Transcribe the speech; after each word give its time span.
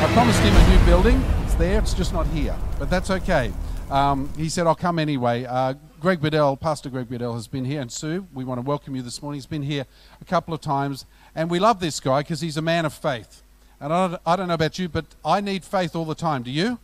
I 0.00 0.06
promised 0.12 0.38
him 0.42 0.54
a 0.54 0.68
new 0.68 0.86
building. 0.86 1.20
It's 1.42 1.54
there, 1.54 1.80
it's 1.80 1.92
just 1.92 2.12
not 2.12 2.24
here. 2.28 2.54
But 2.78 2.88
that's 2.88 3.10
okay. 3.10 3.52
Um, 3.90 4.30
he 4.36 4.48
said, 4.48 4.68
I'll 4.68 4.76
come 4.76 5.00
anyway. 5.00 5.44
Uh, 5.44 5.74
Greg 6.00 6.20
Bedell, 6.20 6.56
Pastor 6.56 6.88
Greg 6.88 7.08
Bedell, 7.08 7.34
has 7.34 7.48
been 7.48 7.64
here, 7.64 7.80
and 7.80 7.90
Sue, 7.90 8.24
we 8.32 8.44
want 8.44 8.58
to 8.58 8.62
welcome 8.62 8.94
you 8.94 9.02
this 9.02 9.20
morning. 9.20 9.38
He's 9.38 9.46
been 9.46 9.64
here 9.64 9.86
a 10.20 10.24
couple 10.24 10.54
of 10.54 10.60
times, 10.60 11.04
and 11.34 11.50
we 11.50 11.58
love 11.58 11.80
this 11.80 11.98
guy 11.98 12.20
because 12.20 12.40
he's 12.40 12.56
a 12.56 12.62
man 12.62 12.84
of 12.84 12.94
faith. 12.94 13.42
And 13.80 13.92
I 13.92 14.06
don't, 14.06 14.22
I 14.24 14.36
don't 14.36 14.46
know 14.46 14.54
about 14.54 14.78
you, 14.78 14.88
but 14.88 15.04
I 15.24 15.40
need 15.40 15.64
faith 15.64 15.96
all 15.96 16.04
the 16.04 16.14
time. 16.14 16.44
Do 16.44 16.52
you? 16.52 16.78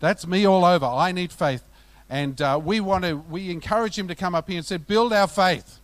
That's 0.00 0.26
me 0.26 0.46
all 0.46 0.64
over. 0.64 0.86
I 0.86 1.12
need 1.12 1.32
faith. 1.32 1.62
And 2.08 2.40
uh, 2.40 2.58
we 2.64 2.80
want 2.80 3.04
to, 3.04 3.16
we 3.16 3.50
encourage 3.50 3.98
him 3.98 4.08
to 4.08 4.14
come 4.14 4.34
up 4.34 4.48
here 4.48 4.56
and 4.56 4.64
said, 4.64 4.86
build 4.86 5.12
our 5.12 5.28
faith 5.28 5.78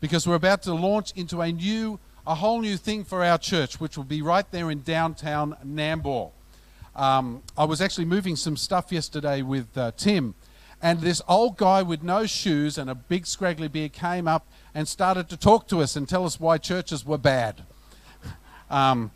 because 0.00 0.26
we're 0.26 0.36
about 0.36 0.62
to 0.62 0.72
launch 0.72 1.12
into 1.16 1.42
a 1.42 1.52
new, 1.52 2.00
a 2.26 2.34
whole 2.34 2.60
new 2.60 2.76
thing 2.76 3.04
for 3.04 3.24
our 3.24 3.38
church, 3.38 3.80
which 3.80 3.96
will 3.96 4.04
be 4.04 4.22
right 4.22 4.50
there 4.50 4.70
in 4.70 4.82
downtown 4.82 5.56
Nambour. 5.64 6.30
Um, 6.96 7.42
I 7.56 7.64
was 7.64 7.80
actually 7.80 8.06
moving 8.06 8.36
some 8.36 8.56
stuff 8.56 8.92
yesterday 8.92 9.42
with 9.42 9.76
uh, 9.76 9.92
Tim, 9.96 10.34
and 10.80 11.00
this 11.00 11.20
old 11.28 11.56
guy 11.56 11.82
with 11.82 12.02
no 12.02 12.26
shoes 12.26 12.78
and 12.78 12.88
a 12.88 12.94
big 12.94 13.26
scraggly 13.26 13.68
beard 13.68 13.92
came 13.92 14.28
up 14.28 14.46
and 14.74 14.86
started 14.86 15.28
to 15.30 15.36
talk 15.36 15.68
to 15.68 15.80
us 15.80 15.96
and 15.96 16.08
tell 16.08 16.24
us 16.24 16.38
why 16.38 16.58
churches 16.58 17.04
were 17.04 17.18
bad. 17.18 17.62
Um, 18.70 19.10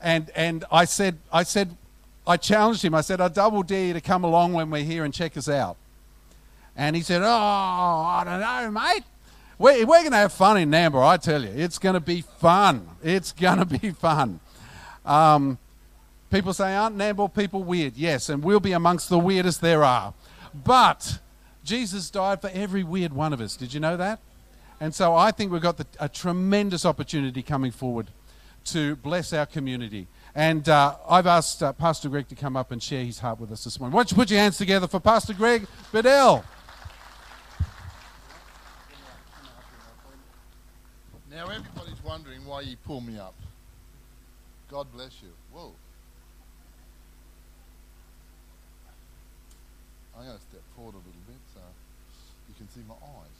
and 0.00 0.30
and 0.34 0.64
I 0.70 0.84
said, 0.84 1.18
I 1.32 1.42
said, 1.42 1.76
I 2.26 2.36
challenged 2.36 2.84
him. 2.84 2.94
I 2.94 3.00
said, 3.00 3.20
I 3.20 3.28
double 3.28 3.62
dare 3.62 3.86
you 3.86 3.92
to 3.92 4.00
come 4.00 4.24
along 4.24 4.52
when 4.52 4.70
we're 4.70 4.84
here 4.84 5.04
and 5.04 5.12
check 5.12 5.36
us 5.36 5.48
out. 5.48 5.76
And 6.76 6.94
he 6.96 7.02
said, 7.02 7.20
Oh, 7.22 7.26
I 7.26 8.22
don't 8.24 8.40
know, 8.40 8.70
mate. 8.70 9.02
We're, 9.62 9.86
we're 9.86 10.00
going 10.00 10.10
to 10.10 10.16
have 10.16 10.32
fun 10.32 10.56
in 10.56 10.72
Nambour, 10.72 11.06
I 11.06 11.16
tell 11.18 11.40
you. 11.40 11.52
It's 11.54 11.78
going 11.78 11.94
to 11.94 12.00
be 12.00 12.22
fun. 12.22 12.88
It's 13.00 13.30
going 13.30 13.58
to 13.64 13.64
be 13.64 13.92
fun. 13.92 14.40
Um, 15.06 15.56
people 16.32 16.52
say, 16.52 16.74
Aren't 16.74 16.98
Nambour 16.98 17.32
people 17.32 17.62
weird? 17.62 17.96
Yes, 17.96 18.28
and 18.28 18.42
we'll 18.42 18.58
be 18.58 18.72
amongst 18.72 19.08
the 19.08 19.20
weirdest 19.20 19.60
there 19.60 19.84
are. 19.84 20.14
But 20.52 21.20
Jesus 21.62 22.10
died 22.10 22.40
for 22.40 22.50
every 22.52 22.82
weird 22.82 23.12
one 23.12 23.32
of 23.32 23.40
us. 23.40 23.56
Did 23.56 23.72
you 23.72 23.78
know 23.78 23.96
that? 23.96 24.18
And 24.80 24.92
so 24.92 25.14
I 25.14 25.30
think 25.30 25.52
we've 25.52 25.62
got 25.62 25.76
the, 25.76 25.86
a 26.00 26.08
tremendous 26.08 26.84
opportunity 26.84 27.40
coming 27.40 27.70
forward 27.70 28.08
to 28.64 28.96
bless 28.96 29.32
our 29.32 29.46
community. 29.46 30.08
And 30.34 30.68
uh, 30.68 30.96
I've 31.08 31.28
asked 31.28 31.62
uh, 31.62 31.72
Pastor 31.72 32.08
Greg 32.08 32.26
to 32.30 32.34
come 32.34 32.56
up 32.56 32.72
and 32.72 32.82
share 32.82 33.04
his 33.04 33.20
heart 33.20 33.38
with 33.38 33.52
us 33.52 33.62
this 33.62 33.78
morning. 33.78 33.94
Why 33.94 34.00
don't 34.00 34.10
you 34.10 34.16
put 34.16 34.28
your 34.28 34.40
hands 34.40 34.58
together 34.58 34.88
for 34.88 34.98
Pastor 34.98 35.34
Greg 35.34 35.68
Bedell? 35.92 36.44
Now 41.32 41.48
everybody's 41.48 42.04
wondering 42.04 42.44
why 42.44 42.60
you 42.60 42.76
pull 42.84 43.00
me 43.00 43.18
up. 43.18 43.34
God 44.70 44.86
bless 44.92 45.22
you. 45.22 45.30
Whoa. 45.50 45.72
I'm 50.14 50.26
going 50.26 50.36
to 50.36 50.42
step 50.44 50.60
forward 50.76 50.94
a 50.94 50.98
little 50.98 51.24
bit 51.26 51.40
so 51.54 51.60
you 52.48 52.54
can 52.58 52.68
see 52.68 52.82
my 52.86 52.94
eyes. 52.94 53.38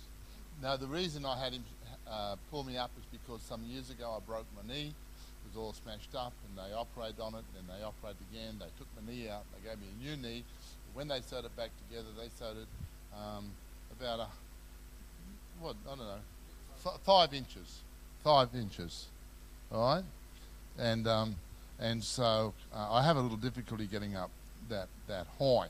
Now 0.62 0.76
the 0.78 0.86
reason 0.86 1.26
I 1.26 1.38
had 1.38 1.52
him 1.52 1.64
uh, 2.08 2.36
pull 2.50 2.64
me 2.64 2.78
up 2.78 2.90
is 2.96 3.04
because 3.12 3.42
some 3.42 3.62
years 3.64 3.90
ago 3.90 4.16
I 4.16 4.20
broke 4.24 4.46
my 4.56 4.66
knee. 4.72 4.94
It 5.44 5.52
was 5.52 5.62
all 5.62 5.74
smashed 5.74 6.14
up 6.16 6.32
and 6.48 6.56
they 6.56 6.72
operated 6.74 7.20
on 7.20 7.34
it 7.34 7.44
and 7.44 7.68
then 7.68 7.76
they 7.76 7.84
operated 7.84 8.24
again. 8.32 8.56
They 8.58 8.72
took 8.78 8.88
my 8.96 9.04
knee 9.12 9.28
out. 9.28 9.44
They 9.52 9.68
gave 9.68 9.78
me 9.78 9.88
a 9.92 10.02
new 10.02 10.16
knee. 10.16 10.44
When 10.94 11.08
they 11.08 11.20
sewed 11.20 11.44
it 11.44 11.54
back 11.58 11.70
together, 11.88 12.08
they 12.16 12.30
sewed 12.38 12.56
it 12.56 12.68
um, 13.12 13.52
about 14.00 14.20
a, 14.20 14.28
what, 15.60 15.76
I 15.84 15.90
don't 15.90 15.98
know, 15.98 16.24
f- 16.84 17.00
five 17.04 17.34
inches. 17.34 17.80
Five 18.22 18.54
inches. 18.54 19.06
All 19.70 19.94
right? 19.94 20.04
And, 20.78 21.06
um, 21.06 21.36
and 21.78 22.02
so 22.02 22.54
uh, 22.74 22.92
I 22.92 23.02
have 23.02 23.16
a 23.16 23.20
little 23.20 23.36
difficulty 23.36 23.86
getting 23.86 24.16
up 24.16 24.30
that, 24.68 24.88
that 25.08 25.26
high. 25.38 25.68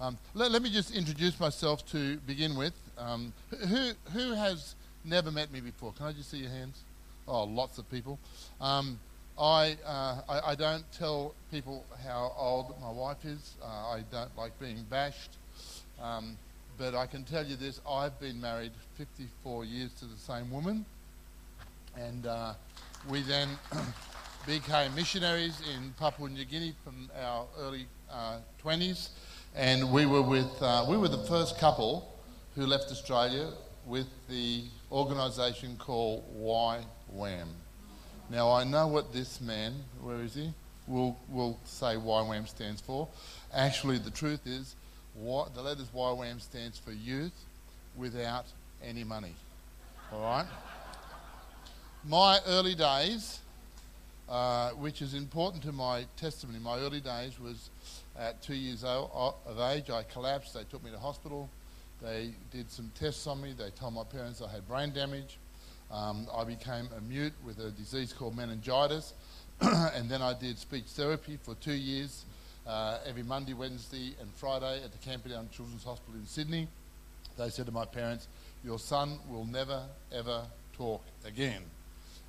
Um, 0.00 0.16
let, 0.34 0.50
let, 0.50 0.62
me 0.62 0.70
just 0.70 0.94
introduce 0.94 1.38
myself 1.38 1.84
to 1.90 2.16
begin 2.18 2.56
with. 2.56 2.72
Um, 2.96 3.32
who, 3.68 3.90
who 4.12 4.34
has 4.34 4.74
never 5.04 5.30
met 5.30 5.52
me 5.52 5.60
before? 5.60 5.92
Can 5.92 6.06
I 6.06 6.12
just 6.12 6.30
see 6.30 6.38
your 6.38 6.50
hands? 6.50 6.80
Oh, 7.28 7.44
lots 7.44 7.78
of 7.78 7.90
people. 7.90 8.18
Um, 8.60 8.98
I, 9.38 9.76
uh, 9.86 10.20
I, 10.28 10.40
I, 10.48 10.54
don't 10.54 10.84
tell 10.92 11.34
people 11.50 11.84
how 12.04 12.32
old 12.36 12.74
my 12.80 12.90
wife 12.90 13.24
is. 13.24 13.54
Uh, 13.62 13.66
I 13.66 14.04
don't 14.10 14.36
like 14.36 14.58
being 14.58 14.84
bashed. 14.90 15.30
But 16.80 16.94
I 16.94 17.04
can 17.04 17.24
tell 17.24 17.44
you 17.44 17.56
this 17.56 17.78
I've 17.86 18.18
been 18.18 18.40
married 18.40 18.72
54 18.96 19.66
years 19.66 19.92
to 19.98 20.06
the 20.06 20.16
same 20.16 20.50
woman. 20.50 20.86
And 21.94 22.26
uh, 22.26 22.54
we 23.06 23.20
then 23.20 23.50
became 24.46 24.94
missionaries 24.94 25.60
in 25.74 25.92
Papua 25.98 26.30
New 26.30 26.46
Guinea 26.46 26.72
from 26.82 27.10
our 27.22 27.44
early 27.58 27.86
20s. 28.64 29.10
Uh, 29.10 29.58
and 29.58 29.92
we 29.92 30.06
were, 30.06 30.22
with, 30.22 30.50
uh, 30.62 30.86
we 30.88 30.96
were 30.96 31.08
the 31.08 31.22
first 31.24 31.58
couple 31.58 32.18
who 32.54 32.64
left 32.64 32.90
Australia 32.90 33.50
with 33.84 34.08
the 34.30 34.64
organisation 34.90 35.76
called 35.76 36.24
YWAM. 36.42 37.48
Now, 38.30 38.52
I 38.52 38.64
know 38.64 38.86
what 38.86 39.12
this 39.12 39.38
man, 39.42 39.74
where 40.00 40.22
is 40.22 40.34
he, 40.34 40.54
will, 40.86 41.18
will 41.28 41.58
say 41.64 41.96
YWAM 41.96 42.48
stands 42.48 42.80
for. 42.80 43.06
Actually, 43.52 43.98
the 43.98 44.10
truth 44.10 44.46
is, 44.46 44.76
what, 45.14 45.54
the 45.54 45.62
letters 45.62 45.88
YWAM 45.94 46.40
stands 46.40 46.78
for 46.78 46.92
youth 46.92 47.32
without 47.96 48.46
any 48.82 49.04
money. 49.04 49.34
All 50.12 50.22
right? 50.22 50.46
My 52.04 52.38
early 52.46 52.74
days, 52.74 53.40
uh, 54.28 54.70
which 54.70 55.02
is 55.02 55.14
important 55.14 55.62
to 55.64 55.72
my 55.72 56.06
testimony, 56.16 56.58
my 56.58 56.78
early 56.78 57.00
days 57.00 57.38
was 57.38 57.70
at 58.18 58.40
two 58.42 58.54
years 58.54 58.84
of 58.84 59.34
age, 59.70 59.90
I 59.90 60.02
collapsed. 60.04 60.54
They 60.54 60.64
took 60.64 60.82
me 60.84 60.90
to 60.90 60.98
hospital. 60.98 61.48
They 62.02 62.32
did 62.50 62.70
some 62.70 62.90
tests 62.98 63.26
on 63.26 63.42
me. 63.42 63.54
They 63.56 63.70
told 63.70 63.94
my 63.94 64.04
parents 64.04 64.40
I 64.40 64.50
had 64.50 64.66
brain 64.66 64.92
damage. 64.92 65.38
Um, 65.90 66.26
I 66.34 66.44
became 66.44 66.88
a 66.96 67.00
mute 67.00 67.32
with 67.44 67.58
a 67.58 67.70
disease 67.70 68.12
called 68.12 68.36
meningitis. 68.36 69.12
and 69.60 70.08
then 70.08 70.22
I 70.22 70.32
did 70.32 70.58
speech 70.58 70.86
therapy 70.86 71.38
for 71.42 71.54
two 71.56 71.74
years, 71.74 72.24
uh, 72.70 72.98
every 73.04 73.24
Monday, 73.24 73.52
Wednesday, 73.52 74.14
and 74.20 74.30
Friday 74.36 74.80
at 74.84 74.92
the 74.92 74.98
Camperdown 74.98 75.48
Children's 75.52 75.82
Hospital 75.82 76.14
in 76.14 76.26
Sydney. 76.26 76.68
They 77.36 77.48
said 77.48 77.66
to 77.66 77.72
my 77.72 77.84
parents, 77.84 78.28
Your 78.64 78.78
son 78.78 79.18
will 79.28 79.44
never, 79.44 79.82
ever 80.12 80.42
talk 80.76 81.02
again. 81.24 81.62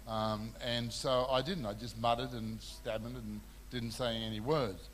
Um, 0.08 0.50
and 0.66 0.92
so 0.92 1.28
I 1.30 1.44
didn't. 1.44 1.68
I 1.68 1.74
just 1.74 1.98
muttered 2.00 2.32
and 2.32 2.60
stammered 2.60 3.14
and 3.14 3.40
didn't 3.70 3.92
say 3.92 4.16
any 4.16 4.40
words. 4.40 4.90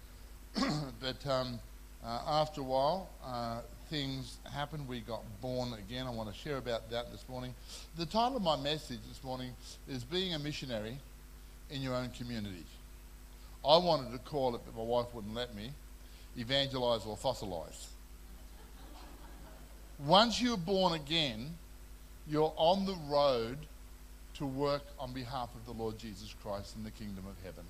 but 0.99 1.25
um, 1.25 1.59
uh, 2.03 2.21
after 2.27 2.59
a 2.59 2.65
while, 2.65 3.09
uh, 3.25 3.61
things 3.89 4.39
happened. 4.53 4.85
We 4.85 4.99
got 4.99 5.23
born 5.39 5.73
again. 5.73 6.07
I 6.07 6.09
want 6.09 6.29
to 6.29 6.37
share 6.37 6.57
about 6.57 6.91
that 6.91 7.09
this 7.09 7.23
morning. 7.29 7.55
The 7.97 8.05
title 8.05 8.35
of 8.35 8.43
my 8.43 8.57
message 8.57 8.99
this 9.07 9.23
morning 9.23 9.51
is 9.87 10.03
Being 10.03 10.33
a 10.33 10.39
Missionary 10.39 10.97
in 11.69 11.81
Your 11.81 11.95
Own 11.95 12.09
Community. 12.09 12.65
I 13.67 13.77
wanted 13.77 14.13
to 14.13 14.19
call 14.19 14.55
it, 14.55 14.61
but 14.65 14.75
my 14.77 14.83
wife 14.83 15.07
wouldn't 15.13 15.35
let 15.35 15.53
me, 15.53 15.71
Evangelize 16.37 17.05
or 17.05 17.17
Fossilize. 17.17 17.87
Once 20.05 20.41
you're 20.41 20.55
born 20.55 20.93
again, 20.93 21.55
you're 22.29 22.53
on 22.55 22.85
the 22.85 22.95
road 23.09 23.57
to 24.35 24.45
work 24.45 24.83
on 24.99 25.11
behalf 25.13 25.49
of 25.55 25.65
the 25.65 25.71
Lord 25.71 25.97
Jesus 25.97 26.33
Christ 26.43 26.75
in 26.77 26.83
the 26.83 26.91
kingdom 26.91 27.25
of 27.27 27.35
heaven. 27.43 27.65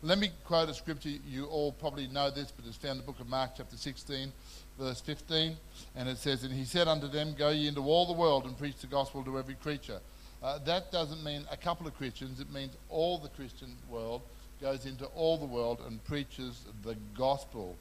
Let 0.00 0.18
me 0.18 0.30
quote 0.44 0.68
a 0.68 0.74
scripture. 0.74 1.10
You 1.28 1.46
all 1.46 1.72
probably 1.72 2.06
know 2.06 2.30
this, 2.30 2.52
but 2.52 2.64
it's 2.66 2.76
found 2.76 2.92
in 2.92 2.98
the 2.98 3.04
book 3.04 3.18
of 3.18 3.28
Mark, 3.28 3.50
chapter 3.56 3.76
16, 3.76 4.32
verse 4.78 5.00
15. 5.00 5.56
And 5.96 6.08
it 6.08 6.18
says, 6.18 6.44
And 6.44 6.54
he 6.54 6.64
said 6.64 6.86
unto 6.86 7.08
them, 7.08 7.34
Go 7.36 7.50
ye 7.50 7.66
into 7.66 7.80
all 7.80 8.06
the 8.06 8.12
world 8.12 8.44
and 8.44 8.56
preach 8.56 8.76
the 8.76 8.86
gospel 8.86 9.24
to 9.24 9.38
every 9.38 9.56
creature. 9.56 9.98
Uh, 10.40 10.58
that 10.60 10.92
doesn't 10.92 11.24
mean 11.24 11.44
a 11.50 11.56
couple 11.56 11.86
of 11.86 11.96
Christians, 11.96 12.38
it 12.38 12.52
means 12.52 12.72
all 12.88 13.18
the 13.18 13.28
Christian 13.30 13.74
world 13.90 14.22
goes 14.60 14.86
into 14.86 15.06
all 15.06 15.36
the 15.36 15.46
world 15.46 15.80
and 15.86 16.04
preaches 16.04 16.64
the 16.84 16.96
gospel. 17.16 17.76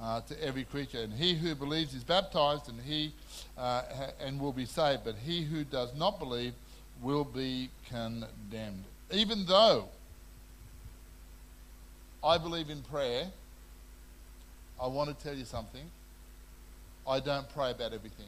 Uh, 0.00 0.20
to 0.20 0.40
every 0.40 0.62
creature, 0.62 1.00
and 1.00 1.12
he 1.12 1.34
who 1.34 1.56
believes 1.56 1.92
is 1.92 2.04
baptized, 2.04 2.68
and 2.68 2.80
he 2.82 3.12
uh, 3.56 3.82
ha- 3.82 4.10
and 4.20 4.40
will 4.40 4.52
be 4.52 4.64
saved. 4.64 5.00
But 5.04 5.16
he 5.16 5.42
who 5.42 5.64
does 5.64 5.92
not 5.96 6.20
believe 6.20 6.52
will 7.02 7.24
be 7.24 7.68
condemned. 7.90 8.84
Even 9.10 9.44
though 9.44 9.88
I 12.22 12.38
believe 12.38 12.68
in 12.70 12.82
prayer. 12.82 13.26
I 14.80 14.86
want 14.86 15.16
to 15.16 15.24
tell 15.24 15.36
you 15.36 15.44
something. 15.44 15.84
I 17.06 17.20
don't 17.20 17.48
pray 17.50 17.70
about 17.70 17.92
everything. 17.92 18.26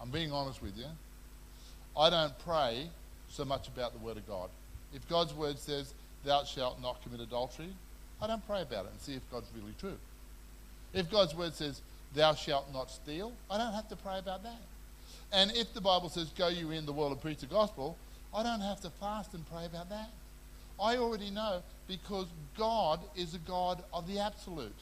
I'm 0.00 0.10
being 0.10 0.32
honest 0.32 0.62
with 0.62 0.76
you. 0.76 0.86
I 1.96 2.10
don't 2.10 2.36
pray 2.40 2.88
so 3.28 3.44
much 3.44 3.68
about 3.68 3.92
the 3.92 3.98
Word 3.98 4.16
of 4.16 4.26
God. 4.26 4.50
If 4.92 5.08
God's 5.08 5.32
Word 5.32 5.58
says, 5.58 5.94
Thou 6.24 6.44
shalt 6.44 6.80
not 6.80 7.02
commit 7.02 7.20
adultery, 7.20 7.72
I 8.20 8.28
don't 8.28 8.46
pray 8.46 8.62
about 8.62 8.86
it 8.86 8.92
and 8.92 9.00
see 9.00 9.14
if 9.14 9.30
God's 9.32 9.48
really 9.54 9.74
true. 9.80 9.98
If 10.94 11.10
God's 11.10 11.34
Word 11.34 11.54
says, 11.54 11.80
Thou 12.14 12.34
shalt 12.34 12.72
not 12.72 12.90
steal, 12.90 13.32
I 13.50 13.58
don't 13.58 13.72
have 13.72 13.88
to 13.88 13.96
pray 13.96 14.18
about 14.18 14.44
that. 14.44 14.60
And 15.32 15.50
if 15.56 15.72
the 15.74 15.80
Bible 15.80 16.08
says, 16.08 16.28
Go 16.36 16.48
you 16.48 16.70
in 16.70 16.86
the 16.86 16.92
world 16.92 17.12
and 17.12 17.20
preach 17.20 17.38
the 17.38 17.46
gospel, 17.46 17.96
I 18.34 18.42
don't 18.42 18.60
have 18.60 18.80
to 18.82 18.90
fast 18.90 19.34
and 19.34 19.44
pray 19.50 19.66
about 19.66 19.88
that. 19.90 20.10
I 20.80 20.96
already 20.96 21.30
know 21.30 21.62
because 21.88 22.26
God 22.56 23.00
is 23.16 23.34
a 23.34 23.38
God 23.38 23.82
of 23.92 24.06
the 24.06 24.20
absolute. 24.20 24.76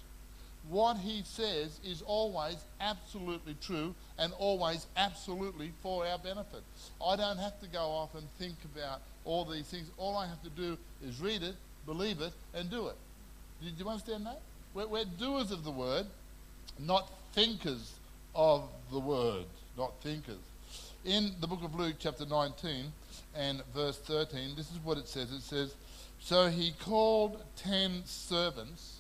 What 0.69 0.99
he 0.99 1.23
says 1.25 1.81
is 1.85 2.03
always 2.03 2.57
absolutely 2.81 3.57
true 3.61 3.95
and 4.19 4.33
always 4.39 4.87
absolutely 4.97 5.73
for 5.83 6.07
our 6.07 6.19
benefit. 6.19 6.63
I 7.05 7.17
don't 7.17 7.39
have 7.39 7.61
to 7.61 7.69
go 7.69 7.81
off 7.81 8.15
and 8.15 8.27
think 8.39 8.57
about 8.75 9.01
all 9.25 9.45
these 9.45 9.67
things. 9.67 9.91
All 9.97 10.17
I 10.17 10.27
have 10.27 10.43
to 10.43 10.51
do 10.51 10.77
is 11.03 11.21
read 11.21 11.43
it, 11.43 11.57
believe 11.87 12.21
it, 12.21 12.33
and 12.55 12.71
do 12.71 12.89
it. 12.89 12.97
Do 13.63 13.69
you 13.77 13.89
understand 13.89 14.27
that? 14.27 14.41
We're, 14.75 14.87
we're 14.87 15.05
doers 15.05 15.51
of 15.51 15.65
the 15.65 15.71
word, 15.71 16.07
not 16.79 17.11
thinkers 17.33 17.95
of 18.35 18.69
the 18.93 19.01
word, 19.01 19.47
not 19.77 20.01
thinkers. 20.03 20.39
In 21.05 21.33
the 21.41 21.47
book 21.47 21.65
of 21.65 21.75
Luke, 21.75 21.97
chapter 21.99 22.27
19 22.27 22.93
and 23.35 23.63
verse 23.75 23.99
13, 23.99 24.55
this 24.57 24.71
is 24.71 24.79
what 24.85 24.99
it 24.99 25.09
says. 25.09 25.33
It 25.33 25.43
says, 25.43 25.75
So 26.21 26.49
he 26.49 26.73
called 26.79 27.43
ten 27.57 28.03
servants 28.05 29.00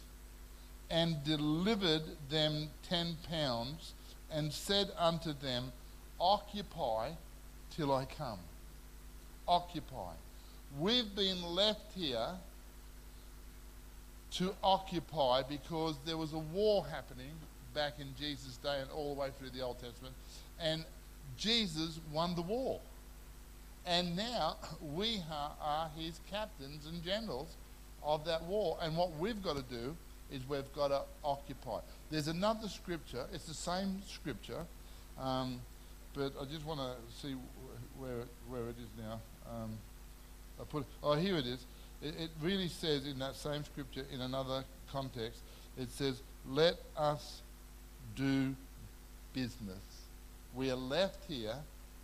and 0.90 1.22
delivered 1.24 2.02
them 2.28 2.68
ten 2.88 3.16
pounds 3.28 3.92
and 4.30 4.52
said 4.52 4.90
unto 4.98 5.32
them, 5.32 5.72
Occupy 6.20 7.10
till 7.74 7.92
I 7.92 8.04
come. 8.04 8.38
Occupy. 9.48 10.12
We've 10.78 11.14
been 11.14 11.42
left 11.42 11.92
here 11.96 12.28
to 14.32 14.54
occupy 14.62 15.42
because 15.42 15.96
there 16.04 16.16
was 16.16 16.32
a 16.32 16.38
war 16.38 16.86
happening 16.86 17.32
back 17.74 17.94
in 17.98 18.08
Jesus' 18.18 18.56
day 18.58 18.80
and 18.80 18.90
all 18.90 19.14
the 19.14 19.20
way 19.20 19.28
through 19.38 19.50
the 19.50 19.60
Old 19.60 19.80
Testament. 19.80 20.14
And 20.60 20.84
Jesus 21.36 21.98
won 22.12 22.34
the 22.34 22.42
war. 22.42 22.80
And 23.86 24.16
now 24.16 24.56
we 24.94 25.22
are, 25.30 25.52
are 25.60 25.90
his 25.96 26.20
captains 26.30 26.86
and 26.86 27.02
generals 27.04 27.48
of 28.02 28.24
that 28.26 28.44
war. 28.44 28.78
And 28.82 28.96
what 28.96 29.16
we've 29.18 29.42
got 29.42 29.56
to 29.56 29.62
do 29.62 29.96
is 30.32 30.40
we've 30.48 30.72
got 30.74 30.88
to 30.88 31.02
occupy. 31.24 31.80
There's 32.10 32.28
another 32.28 32.68
scripture, 32.68 33.26
it's 33.32 33.44
the 33.44 33.54
same 33.54 34.02
scripture, 34.06 34.64
um, 35.18 35.60
but 36.14 36.32
I 36.40 36.44
just 36.44 36.64
want 36.66 36.80
to 36.80 36.94
see 37.20 37.34
where, 37.98 38.24
where 38.48 38.62
it 38.68 38.76
is 38.78 38.88
now. 38.98 39.20
Um, 39.48 39.78
I 40.60 40.64
put, 40.64 40.84
oh, 41.02 41.14
here 41.14 41.36
it 41.36 41.46
is. 41.46 41.64
It, 42.02 42.14
it 42.18 42.30
really 42.42 42.68
says 42.68 43.06
in 43.06 43.18
that 43.18 43.36
same 43.36 43.64
scripture, 43.64 44.04
in 44.12 44.20
another 44.20 44.64
context, 44.90 45.40
it 45.78 45.90
says, 45.90 46.20
Let 46.48 46.74
us 46.96 47.42
do 48.16 48.54
business. 49.32 49.78
We 50.54 50.70
are 50.70 50.76
left 50.76 51.24
here 51.28 51.54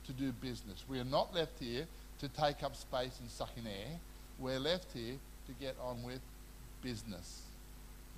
to 0.07 0.13
do 0.13 0.33
business. 0.33 0.85
We 0.89 1.01
are 1.01 1.05
not 1.05 1.35
left 1.35 1.59
here 1.59 1.87
to 2.21 2.29
take 2.29 2.63
up 2.63 2.77
space 2.77 3.19
and 3.21 3.31
suck 3.31 3.51
in 3.57 3.67
air. 3.67 3.99
We're 4.39 4.59
left 4.59 4.93
here 4.95 5.15
to 5.47 5.53
get 5.61 5.77
on 5.83 6.03
with 6.03 6.21
business. 6.83 7.43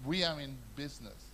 We 0.05 0.25
are 0.25 0.41
in 0.41 0.56
business. 0.77 1.25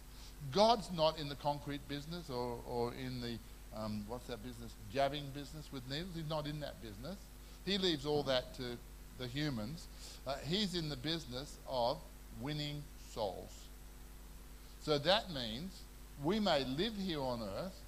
God's 0.52 0.90
not 0.92 1.18
in 1.18 1.28
the 1.28 1.34
concrete 1.36 1.86
business 1.88 2.30
or, 2.30 2.58
or 2.68 2.92
in 2.94 3.20
the, 3.20 3.38
um, 3.76 4.04
what's 4.08 4.26
that 4.26 4.42
business, 4.42 4.72
jabbing 4.92 5.24
business 5.34 5.68
with 5.72 5.88
needles. 5.88 6.14
He's 6.14 6.28
not 6.28 6.46
in 6.46 6.60
that 6.60 6.80
business. 6.82 7.16
He 7.64 7.78
leaves 7.78 8.04
all 8.04 8.22
that 8.24 8.54
to 8.56 8.76
the 9.18 9.26
humans. 9.26 9.86
Uh, 10.26 10.36
he's 10.44 10.74
in 10.74 10.88
the 10.88 10.96
business 10.96 11.56
of 11.68 11.98
winning 12.40 12.82
souls. 13.12 13.52
So 14.82 14.98
that 14.98 15.30
means 15.32 15.80
we 16.22 16.40
may 16.40 16.64
live 16.64 16.94
here 16.96 17.20
on 17.20 17.42
earth 17.42 17.80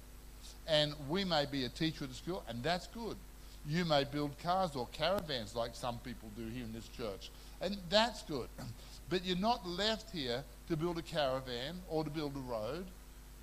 and 0.67 0.93
we 1.09 1.23
may 1.23 1.45
be 1.45 1.65
a 1.65 1.69
teacher 1.69 2.05
at 2.05 2.11
a 2.11 2.13
school, 2.13 2.43
and 2.47 2.61
that's 2.61 2.87
good. 2.87 3.15
You 3.67 3.85
may 3.85 4.03
build 4.03 4.37
cars 4.39 4.75
or 4.75 4.87
caravans 4.91 5.55
like 5.55 5.75
some 5.75 5.99
people 5.99 6.29
do 6.35 6.45
here 6.47 6.63
in 6.63 6.73
this 6.73 6.87
church, 6.89 7.31
and 7.61 7.77
that's 7.89 8.23
good. 8.23 8.47
But 9.09 9.23
you're 9.23 9.37
not 9.37 9.65
left 9.65 10.11
here 10.11 10.43
to 10.69 10.75
build 10.75 10.97
a 10.97 11.01
caravan 11.01 11.81
or 11.89 12.03
to 12.03 12.09
build 12.09 12.35
a 12.35 12.39
road 12.39 12.85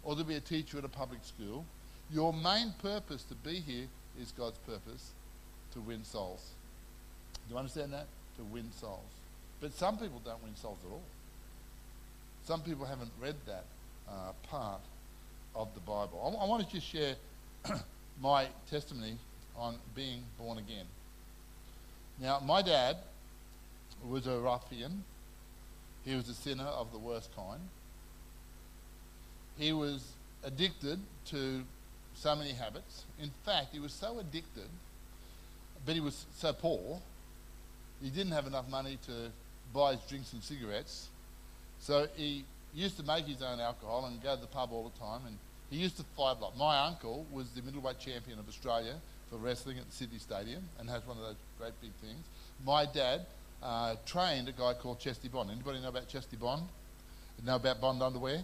or 0.02 0.14
to 0.14 0.24
be 0.24 0.34
a 0.34 0.40
teacher 0.40 0.78
at 0.78 0.84
a 0.84 0.88
public 0.88 1.20
school. 1.24 1.64
Your 2.12 2.32
main 2.32 2.74
purpose 2.82 3.22
to 3.24 3.34
be 3.34 3.60
here 3.60 3.86
is 4.20 4.32
God's 4.32 4.58
purpose 4.58 5.12
to 5.72 5.80
win 5.80 6.04
souls. 6.04 6.50
Do 7.48 7.54
you 7.54 7.58
understand 7.58 7.92
that? 7.92 8.06
To 8.36 8.44
win 8.44 8.70
souls. 8.78 9.00
But 9.60 9.72
some 9.72 9.96
people 9.96 10.20
don't 10.24 10.42
win 10.42 10.56
souls 10.56 10.78
at 10.84 10.92
all. 10.92 11.02
Some 12.44 12.60
people 12.60 12.84
haven't 12.84 13.10
read 13.20 13.36
that 13.46 13.64
uh, 14.08 14.32
part 14.48 14.80
of 15.54 15.72
the 15.74 15.80
Bible. 15.80 16.20
I, 16.22 16.44
I 16.44 16.46
want 16.46 16.66
to 16.66 16.74
just 16.74 16.86
share 16.86 17.14
my 18.20 18.46
testimony 18.70 19.16
on 19.56 19.76
being 19.94 20.22
born 20.38 20.58
again. 20.58 20.84
Now, 22.20 22.40
my 22.40 22.62
dad 22.62 22.96
was 24.06 24.26
a 24.26 24.38
ruffian. 24.38 25.04
He 26.04 26.14
was 26.14 26.28
a 26.28 26.34
sinner 26.34 26.64
of 26.64 26.92
the 26.92 26.98
worst 26.98 27.34
kind. 27.34 27.60
He 29.56 29.72
was 29.72 30.12
addicted 30.42 31.00
to 31.26 31.62
so 32.14 32.36
many 32.36 32.52
habits. 32.52 33.04
In 33.20 33.30
fact, 33.44 33.68
he 33.72 33.80
was 33.80 33.92
so 33.92 34.18
addicted, 34.18 34.68
but 35.86 35.94
he 35.94 36.00
was 36.00 36.26
so 36.36 36.52
poor, 36.52 37.00
he 38.02 38.10
didn't 38.10 38.32
have 38.32 38.46
enough 38.46 38.68
money 38.68 38.98
to 39.06 39.30
buy 39.72 39.94
his 39.94 40.04
drinks 40.04 40.32
and 40.32 40.42
cigarettes. 40.42 41.08
So 41.80 42.06
he 42.16 42.44
used 42.74 42.96
to 42.98 43.02
make 43.02 43.26
his 43.26 43.42
own 43.42 43.60
alcohol 43.60 44.06
and 44.06 44.22
go 44.22 44.34
to 44.34 44.40
the 44.40 44.46
pub 44.46 44.70
all 44.72 44.88
the 44.88 44.98
time. 44.98 45.22
And 45.26 45.38
he 45.70 45.78
used 45.78 45.96
to 45.96 46.04
fight 46.16 46.36
a 46.38 46.42
lot. 46.42 46.56
My 46.56 46.86
uncle 46.86 47.26
was 47.32 47.50
the 47.50 47.62
middleweight 47.62 47.98
champion 47.98 48.38
of 48.38 48.48
Australia 48.48 48.96
for 49.30 49.36
wrestling 49.36 49.78
at 49.78 49.88
the 49.88 49.96
Sydney 49.96 50.18
Stadium 50.18 50.68
and 50.78 50.88
has 50.90 51.06
one 51.06 51.16
of 51.16 51.22
those 51.22 51.36
great 51.58 51.72
big 51.80 51.92
things. 51.94 52.24
My 52.64 52.84
dad 52.86 53.26
uh, 53.64 53.96
trained 54.04 54.48
a 54.48 54.52
guy 54.52 54.74
called 54.74 55.00
Chesty 55.00 55.28
Bond. 55.28 55.50
Anybody 55.50 55.80
know 55.80 55.88
about 55.88 56.06
Chesty 56.06 56.36
Bond? 56.36 56.62
Know 57.44 57.56
about 57.56 57.80
Bond 57.80 58.02
underwear? 58.02 58.42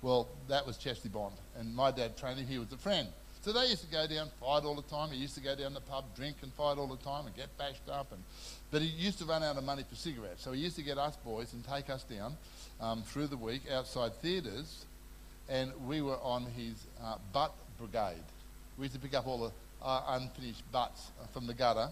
Well, 0.00 0.28
that 0.48 0.66
was 0.66 0.76
Chesty 0.76 1.08
Bond. 1.08 1.34
And 1.58 1.74
my 1.74 1.90
dad 1.90 2.16
trained 2.16 2.38
him. 2.38 2.46
He 2.46 2.58
was 2.58 2.72
a 2.72 2.76
friend. 2.76 3.08
So 3.42 3.52
they 3.52 3.66
used 3.66 3.84
to 3.84 3.90
go 3.90 4.06
down, 4.06 4.28
fight 4.40 4.62
all 4.64 4.76
the 4.76 4.82
time. 4.82 5.10
He 5.10 5.18
used 5.18 5.34
to 5.34 5.40
go 5.40 5.56
down 5.56 5.74
the 5.74 5.80
pub, 5.80 6.04
drink 6.14 6.36
and 6.42 6.52
fight 6.52 6.78
all 6.78 6.86
the 6.86 7.02
time 7.02 7.26
and 7.26 7.36
get 7.36 7.56
bashed 7.58 7.88
up. 7.90 8.12
And, 8.12 8.22
but 8.70 8.82
he 8.82 8.88
used 8.88 9.18
to 9.18 9.24
run 9.24 9.42
out 9.42 9.56
of 9.56 9.64
money 9.64 9.84
for 9.88 9.96
cigarettes. 9.96 10.42
So 10.42 10.52
he 10.52 10.60
used 10.60 10.76
to 10.76 10.82
get 10.82 10.96
us 10.96 11.16
boys 11.16 11.52
and 11.52 11.64
take 11.66 11.90
us 11.90 12.04
down 12.04 12.36
um, 12.80 13.02
through 13.02 13.26
the 13.26 13.36
week 13.36 13.62
outside 13.72 14.14
theatres. 14.22 14.86
And 15.48 15.72
we 15.86 16.02
were 16.02 16.18
on 16.22 16.46
his 16.56 16.74
uh, 17.02 17.16
butt 17.32 17.52
brigade. 17.78 18.22
We 18.78 18.84
used 18.84 18.94
to 18.94 19.00
pick 19.00 19.14
up 19.14 19.26
all 19.26 19.38
the 19.38 19.52
uh, 19.84 20.02
unfinished 20.08 20.62
butts 20.70 21.10
from 21.32 21.48
the 21.48 21.54
gutter. 21.54 21.90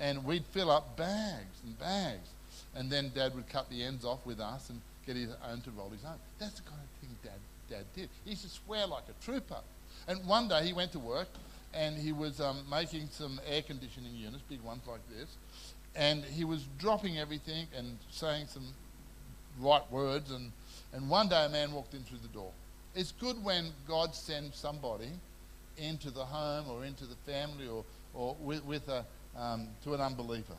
And 0.00 0.24
we'd 0.24 0.44
fill 0.46 0.70
up 0.70 0.96
bags 0.96 1.60
and 1.64 1.78
bags. 1.78 2.28
And 2.74 2.90
then 2.90 3.12
Dad 3.14 3.34
would 3.34 3.48
cut 3.48 3.68
the 3.70 3.82
ends 3.82 4.04
off 4.04 4.24
with 4.24 4.40
us 4.40 4.70
and 4.70 4.80
get 5.06 5.16
his 5.16 5.30
own 5.50 5.60
to 5.62 5.70
roll 5.70 5.90
his 5.90 6.04
own. 6.04 6.16
That's 6.38 6.54
the 6.54 6.62
kind 6.62 6.80
of 6.80 7.00
thing 7.00 7.16
Dad, 7.22 7.40
Dad 7.68 7.84
did. 7.94 8.08
He 8.24 8.30
used 8.30 8.42
to 8.42 8.48
swear 8.48 8.86
like 8.86 9.04
a 9.08 9.24
trooper. 9.24 9.60
And 10.08 10.26
one 10.26 10.48
day 10.48 10.66
he 10.66 10.72
went 10.72 10.92
to 10.92 10.98
work 10.98 11.28
and 11.74 11.96
he 11.96 12.12
was 12.12 12.40
um, 12.40 12.64
making 12.70 13.08
some 13.10 13.40
air 13.46 13.62
conditioning 13.62 14.14
units, 14.14 14.42
big 14.48 14.60
ones 14.62 14.82
like 14.88 15.00
this, 15.08 15.36
and 15.94 16.24
he 16.24 16.44
was 16.44 16.64
dropping 16.78 17.18
everything 17.18 17.66
and 17.76 17.98
saying 18.10 18.46
some 18.48 18.66
right 19.60 19.82
words. 19.90 20.30
And, 20.30 20.52
and 20.92 21.08
one 21.08 21.28
day 21.28 21.44
a 21.44 21.48
man 21.48 21.72
walked 21.72 21.94
in 21.94 22.00
through 22.00 22.18
the 22.22 22.28
door. 22.28 22.50
It's 22.94 23.12
good 23.12 23.42
when 23.44 23.70
God 23.86 24.14
sends 24.14 24.56
somebody 24.56 25.10
into 25.76 26.10
the 26.10 26.24
home 26.24 26.68
or 26.68 26.84
into 26.84 27.04
the 27.04 27.14
family 27.26 27.68
or, 27.68 27.84
or 28.14 28.36
with, 28.40 28.64
with 28.64 28.88
a, 28.88 29.04
um, 29.36 29.68
to 29.84 29.94
an 29.94 30.00
unbeliever. 30.00 30.56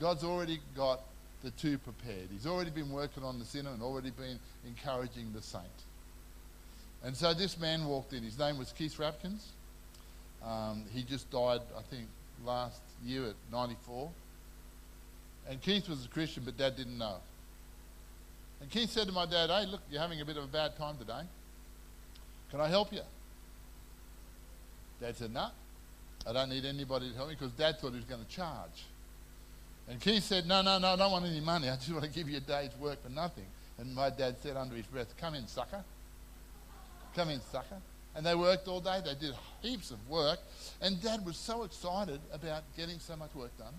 God's 0.00 0.24
already 0.24 0.60
got 0.76 1.00
the 1.42 1.50
two 1.52 1.78
prepared. 1.78 2.28
He's 2.32 2.46
already 2.46 2.70
been 2.70 2.90
working 2.90 3.22
on 3.22 3.38
the 3.38 3.44
sinner 3.44 3.70
and 3.70 3.82
already 3.82 4.10
been 4.10 4.38
encouraging 4.66 5.32
the 5.32 5.42
saint. 5.42 5.64
And 7.04 7.16
so 7.16 7.34
this 7.34 7.58
man 7.58 7.84
walked 7.84 8.12
in. 8.12 8.22
His 8.22 8.38
name 8.38 8.58
was 8.58 8.72
Keith 8.72 8.98
Rapkins. 8.98 9.48
Um, 10.44 10.84
he 10.92 11.02
just 11.02 11.30
died, 11.30 11.60
I 11.76 11.82
think, 11.82 12.06
last 12.44 12.80
year 13.04 13.26
at 13.26 13.34
94. 13.50 14.10
And 15.48 15.60
Keith 15.60 15.88
was 15.88 16.04
a 16.04 16.08
Christian, 16.08 16.44
but 16.44 16.56
Dad 16.56 16.76
didn't 16.76 16.98
know. 16.98 17.16
And 18.60 18.70
Keith 18.70 18.90
said 18.90 19.08
to 19.08 19.12
my 19.12 19.26
dad, 19.26 19.50
Hey, 19.50 19.66
look, 19.66 19.80
you're 19.90 20.00
having 20.00 20.20
a 20.20 20.24
bit 20.24 20.36
of 20.36 20.44
a 20.44 20.48
bad 20.48 20.76
time 20.76 20.96
today. 20.96 21.22
Can 22.50 22.60
I 22.60 22.68
help 22.68 22.92
you? 22.92 23.00
Dad 25.00 25.16
said, 25.16 25.32
No, 25.32 25.48
I 26.26 26.32
don't 26.32 26.50
need 26.50 26.64
anybody 26.64 27.10
to 27.10 27.16
help 27.16 27.28
me 27.28 27.36
because 27.38 27.52
Dad 27.52 27.78
thought 27.80 27.90
he 27.90 27.96
was 27.96 28.04
going 28.04 28.24
to 28.24 28.30
charge. 28.30 28.84
And 29.88 30.00
Keith 30.00 30.22
said, 30.22 30.46
No, 30.46 30.62
no, 30.62 30.78
no, 30.78 30.88
I 30.88 30.96
don't 30.96 31.10
want 31.10 31.24
any 31.24 31.40
money. 31.40 31.68
I 31.68 31.76
just 31.76 31.90
want 31.90 32.04
to 32.04 32.10
give 32.10 32.28
you 32.28 32.36
a 32.36 32.40
day's 32.40 32.70
work 32.80 33.02
for 33.02 33.10
nothing. 33.10 33.46
And 33.78 33.94
my 33.94 34.10
dad 34.10 34.36
said 34.40 34.56
under 34.56 34.76
his 34.76 34.86
breath, 34.86 35.14
Come 35.18 35.34
in, 35.34 35.46
sucker. 35.48 35.82
Come 37.16 37.30
in, 37.30 37.40
sucker. 37.50 37.78
And 38.14 38.24
they 38.24 38.34
worked 38.34 38.68
all 38.68 38.80
day. 38.80 39.00
They 39.04 39.14
did 39.14 39.34
heaps 39.62 39.90
of 39.90 40.08
work. 40.08 40.38
And 40.80 41.02
Dad 41.02 41.24
was 41.24 41.36
so 41.36 41.64
excited 41.64 42.20
about 42.32 42.62
getting 42.76 42.98
so 42.98 43.16
much 43.16 43.34
work 43.34 43.56
done 43.58 43.74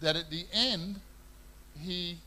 that 0.00 0.16
at 0.16 0.30
the 0.30 0.44
end, 0.52 1.00
he 1.80 2.18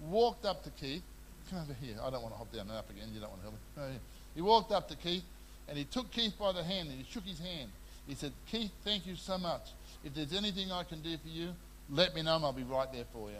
walked 0.00 0.44
up 0.44 0.62
to 0.64 0.70
Keith. 0.70 1.02
Come 1.50 1.60
over 1.60 1.74
here. 1.80 1.96
I 2.02 2.10
don't 2.10 2.22
want 2.22 2.34
to 2.34 2.38
hop 2.38 2.52
down 2.52 2.62
and 2.62 2.72
up 2.72 2.88
again. 2.90 3.08
You 3.12 3.20
don't 3.20 3.30
want 3.30 3.42
to 3.42 3.50
help 3.50 3.90
me. 3.90 3.98
He 4.34 4.42
walked 4.42 4.70
up 4.70 4.88
to 4.88 4.96
Keith 4.96 5.24
and 5.68 5.76
he 5.76 5.84
took 5.84 6.10
Keith 6.10 6.38
by 6.38 6.52
the 6.52 6.62
hand 6.62 6.90
and 6.90 6.98
he 6.98 7.06
shook 7.10 7.24
his 7.24 7.38
hand. 7.38 7.70
He 8.08 8.14
said, 8.14 8.32
Keith, 8.50 8.72
thank 8.84 9.06
you 9.06 9.14
so 9.14 9.36
much. 9.36 9.68
If 10.02 10.14
there's 10.14 10.32
anything 10.32 10.72
I 10.72 10.82
can 10.82 11.02
do 11.02 11.16
for 11.18 11.28
you, 11.28 11.50
let 11.90 12.14
me 12.14 12.22
know 12.22 12.36
and 12.36 12.44
I'll 12.44 12.52
be 12.54 12.64
right 12.64 12.90
there 12.92 13.04
for 13.12 13.30
you. 13.30 13.36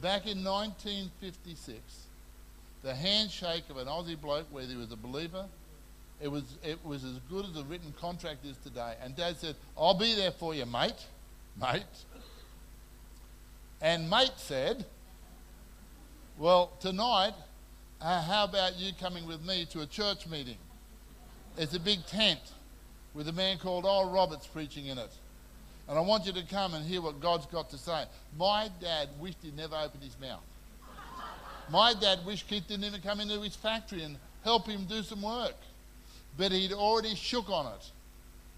back 0.00 0.26
in 0.26 0.42
1956, 0.42 1.78
the 2.82 2.94
handshake 2.94 3.64
of 3.68 3.76
an 3.76 3.86
Aussie 3.86 4.20
bloke, 4.20 4.46
whether 4.50 4.66
he 4.66 4.76
was 4.76 4.90
a 4.90 4.96
believer, 4.96 5.46
it 6.22 6.28
was, 6.28 6.56
it 6.64 6.82
was 6.84 7.04
as 7.04 7.18
good 7.28 7.44
as 7.44 7.56
a 7.56 7.64
written 7.64 7.92
contract 8.00 8.46
is 8.46 8.56
today. 8.58 8.94
And 9.02 9.14
Dad 9.14 9.36
said, 9.36 9.56
I'll 9.76 9.98
be 9.98 10.14
there 10.14 10.30
for 10.30 10.54
you, 10.54 10.64
mate. 10.64 11.06
Mate. 11.60 11.82
And 13.82 14.08
mate 14.08 14.32
said, 14.36 14.86
Well, 16.38 16.72
tonight, 16.80 17.34
uh, 18.00 18.22
how 18.22 18.44
about 18.44 18.78
you 18.78 18.92
coming 18.98 19.26
with 19.26 19.44
me 19.44 19.66
to 19.66 19.80
a 19.80 19.86
church 19.86 20.26
meeting? 20.28 20.58
It's 21.58 21.74
a 21.74 21.80
big 21.80 22.06
tent 22.06 22.40
with 23.14 23.28
a 23.28 23.32
man 23.32 23.58
called 23.58 23.84
Oral 23.84 24.10
Roberts 24.10 24.46
preaching 24.46 24.86
in 24.86 24.98
it. 24.98 25.10
And 25.88 25.98
I 25.98 26.00
want 26.00 26.26
you 26.26 26.32
to 26.32 26.42
come 26.42 26.74
and 26.74 26.84
hear 26.86 27.02
what 27.02 27.20
God's 27.20 27.46
got 27.46 27.70
to 27.70 27.78
say. 27.78 28.04
My 28.38 28.70
dad 28.80 29.08
wished 29.20 29.38
he'd 29.42 29.56
never 29.56 29.76
opened 29.76 30.02
his 30.02 30.18
mouth. 30.20 30.42
My 31.70 31.94
dad 31.94 32.24
wished 32.26 32.48
Keith 32.48 32.66
didn't 32.68 32.84
even 32.84 33.00
come 33.00 33.20
into 33.20 33.40
his 33.40 33.56
factory 33.56 34.02
and 34.02 34.16
help 34.44 34.66
him 34.66 34.84
do 34.84 35.02
some 35.02 35.22
work. 35.22 35.56
But 36.36 36.52
he'd 36.52 36.72
already 36.72 37.14
shook 37.14 37.50
on 37.50 37.66
it. 37.66 37.90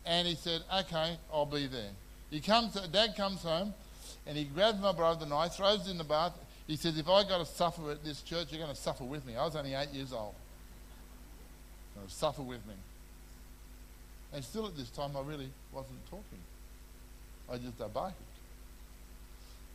And 0.07 0.29
he 0.29 0.35
said, 0.35 0.63
Okay, 0.73 1.17
I'll 1.33 1.47
be 1.47 1.67
there. 1.67 1.91
He 2.31 2.41
comes, 2.41 2.75
Dad 2.75 3.15
comes 3.17 3.43
home 3.43 3.75
and 4.27 4.37
he 4.37 4.45
grabs 4.45 4.81
my 4.81 4.93
brother 4.93 5.25
and 5.25 5.33
I, 5.33 5.49
throws 5.49 5.89
in 5.89 5.99
the 5.99 6.05
bath. 6.05 6.33
He 6.67 6.77
says, 6.77 6.99
If 6.99 7.09
I 7.09 7.25
got 7.25 7.39
to 7.39 7.47
suffer 7.47 7.91
at 7.91 8.05
this 8.05 8.23
church, 8.23 8.49
you're 8.51 8.61
going 8.61 8.75
to 8.75 8.81
suffer 8.81 9.05
with 9.05 9.27
me. 9.27 9.37
I 9.37 9.45
was 9.45 9.57
only 9.57 9.75
eight 9.75 9.91
years 9.91 10.13
old. 10.13 10.35
suffer 12.09 12.43
with 12.43 12.67
me. 12.67 12.75
And 14.35 14.45
still 14.45 14.67
at 14.67 14.76
this 14.76 14.91
time, 14.91 15.17
I 15.17 15.21
really 15.21 15.49
wasn't 15.73 16.05
talking. 16.11 16.41
I 17.50 17.57
just 17.57 17.81
obeyed. 17.81 18.12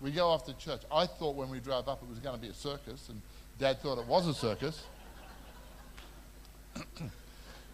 We 0.02 0.12
go 0.12 0.28
off 0.28 0.46
to 0.46 0.54
church. 0.54 0.82
I 0.92 1.06
thought 1.06 1.36
when 1.36 1.50
we 1.50 1.60
drove 1.60 1.88
up 1.88 2.04
it 2.04 2.10
was 2.10 2.20
going 2.20 2.36
to 2.36 2.42
be 2.42 2.50
a 2.50 2.54
circus, 2.54 3.08
and 3.10 3.22
Dad 3.58 3.80
thought 3.82 3.98
it 3.98 4.06
was 4.06 4.28
a 4.28 4.34
circus. 4.34 4.84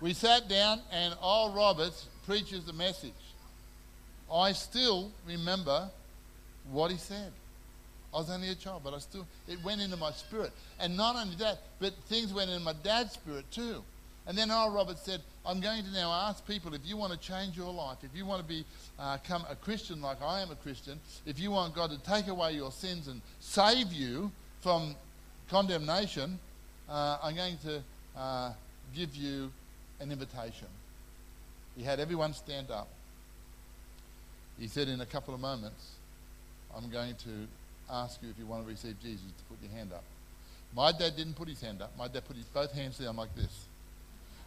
we 0.01 0.13
sat 0.13 0.47
down, 0.47 0.79
and 0.91 1.15
Oral 1.21 1.53
Roberts 1.53 2.07
preaches 2.25 2.65
the 2.65 2.73
message. 2.73 3.13
I 4.31 4.51
still 4.51 5.11
remember 5.27 5.89
what 6.71 6.91
he 6.91 6.97
said. 6.97 7.31
I 8.13 8.17
was 8.17 8.29
only 8.29 8.49
a 8.49 8.55
child, 8.55 8.81
but 8.83 8.93
I 8.93 8.99
still, 8.99 9.27
it 9.47 9.61
went 9.63 9.81
into 9.81 9.97
my 9.97 10.11
spirit. 10.11 10.51
And 10.79 10.95
not 10.95 11.15
only 11.15 11.35
that, 11.37 11.59
but 11.79 11.93
things 12.07 12.33
went 12.33 12.49
in 12.49 12.63
my 12.63 12.73
dad's 12.83 13.13
spirit 13.13 13.49
too. 13.51 13.83
And 14.27 14.37
then 14.37 14.49
Oral 14.49 14.71
Roberts 14.71 15.01
said, 15.01 15.21
I'm 15.45 15.59
going 15.59 15.83
to 15.83 15.91
now 15.91 16.11
ask 16.11 16.45
people 16.47 16.73
if 16.73 16.81
you 16.83 16.97
want 16.97 17.13
to 17.13 17.19
change 17.19 17.55
your 17.55 17.71
life, 17.71 17.97
if 18.01 18.15
you 18.15 18.25
want 18.25 18.47
to 18.47 18.63
uh, 18.97 19.17
become 19.17 19.45
a 19.49 19.55
Christian 19.55 20.01
like 20.01 20.21
I 20.21 20.41
am 20.41 20.49
a 20.49 20.55
Christian, 20.55 20.99
if 21.25 21.39
you 21.39 21.51
want 21.51 21.75
God 21.75 21.91
to 21.91 21.99
take 21.99 22.27
away 22.27 22.53
your 22.53 22.71
sins 22.71 23.07
and 23.07 23.21
save 23.39 23.93
you 23.93 24.31
from 24.61 24.95
condemnation, 25.47 26.39
uh, 26.89 27.19
I'm 27.21 27.35
going 27.35 27.57
to 27.59 27.83
uh, 28.17 28.53
give 28.95 29.15
you 29.15 29.51
an 29.99 30.11
invitation. 30.11 30.67
He 31.77 31.83
had 31.83 31.99
everyone 31.99 32.33
stand 32.33 32.71
up. 32.71 32.87
He 34.59 34.67
said, 34.67 34.87
In 34.87 35.01
a 35.01 35.05
couple 35.05 35.33
of 35.33 35.39
moments, 35.39 35.91
I'm 36.75 36.89
going 36.89 37.15
to 37.15 37.47
ask 37.91 38.21
you 38.23 38.29
if 38.29 38.39
you 38.39 38.45
want 38.45 38.63
to 38.63 38.69
receive 38.69 38.99
Jesus 39.01 39.25
to 39.37 39.43
put 39.43 39.61
your 39.61 39.71
hand 39.71 39.93
up. 39.93 40.03
My 40.75 40.91
dad 40.91 41.15
didn't 41.15 41.35
put 41.35 41.47
his 41.47 41.61
hand 41.61 41.81
up. 41.81 41.91
My 41.97 42.07
dad 42.07 42.25
put 42.25 42.35
his 42.35 42.45
both 42.45 42.71
hands 42.71 42.97
down 42.97 43.15
like 43.17 43.35
this. 43.35 43.64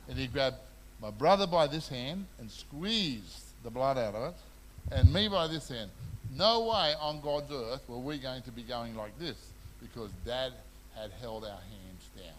And 0.09 0.19
he 0.19 0.27
grabbed 0.27 0.57
my 1.01 1.11
brother 1.11 1.47
by 1.47 1.67
this 1.67 1.89
hand 1.89 2.27
and 2.39 2.51
squeezed 2.51 3.43
the 3.63 3.71
blood 3.71 3.99
out 3.99 4.15
of 4.15 4.35
it, 4.35 4.95
and 4.95 5.13
me 5.13 5.29
by 5.29 5.47
this 5.47 5.69
hand. 5.69 5.91
No 6.37 6.61
way 6.61 6.95
on 7.01 7.21
God's 7.21 7.53
earth 7.53 7.83
were 7.89 7.99
we 7.99 8.19
going 8.19 8.43
to 8.43 8.51
be 8.51 8.63
going 8.63 8.95
like 8.97 9.19
this 9.19 9.37
because 9.81 10.11
Dad 10.25 10.53
had 10.95 11.11
held 11.21 11.45
our 11.45 11.51
hands 11.51 12.09
down. 12.17 12.35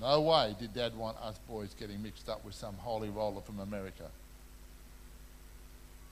No 0.00 0.20
way 0.22 0.56
did 0.58 0.74
Dad 0.74 0.96
want 0.96 1.16
us 1.18 1.38
boys 1.48 1.74
getting 1.78 2.02
mixed 2.02 2.28
up 2.28 2.44
with 2.44 2.54
some 2.54 2.74
holy 2.74 3.10
roller 3.10 3.40
from 3.40 3.60
America. 3.60 4.10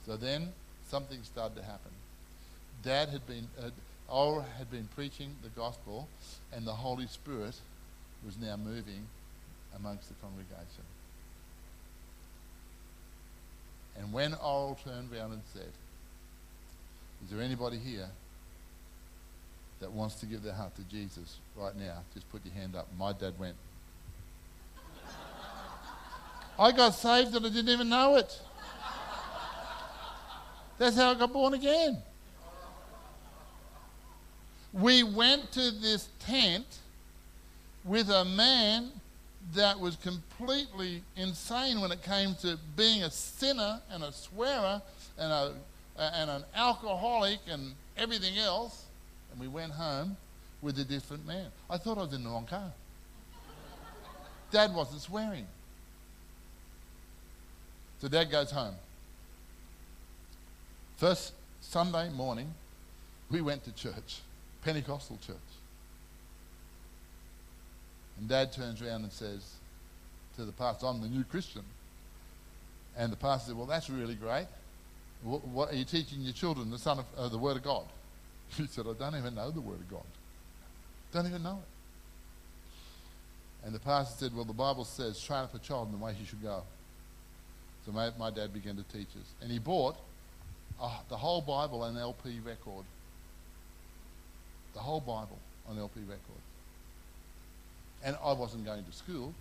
So 0.06 0.16
then 0.16 0.48
something 0.88 1.22
started 1.22 1.56
to 1.56 1.62
happen. 1.62 1.90
Dad 2.82 3.08
had 3.08 3.26
been, 3.26 3.48
uh, 3.60 4.40
had 4.58 4.70
been 4.70 4.88
preaching 4.94 5.34
the 5.42 5.48
gospel, 5.50 6.08
and 6.52 6.66
the 6.66 6.72
Holy 6.72 7.06
Spirit 7.06 7.54
was 8.24 8.38
now 8.38 8.56
moving 8.56 9.06
amongst 9.76 10.08
the 10.08 10.14
congregation. 10.14 10.84
And 13.98 14.12
when 14.12 14.34
Oral 14.34 14.78
turned 14.84 15.12
round 15.12 15.32
and 15.32 15.42
said, 15.52 15.70
Is 17.24 17.30
there 17.30 17.42
anybody 17.42 17.78
here 17.78 18.08
that 19.80 19.92
wants 19.92 20.14
to 20.16 20.26
give 20.26 20.42
their 20.42 20.54
heart 20.54 20.74
to 20.76 20.82
Jesus 20.82 21.38
right 21.56 21.76
now? 21.76 21.98
Just 22.14 22.30
put 22.30 22.44
your 22.44 22.54
hand 22.54 22.74
up. 22.74 22.88
My 22.98 23.12
dad 23.12 23.38
went. 23.38 23.56
I 26.58 26.70
got 26.72 26.90
saved 26.90 27.34
and 27.34 27.44
I 27.46 27.48
didn't 27.48 27.70
even 27.70 27.88
know 27.88 28.16
it. 28.16 28.40
That's 30.78 30.96
how 30.96 31.12
I 31.12 31.14
got 31.14 31.32
born 31.32 31.54
again. 31.54 31.98
We 34.72 35.02
went 35.02 35.52
to 35.52 35.70
this 35.70 36.08
tent 36.18 36.66
with 37.84 38.08
a 38.10 38.24
man 38.24 38.90
that 39.54 39.78
was 39.78 39.96
completely 39.96 41.02
insane 41.16 41.80
when 41.80 41.92
it 41.92 42.02
came 42.02 42.34
to 42.36 42.58
being 42.76 43.02
a 43.02 43.10
sinner 43.10 43.80
and 43.90 44.02
a 44.02 44.12
swearer 44.12 44.80
and, 45.18 45.32
a, 45.32 45.54
and 45.98 46.30
an 46.30 46.44
alcoholic 46.54 47.38
and 47.48 47.74
everything 47.96 48.38
else. 48.38 48.84
And 49.30 49.40
we 49.40 49.48
went 49.48 49.72
home 49.72 50.16
with 50.62 50.78
a 50.78 50.84
different 50.84 51.26
man. 51.26 51.46
I 51.68 51.76
thought 51.76 51.98
I 51.98 52.02
was 52.02 52.12
in 52.12 52.24
the 52.24 52.30
wrong 52.30 52.46
car. 52.46 52.72
Dad 54.50 54.74
wasn't 54.74 55.00
swearing. 55.00 55.46
So 58.00 58.08
Dad 58.08 58.30
goes 58.30 58.50
home. 58.50 58.74
First 60.96 61.32
Sunday 61.60 62.10
morning, 62.10 62.52
we 63.30 63.40
went 63.40 63.64
to 63.64 63.72
church, 63.72 64.20
Pentecostal 64.62 65.18
church. 65.26 65.36
And 68.22 68.28
dad 68.28 68.52
turns 68.52 68.80
around 68.80 69.02
and 69.02 69.10
says 69.10 69.54
to 70.36 70.44
the 70.44 70.52
pastor, 70.52 70.86
I'm 70.86 71.00
the 71.00 71.08
new 71.08 71.24
Christian. 71.24 71.64
And 72.96 73.10
the 73.10 73.16
pastor 73.16 73.48
said, 73.48 73.56
Well, 73.56 73.66
that's 73.66 73.90
really 73.90 74.14
great. 74.14 74.46
What, 75.24 75.44
what 75.48 75.72
are 75.72 75.74
you 75.74 75.84
teaching 75.84 76.20
your 76.20 76.32
children? 76.32 76.70
The 76.70 76.78
son 76.78 77.00
of 77.00 77.04
uh, 77.18 77.28
the 77.28 77.38
Word 77.38 77.56
of 77.56 77.64
God. 77.64 77.84
He 78.56 78.68
said, 78.68 78.84
I 78.86 78.92
don't 78.92 79.18
even 79.18 79.34
know 79.34 79.50
the 79.50 79.60
Word 79.60 79.80
of 79.80 79.90
God. 79.90 80.04
Don't 81.12 81.26
even 81.26 81.42
know 81.42 81.58
it. 83.62 83.66
And 83.66 83.74
the 83.74 83.80
pastor 83.80 84.14
said, 84.16 84.36
Well, 84.36 84.44
the 84.44 84.52
Bible 84.52 84.84
says, 84.84 85.20
train 85.20 85.40
up 85.40 85.52
a 85.56 85.58
child 85.58 85.88
in 85.88 85.98
the 85.98 86.04
way 86.04 86.14
he 86.14 86.24
should 86.24 86.44
go. 86.44 86.62
So 87.84 87.90
my, 87.90 88.10
my 88.20 88.30
dad 88.30 88.54
began 88.54 88.76
to 88.76 88.84
teach 88.84 89.08
us. 89.20 89.32
And 89.40 89.50
he 89.50 89.58
bought 89.58 89.96
uh, 90.80 90.96
the 91.08 91.16
whole 91.16 91.40
Bible 91.40 91.82
on 91.82 91.98
LP 91.98 92.38
record. 92.38 92.84
The 94.74 94.80
whole 94.80 95.00
Bible 95.00 95.40
on 95.68 95.76
LP 95.76 96.02
record. 96.02 96.40
And 98.04 98.16
I 98.24 98.32
wasn't 98.32 98.64
going 98.64 98.84
to 98.84 98.92
school. 98.92 99.32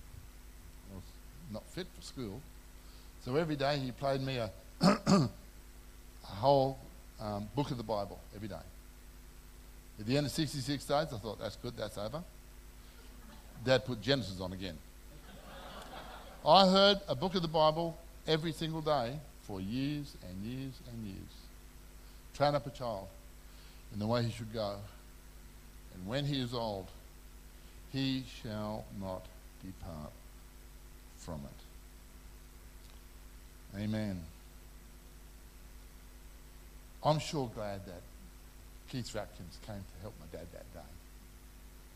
I 0.91 0.96
was 0.96 1.03
not 1.51 1.63
fit 1.70 1.88
for 1.96 2.01
school. 2.01 2.41
So 3.25 3.36
every 3.36 3.56
day 3.56 3.77
he 3.77 3.91
played 3.91 4.22
me 4.22 4.38
a, 4.38 4.51
a 4.82 5.30
whole 6.24 6.77
um, 7.20 7.48
book 7.56 7.72
of 7.72 7.77
the 7.77 7.84
Bible 7.84 8.20
every 8.36 8.48
day. 8.48 8.56
At 10.00 10.06
the 10.08 10.18
end 10.18 10.25
of 10.25 10.32
66 10.32 10.84
days, 10.84 10.91
I 10.91 11.06
thought, 11.06 11.39
that's 11.39 11.56
good, 11.58 11.77
that's 11.77 11.98
over. 11.98 12.24
Dad 13.63 13.86
put 13.86 14.01
Genesis 14.01 14.41
on 14.41 14.53
again. 14.53 14.77
I 16.48 16.68
heard 16.68 17.00
a 17.08 17.15
book 17.15 17.36
of 17.36 17.44
the 17.44 17.48
Bible 17.48 17.96
every 18.27 18.51
single 18.51 18.82
day 18.82 19.20
for 19.44 19.62
years 19.62 20.15
and 20.27 20.44
years 20.44 20.74
and 20.91 21.06
years. 21.06 21.32
Train 22.34 22.56
up 22.56 22.65
a 22.65 22.72
child 22.72 23.08
in 23.94 24.00
the 24.00 24.08
way 24.08 24.24
he 24.24 24.32
should 24.32 24.51
go. 24.51 24.77
And 25.94 26.08
when 26.08 26.25
he 26.25 26.41
is 26.41 26.53
old, 26.53 26.88
he 27.91 28.24
shall 28.41 28.86
not 29.00 29.25
depart 29.63 30.12
from 31.17 31.41
it. 31.45 31.62
Amen. 33.79 34.21
I'm 37.03 37.19
sure 37.19 37.50
glad 37.53 37.86
that 37.86 38.01
Keith 38.89 39.07
Ratkins 39.13 39.60
came 39.65 39.75
to 39.75 40.01
help 40.01 40.13
my 40.19 40.25
dad 40.38 40.48
that 40.53 40.74
day 40.74 40.79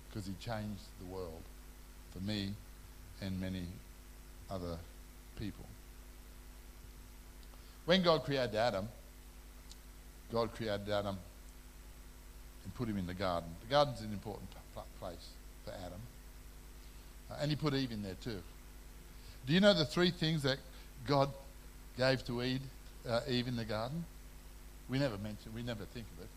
because 0.09 0.25
he 0.25 0.33
changed 0.39 0.83
the 0.99 1.05
world 1.13 1.41
for 2.11 2.19
me 2.19 2.53
and 3.21 3.39
many 3.39 3.63
other 4.49 4.77
people. 5.37 5.65
When 7.85 8.01
God 8.01 8.23
created 8.23 8.55
Adam, 8.55 8.87
God 10.31 10.53
created 10.55 10.89
Adam 10.89 11.17
and 12.63 12.73
put 12.75 12.89
him 12.89 12.97
in 12.97 13.05
the 13.05 13.13
garden. 13.13 13.49
The 13.61 13.67
garden's 13.67 14.01
an 14.01 14.11
important 14.11 14.49
place 14.99 15.29
for 15.65 15.71
Adam. 15.71 15.99
Uh, 17.29 17.35
and 17.41 17.49
he 17.49 17.55
put 17.55 17.73
Eve 17.73 17.91
in 17.91 18.03
there 18.03 18.15
too. 18.23 18.39
Do 19.45 19.53
you 19.53 19.59
know 19.59 19.73
the 19.73 19.85
three 19.85 20.11
things 20.11 20.43
that 20.43 20.57
God 21.07 21.29
gave 21.97 22.25
to 22.25 22.41
Eve, 22.41 22.61
uh, 23.07 23.21
Eve 23.27 23.47
in 23.47 23.55
the 23.55 23.65
garden? 23.65 24.05
We 24.89 24.99
never 24.99 25.17
mention, 25.17 25.53
we 25.53 25.63
never 25.63 25.83
think 25.85 26.05
of 26.17 26.23
it. 26.23 26.29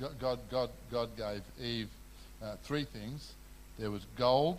God, 0.00 0.18
God, 0.18 0.38
God, 0.50 0.70
God 0.90 1.16
gave 1.16 1.42
Eve 1.62 1.88
uh, 2.42 2.56
three 2.64 2.84
things. 2.84 3.32
There 3.78 3.90
was 3.90 4.04
gold, 4.16 4.58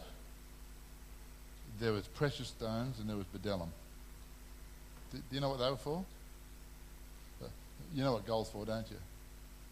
there 1.80 1.94
was 1.94 2.08
precious 2.08 2.48
stones, 2.48 3.00
and 3.00 3.10
there 3.10 3.18
was 3.18 3.26
bdellium. 3.36 3.70
Do, 5.12 5.18
do 5.18 5.36
you 5.36 5.42
know 5.42 5.50
what 5.50 5.60
they 5.60 5.70
were 5.70 5.78
for? 5.78 6.06
Uh, 7.44 7.48
you 7.94 8.04
know 8.04 8.14
what 8.14 8.26
gold's 8.26 8.50
for, 8.50 8.66
don't 8.66 8.90
you? 8.90 8.98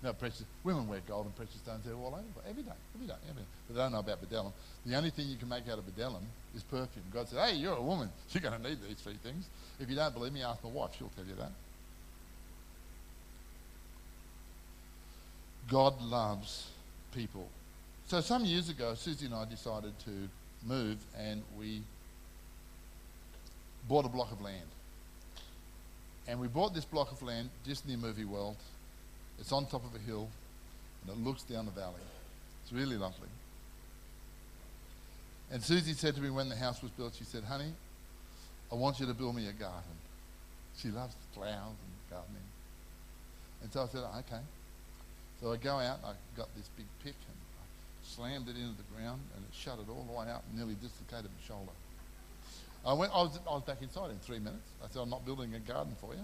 No, 0.02 0.14
precious. 0.14 0.46
Women 0.64 0.88
wear 0.88 1.02
gold 1.06 1.26
and 1.26 1.36
precious 1.36 1.56
stones. 1.56 1.84
They're 1.84 1.94
all 1.94 2.16
over 2.16 2.50
every 2.50 2.64
day, 2.64 2.72
every 2.96 3.08
day, 3.08 3.16
every 3.30 3.42
day. 3.42 3.48
But 3.68 3.76
they 3.76 3.82
don't 3.82 3.92
know 3.92 4.00
about 4.00 4.22
bdellium. 4.22 4.54
The 4.86 4.96
only 4.96 5.10
thing 5.10 5.28
you 5.28 5.36
can 5.36 5.50
make 5.50 5.68
out 5.68 5.78
of 5.78 5.86
bdellium 5.86 6.24
is 6.56 6.64
perfume. 6.64 7.04
God 7.14 7.28
said, 7.28 7.46
"Hey, 7.46 7.56
you're 7.56 7.76
a 7.76 7.82
woman. 7.82 8.10
You're 8.32 8.42
going 8.42 8.62
to 8.62 8.70
need 8.70 8.80
these 8.88 8.98
three 9.02 9.18
things." 9.22 9.50
If 9.80 9.90
you 9.90 9.96
don't 9.96 10.14
believe 10.14 10.32
me, 10.32 10.42
ask 10.42 10.64
my 10.64 10.70
wife. 10.70 10.92
She'll 10.98 11.10
tell 11.10 11.26
you 11.26 11.36
that. 11.36 11.52
God 15.70 16.02
loves 16.02 16.68
people. 17.14 17.48
So 18.08 18.22
some 18.22 18.46
years 18.46 18.70
ago, 18.70 18.96
Susie 18.96 19.26
and 19.26 19.36
I 19.36 19.46
decided 19.46 19.94
to 20.06 20.30
move, 20.66 20.98
and 21.18 21.44
we 21.58 21.82
bought 23.88 24.06
a 24.06 24.10
block 24.10 24.32
of 24.32 24.42
land. 24.42 24.68
And 26.28 26.40
we 26.40 26.48
bought 26.48 26.74
this 26.74 26.86
block 26.86 27.12
of 27.12 27.22
land 27.22 27.50
just 27.66 27.88
near 27.88 27.98
Movie 27.98 28.26
World. 28.26 28.56
It's 29.40 29.52
on 29.52 29.66
top 29.66 29.86
of 29.86 29.96
a 29.96 30.00
hill, 30.00 30.28
and 31.02 31.12
it 31.12 31.24
looks 31.24 31.44
down 31.44 31.66
the 31.66 31.72
valley. 31.72 31.96
It's 32.64 32.74
really 32.74 32.98
lovely. 32.98 33.30
And 35.52 35.64
Susie 35.64 35.94
said 35.94 36.16
to 36.16 36.22
me 36.22 36.30
when 36.30 36.50
the 36.50 36.56
house 36.56 36.82
was 36.84 36.92
built, 36.92 37.16
she 37.18 37.24
said, 37.24 37.44
Honey, 37.44 37.74
I 38.72 38.76
want 38.76 39.00
you 39.00 39.08
to 39.08 39.14
build 39.14 39.36
me 39.36 39.48
a 39.48 39.54
garden. 39.54 39.98
She 40.78 40.90
loves 40.90 41.16
flowers 41.34 41.76
and 41.76 42.10
gardening. 42.10 42.44
And 43.64 43.72
so 43.74 43.84
I 43.84 43.88
said, 43.88 44.04
okay. 44.20 44.42
So 45.42 45.52
I 45.52 45.58
go 45.58 45.80
out 45.80 45.98
and 45.98 46.06
I 46.06 46.14
got 46.38 46.54
this 46.56 46.70
big 46.78 46.86
pick 47.04 47.16
and 47.16 47.38
I 47.60 47.66
slammed 48.04 48.48
it 48.48 48.56
into 48.56 48.78
the 48.78 48.96
ground 48.96 49.22
and 49.36 49.44
it 49.44 49.54
shut 49.54 49.80
it 49.80 49.90
all 49.90 50.06
the 50.08 50.14
way 50.14 50.30
out 50.30 50.44
and 50.48 50.58
nearly 50.58 50.76
dislocated 50.76 51.32
my 51.32 51.48
shoulder. 51.48 51.72
I 52.86 52.94
went. 52.94 53.12
I 53.14 53.24
was, 53.24 53.40
I 53.48 53.54
was 53.54 53.64
back 53.64 53.82
inside 53.82 54.12
in 54.12 54.20
three 54.20 54.40
minutes. 54.40 54.70
I 54.84 54.88
said, 54.88 55.02
I'm 55.02 55.10
not 55.10 55.26
building 55.26 55.54
a 55.56 55.60
garden 55.60 55.96
for 56.00 56.14
you. 56.14 56.24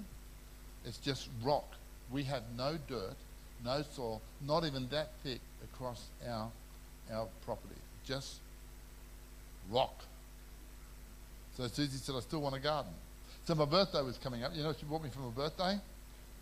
It's 0.85 0.97
just 0.97 1.29
rock. 1.43 1.73
We 2.11 2.23
have 2.23 2.43
no 2.57 2.77
dirt, 2.87 3.15
no 3.63 3.83
soil, 3.93 4.21
not 4.45 4.65
even 4.65 4.87
that 4.89 5.11
thick 5.23 5.39
across 5.63 6.07
our, 6.27 6.49
our 7.11 7.27
property. 7.45 7.75
Just 8.05 8.39
rock. 9.71 10.03
So 11.57 11.67
Susie 11.67 11.97
said, 11.97 12.15
I 12.15 12.19
still 12.19 12.41
want 12.41 12.55
a 12.55 12.59
garden. 12.59 12.91
So 13.45 13.55
my 13.55 13.65
birthday 13.65 14.01
was 14.01 14.17
coming 14.17 14.43
up. 14.43 14.51
You 14.53 14.61
know 14.61 14.69
what 14.69 14.79
she 14.79 14.85
bought 14.85 15.03
me 15.03 15.09
for 15.09 15.19
my 15.19 15.31
birthday? 15.31 15.79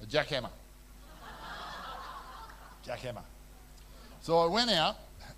A 0.02 0.06
jackhammer. 0.06 0.50
jackhammer. 2.88 3.22
So 4.22 4.40
I 4.40 4.48
went 4.48 4.72
out 4.72 4.96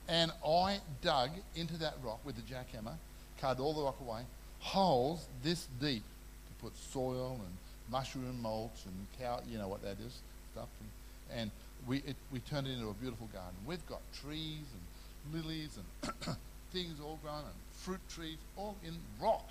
and 0.08 0.32
I 0.48 0.80
dug 1.02 1.32
into 1.56 1.78
that 1.78 1.96
rock 2.04 2.20
with 2.24 2.36
the 2.36 2.44
jackhammer, 2.44 2.94
carved 3.40 3.60
all 3.60 3.74
the 3.74 3.82
rock 3.82 4.00
away, 4.00 4.22
holes 4.60 5.28
this 5.44 5.68
deep 5.80 6.04
to 6.04 6.64
put 6.64 6.78
soil 6.78 7.40
and 7.44 7.58
mushroom 7.92 8.42
mulch 8.42 8.86
and 8.86 8.94
cow, 9.20 9.42
you 9.50 9.58
know 9.58 9.68
what 9.68 9.82
that 9.84 9.98
is, 10.06 10.20
stuff. 10.54 10.68
And, 10.80 11.40
and 11.42 11.52
we, 11.88 11.98
it, 11.98 12.16
we 12.32 12.40
turned 12.40 12.68
it 12.68 12.72
into 12.72 12.90
a 12.90 12.94
beautiful 12.94 13.28
garden. 13.34 13.56
We've 13.66 13.86
got 13.88 14.02
trees 14.22 14.66
and 14.74 15.34
lilies 15.34 15.78
and 15.78 16.36
things 16.72 17.00
all 17.04 17.20
grown 17.22 17.40
and 17.40 17.54
fruit 17.72 18.00
trees 18.10 18.38
all 18.58 18.76
in 18.86 18.94
rock. 19.22 19.50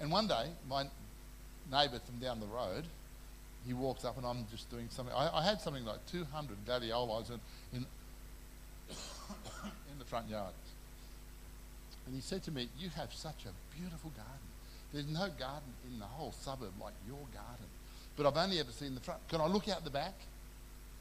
And 0.00 0.10
one 0.10 0.26
day, 0.26 0.46
my 0.68 0.84
neighbour 1.70 2.00
from 2.04 2.18
down 2.18 2.40
the 2.40 2.46
road, 2.46 2.84
he 3.66 3.72
walks 3.72 4.04
up 4.04 4.16
and 4.16 4.26
I'm 4.26 4.46
just 4.50 4.70
doing 4.70 4.88
something. 4.90 5.14
I, 5.14 5.38
I 5.38 5.44
had 5.44 5.60
something 5.60 5.84
like 5.84 6.04
200 6.10 6.56
gladiolis 6.66 7.30
in, 7.30 7.40
in, 7.72 7.86
in 9.92 9.98
the 9.98 10.04
front 10.04 10.28
yard. 10.28 10.52
And 12.06 12.14
he 12.14 12.20
said 12.20 12.42
to 12.44 12.50
me, 12.50 12.68
You 12.78 12.90
have 12.90 13.12
such 13.12 13.46
a 13.46 13.78
beautiful 13.78 14.10
garden. 14.10 14.51
There's 14.92 15.08
no 15.08 15.28
garden 15.38 15.72
in 15.90 15.98
the 15.98 16.04
whole 16.04 16.32
suburb 16.32 16.72
like 16.80 16.94
your 17.06 17.24
garden. 17.32 17.66
But 18.16 18.26
I've 18.26 18.36
only 18.36 18.60
ever 18.60 18.70
seen 18.72 18.94
the 18.94 19.00
front. 19.00 19.26
Can 19.28 19.40
I 19.40 19.46
look 19.46 19.68
out 19.68 19.84
the 19.84 19.90
back? 19.90 20.14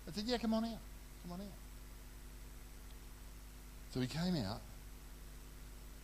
I 0.08 0.12
said, 0.12 0.24
Yeah, 0.26 0.38
come 0.38 0.54
on 0.54 0.64
out. 0.64 0.80
Come 1.24 1.34
on 1.34 1.42
out. 1.42 1.48
So 3.94 4.00
he 4.00 4.08
came 4.08 4.36
out 4.38 4.62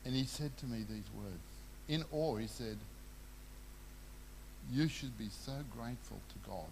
and 0.05 0.13
he 0.13 0.25
said 0.25 0.55
to 0.57 0.65
me 0.65 0.79
these 0.79 1.09
words. 1.15 1.47
In 1.87 2.03
awe, 2.11 2.35
he 2.35 2.47
said, 2.47 2.77
You 4.71 4.89
should 4.89 5.17
be 5.17 5.29
so 5.45 5.53
grateful 5.75 6.17
to 6.29 6.49
God 6.49 6.69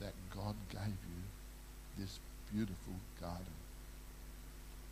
that 0.00 0.12
God 0.34 0.56
gave 0.70 0.80
you 0.82 2.02
this 2.02 2.18
beautiful 2.52 2.94
garden. 3.20 3.46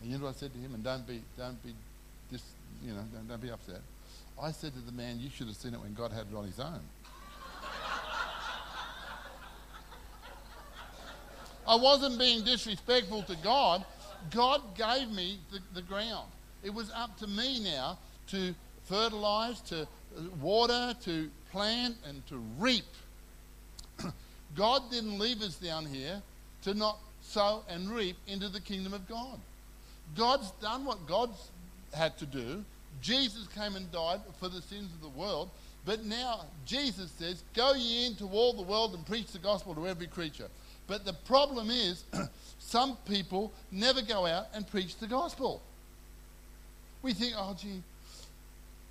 And 0.01 0.11
you 0.11 0.19
know 0.19 0.25
what 0.25 0.37
I 0.37 0.39
said 0.39 0.53
to 0.53 0.59
him? 0.59 0.75
And 0.75 0.85
don't 0.85 1.07
be, 1.07 1.23
don't 1.37 1.63
be 1.65 1.75
just, 2.31 2.45
you 2.85 2.93
know, 2.93 3.03
don't, 3.13 3.29
don't 3.29 3.43
be 3.43 3.51
upset. 3.51 3.81
I 4.41 4.53
said 4.53 4.73
to 4.75 4.81
the 4.81 4.93
man, 4.93 5.21
You 5.21 5.31
should 5.31 5.47
have 5.47 5.57
seen 5.57 5.75
it 5.75 5.81
when 5.81 5.95
God 5.95 6.13
had 6.13 6.27
it 6.31 6.37
on 6.37 6.45
his 6.45 6.59
own. 6.61 6.81
I 11.67 11.77
wasn't 11.77 12.19
being 12.19 12.45
disrespectful 12.45 13.23
to 13.25 13.37
God. 13.37 13.85
God 14.31 14.61
gave 14.77 15.11
me 15.11 15.39
the, 15.51 15.61
the 15.75 15.83
ground. 15.83 16.29
It 16.63 16.75
was 16.75 16.91
up 16.95 17.17
to 17.19 17.27
me 17.27 17.63
now 17.63 17.99
to 18.29 18.55
fertilize, 18.85 19.61
to 19.63 19.83
uh, 19.83 19.87
water, 20.41 20.95
to 21.05 21.31
plant, 21.51 21.97
and 22.07 22.27
to 22.29 22.43
reap. 22.59 22.85
God 24.57 24.91
didn't 24.91 25.19
leave 25.19 25.41
us 25.43 25.57
down 25.57 25.87
here 25.87 26.23
to 26.63 26.75
not 26.75 26.99
sow 27.21 27.63
and 27.69 27.89
reap 27.91 28.17
into 28.27 28.49
the 28.49 28.61
kingdom 28.61 28.93
of 28.93 29.09
God. 29.09 29.39
God's 30.17 30.51
done 30.63 30.85
what 30.85 31.07
God's 31.07 31.51
had 31.95 32.19
to 32.19 32.27
do. 32.27 32.65
Jesus 33.03 33.47
came 33.49 33.77
and 33.77 33.91
died 33.93 34.21
for 34.39 34.49
the 34.49 34.63
sins 34.63 34.91
of 34.95 35.03
the 35.03 35.21
world. 35.21 35.51
But 35.85 36.05
now 36.05 36.47
Jesus 36.65 37.11
says, 37.19 37.43
Go 37.55 37.75
ye 37.75 38.07
into 38.07 38.27
all 38.27 38.53
the 38.53 38.63
world 38.63 38.95
and 38.95 39.05
preach 39.05 39.33
the 39.33 39.39
gospel 39.39 39.75
to 39.75 39.87
every 39.87 40.07
creature. 40.07 40.49
But 40.87 41.05
the 41.05 41.13
problem 41.13 41.71
is, 41.71 42.05
some 42.59 42.97
people 43.09 43.53
never 43.71 44.01
go 44.03 44.27
out 44.27 44.47
and 44.55 44.67
preach 44.67 44.97
the 44.97 45.07
gospel. 45.07 45.61
We 47.03 47.13
think, 47.13 47.35
oh, 47.37 47.57
gee, 47.61 47.83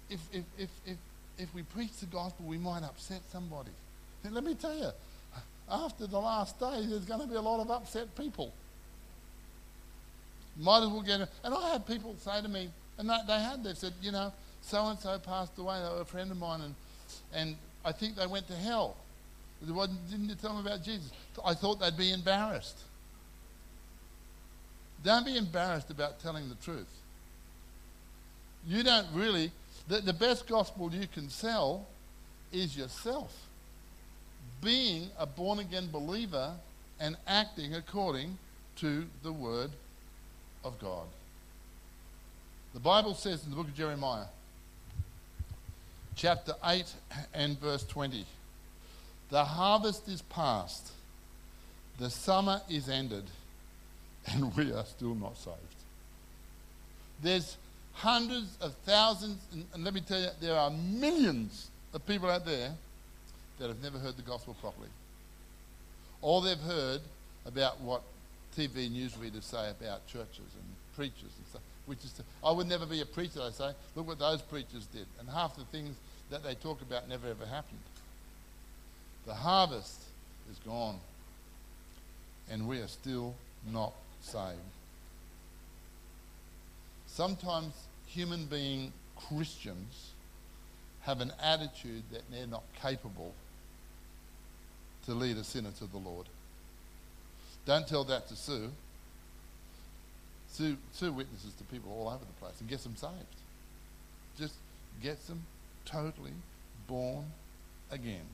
if, 0.10 0.19
if, 0.34 0.43
if, 0.58 0.69
if, 0.86 0.97
if 1.38 1.54
we 1.56 1.63
preach 1.63 1.97
the 2.00 2.06
gospel, 2.08 2.45
we 2.45 2.58
might 2.58 2.84
upset 2.84 3.21
somebody. 3.32 3.71
And 4.24 4.34
let 4.34 4.43
me 4.43 4.54
tell 4.54 4.76
you, 4.76 4.89
after 5.69 6.06
the 6.06 6.19
last 6.19 6.60
day, 6.60 6.86
there's 6.86 7.06
going 7.06 7.21
to 7.21 7.28
be 7.28 7.36
a 7.36 7.41
lot 7.41 7.62
of 7.62 7.71
upset 7.71 8.13
people. 8.17 8.54
Might 10.58 10.84
as 10.84 10.89
well 10.89 11.02
get 11.02 11.21
it. 11.21 11.30
And 11.43 11.54
I 11.54 11.69
have 11.71 11.88
people 11.88 12.15
say 12.19 12.41
to 12.41 12.50
me, 12.50 12.69
and 12.97 13.10
they, 13.10 13.17
they 13.27 13.39
had, 13.39 13.63
they 13.63 13.73
said, 13.73 13.93
you 14.01 14.12
know, 14.12 14.32
so 14.62 14.88
and 14.88 14.99
so 14.99 15.17
passed 15.19 15.58
away. 15.58 15.82
They 15.82 15.95
were 15.95 16.01
a 16.01 16.06
friend 16.06 16.32
of 16.32 16.38
mine, 16.38 16.62
and, 16.62 16.75
and 17.34 17.56
I 17.84 17.91
think 17.91 18.15
they 18.15 18.27
went 18.27 18.47
to 18.47 18.56
hell. 18.56 18.95
Didn't 19.65 20.30
you 20.30 20.36
tell 20.36 20.56
them 20.56 20.65
about 20.65 20.84
Jesus? 20.84 21.12
I 21.45 21.54
thought 21.54 21.80
they'd 21.80 21.97
be 21.97 22.12
embarrassed. 22.12 22.80
Don't 25.04 25.25
be 25.25 25.38
embarrassed 25.38 25.89
about 25.89 26.19
telling 26.19 26.49
the 26.49 26.56
truth. 26.56 26.89
You 28.67 28.84
don't 28.84 29.08
really, 29.13 29.51
the, 29.88 29.99
the 30.01 30.13
best 30.13 30.47
gospel 30.47 30.91
you 30.93 31.08
can 31.08 31.30
sell 31.30 31.88
is 32.51 32.77
yourself. 32.77 33.36
Being 34.63 35.10
a 35.17 35.25
born 35.25 35.60
again 35.60 35.89
believer 35.91 36.54
and 36.99 37.17
acting 37.25 37.73
according 37.73 38.38
to 38.77 39.06
the 39.23 39.32
word 39.32 39.71
of 40.63 40.80
God. 40.80 41.08
The 42.74 42.80
Bible 42.80 43.16
says 43.16 43.44
in 43.44 43.50
the 43.50 43.56
book 43.58 43.68
of 43.68 43.76
Jeremiah, 43.76 44.26
chapter 46.16 46.54
8 46.64 46.86
and 47.34 47.60
verse 47.60 47.84
20 47.84 48.26
The 49.30 49.44
harvest 49.44 50.08
is 50.08 50.22
past, 50.22 50.92
the 52.00 52.10
summer 52.10 52.62
is 52.70 52.88
ended, 52.88 53.26
and 54.28 54.56
we 54.56 54.72
are 54.72 54.86
still 54.86 55.16
not 55.16 55.38
saved. 55.38 55.58
There's 57.22 57.58
hundreds 57.94 58.58
of 58.62 58.74
thousands, 58.86 59.38
and, 59.52 59.66
and 59.74 59.84
let 59.84 59.94
me 59.94 60.02
tell 60.02 60.22
you, 60.22 60.30
there 60.40 60.56
are 60.56 60.72
millions 60.72 61.70
of 61.94 62.06
people 62.06 62.30
out 62.30 62.46
there 62.46 62.72
that 63.60 63.68
have 63.68 63.84
never 63.84 64.00
heard 64.00 64.16
the 64.16 64.24
gospel 64.24 64.56
properly. 64.62 64.88
All 66.22 66.40
they've 66.40 66.58
heard 66.58 67.02
about 67.46 67.82
what 67.82 68.02
TV 68.58 68.90
newsreaders 68.90 69.44
say 69.44 69.70
about 69.72 70.08
churches 70.08 70.40
and 70.40 70.64
preachers 70.96 71.32
and 71.38 71.48
stuff 71.50 71.62
which 71.91 72.06
is 72.06 72.13
to, 72.13 72.23
I 72.41 72.51
would 72.54 72.69
never 72.69 72.86
be 72.86 73.01
a 73.01 73.06
preacher, 73.06 73.41
I 73.41 73.51
say. 73.51 73.73
Look 73.95 74.08
what 74.08 74.17
those 74.17 74.41
preachers 74.41 74.86
did. 74.93 75.06
And 75.19 75.27
half 75.27 75.58
the 75.58 75.65
things 75.65 75.93
that 76.30 76.41
they 76.41 76.56
talk 76.56 76.82
about 76.82 77.10
never 77.10 77.27
ever 77.27 77.45
happened. 77.45 77.82
The 79.25 79.34
harvest 79.34 80.01
is 80.49 80.58
gone, 80.60 80.95
and 82.49 82.65
we 82.65 82.80
are 82.80 82.88
still 82.88 83.36
not 83.73 83.91
saved. 84.21 84.56
Sometimes 87.08 87.73
human 88.08 88.45
being 88.45 88.93
Christians 89.27 90.12
have 91.01 91.19
an 91.19 91.34
attitude 91.43 92.04
that 92.13 92.21
they're 92.32 92.47
not 92.47 92.63
capable 92.82 93.34
to 95.08 95.13
lead 95.13 95.36
a 95.36 95.43
sinner 95.43 95.71
to 95.80 95.88
the 95.88 95.97
Lord. 95.97 96.27
Don't 97.65 97.86
tell 97.86 98.06
that 98.06 98.30
to 98.30 98.38
Sue. 98.38 98.69
Sue, 100.52 100.78
Sue 100.92 101.14
witnesses 101.14 101.54
to 101.54 101.64
people 101.66 101.92
all 101.92 102.10
over 102.10 102.26
the 102.26 102.46
place 102.46 102.60
and 102.60 102.70
gets 102.70 102.84
them 102.84 102.96
saved. 102.96 103.14
Just 104.38 104.56
gets 105.02 105.26
them 105.28 105.46
totally 105.86 106.34
born 106.88 107.26
again. 107.90 108.26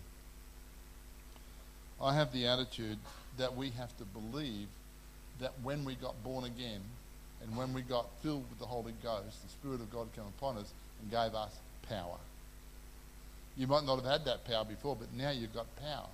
I 2.01 2.15
have 2.15 2.31
the 2.33 2.47
attitude 2.47 2.97
that 3.37 3.55
we 3.55 3.69
have 3.71 3.95
to 3.97 4.03
believe 4.05 4.67
that 5.39 5.53
when 5.61 5.85
we 5.85 5.95
got 5.95 6.21
born 6.23 6.45
again 6.45 6.81
and 7.43 7.55
when 7.55 7.73
we 7.73 7.81
got 7.81 8.07
filled 8.23 8.49
with 8.49 8.59
the 8.59 8.65
Holy 8.65 8.93
Ghost, 9.03 9.43
the 9.43 9.49
Spirit 9.49 9.81
of 9.81 9.91
God 9.91 10.07
came 10.15 10.25
upon 10.37 10.57
us 10.57 10.71
and 11.01 11.11
gave 11.11 11.35
us 11.35 11.55
power. 11.87 12.17
You 13.55 13.67
might 13.67 13.83
not 13.85 13.97
have 13.97 14.05
had 14.05 14.25
that 14.25 14.45
power 14.45 14.65
before, 14.65 14.95
but 14.95 15.13
now 15.13 15.31
you've 15.31 15.53
got 15.53 15.67
power. 15.77 16.07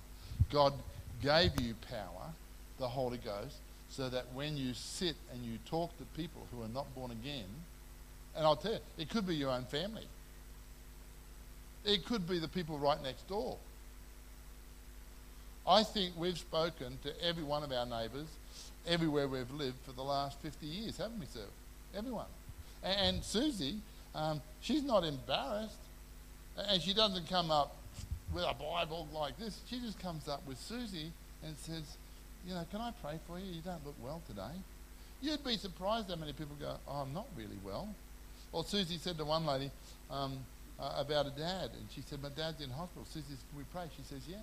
God 0.52 0.74
gave 1.22 1.58
you 1.60 1.74
power, 1.88 2.32
the 2.78 2.88
Holy 2.88 3.18
Ghost, 3.18 3.56
so 3.96 4.08
that 4.08 4.24
when 4.34 4.56
you 4.56 4.74
sit 4.74 5.14
and 5.32 5.44
you 5.44 5.58
talk 5.70 5.96
to 5.98 6.04
people 6.16 6.46
who 6.50 6.62
are 6.62 6.68
not 6.68 6.92
born 6.96 7.12
again, 7.12 7.46
and 8.36 8.44
I'll 8.44 8.56
tell 8.56 8.72
you, 8.72 8.78
it 8.98 9.08
could 9.08 9.26
be 9.26 9.36
your 9.36 9.50
own 9.50 9.64
family. 9.64 10.06
It 11.84 12.04
could 12.04 12.28
be 12.28 12.40
the 12.40 12.48
people 12.48 12.76
right 12.76 13.00
next 13.02 13.28
door. 13.28 13.56
I 15.66 15.84
think 15.84 16.14
we've 16.16 16.36
spoken 16.36 16.98
to 17.04 17.24
every 17.24 17.44
one 17.44 17.62
of 17.62 17.70
our 17.70 17.86
neighbours 17.86 18.26
everywhere 18.86 19.28
we've 19.28 19.50
lived 19.52 19.76
for 19.86 19.92
the 19.92 20.02
last 20.02 20.40
50 20.40 20.66
years, 20.66 20.98
haven't 20.98 21.20
we, 21.20 21.26
sir? 21.26 21.46
Everyone. 21.96 22.26
And, 22.82 23.16
and 23.16 23.24
Susie, 23.24 23.76
um, 24.14 24.42
she's 24.60 24.82
not 24.82 25.04
embarrassed. 25.04 25.78
And 26.68 26.82
she 26.82 26.94
doesn't 26.94 27.28
come 27.28 27.50
up 27.50 27.76
with 28.32 28.44
a 28.44 28.54
Bible 28.54 29.08
like 29.14 29.38
this. 29.38 29.60
She 29.70 29.78
just 29.78 29.98
comes 30.00 30.28
up 30.28 30.46
with 30.46 30.58
Susie 30.58 31.12
and 31.44 31.56
says, 31.58 31.96
You 32.46 32.54
know, 32.54 32.64
can 32.70 32.80
I 32.80 32.92
pray 33.02 33.18
for 33.26 33.38
you? 33.38 33.46
You 33.46 33.62
don't 33.62 33.84
look 33.86 33.96
well 34.02 34.20
today. 34.28 34.52
You'd 35.22 35.42
be 35.44 35.56
surprised 35.56 36.10
how 36.10 36.16
many 36.16 36.32
people 36.32 36.56
go, 36.60 36.76
Oh, 36.86 37.02
I'm 37.02 37.14
not 37.14 37.26
really 37.36 37.58
well. 37.64 37.88
Or 38.52 38.64
Susie 38.64 38.98
said 38.98 39.16
to 39.18 39.24
one 39.24 39.46
lady 39.46 39.70
um, 40.10 40.38
uh, 40.78 40.94
about 40.98 41.26
a 41.26 41.30
dad, 41.30 41.70
and 41.72 41.88
she 41.94 42.02
said, 42.02 42.22
My 42.22 42.28
dad's 42.28 42.60
in 42.62 42.70
hospital. 42.70 43.06
Susie 43.10 43.26
says, 43.30 43.38
Can 43.48 43.58
we 43.58 43.64
pray? 43.72 43.84
She 43.96 44.02
says, 44.02 44.22
Yes. 44.28 44.40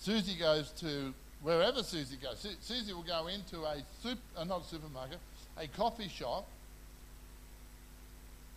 Susie 0.00 0.38
goes 0.38 0.70
to 0.80 1.12
wherever 1.42 1.82
Susie 1.82 2.16
goes. 2.22 2.38
Su- 2.38 2.56
Susie 2.60 2.92
will 2.92 3.02
go 3.02 3.26
into 3.26 3.64
a 3.64 3.82
soup, 4.02 4.18
uh, 4.36 4.44
not 4.44 4.62
a 4.62 4.64
supermarket, 4.64 5.18
a 5.58 5.66
coffee 5.66 6.08
shop. 6.08 6.46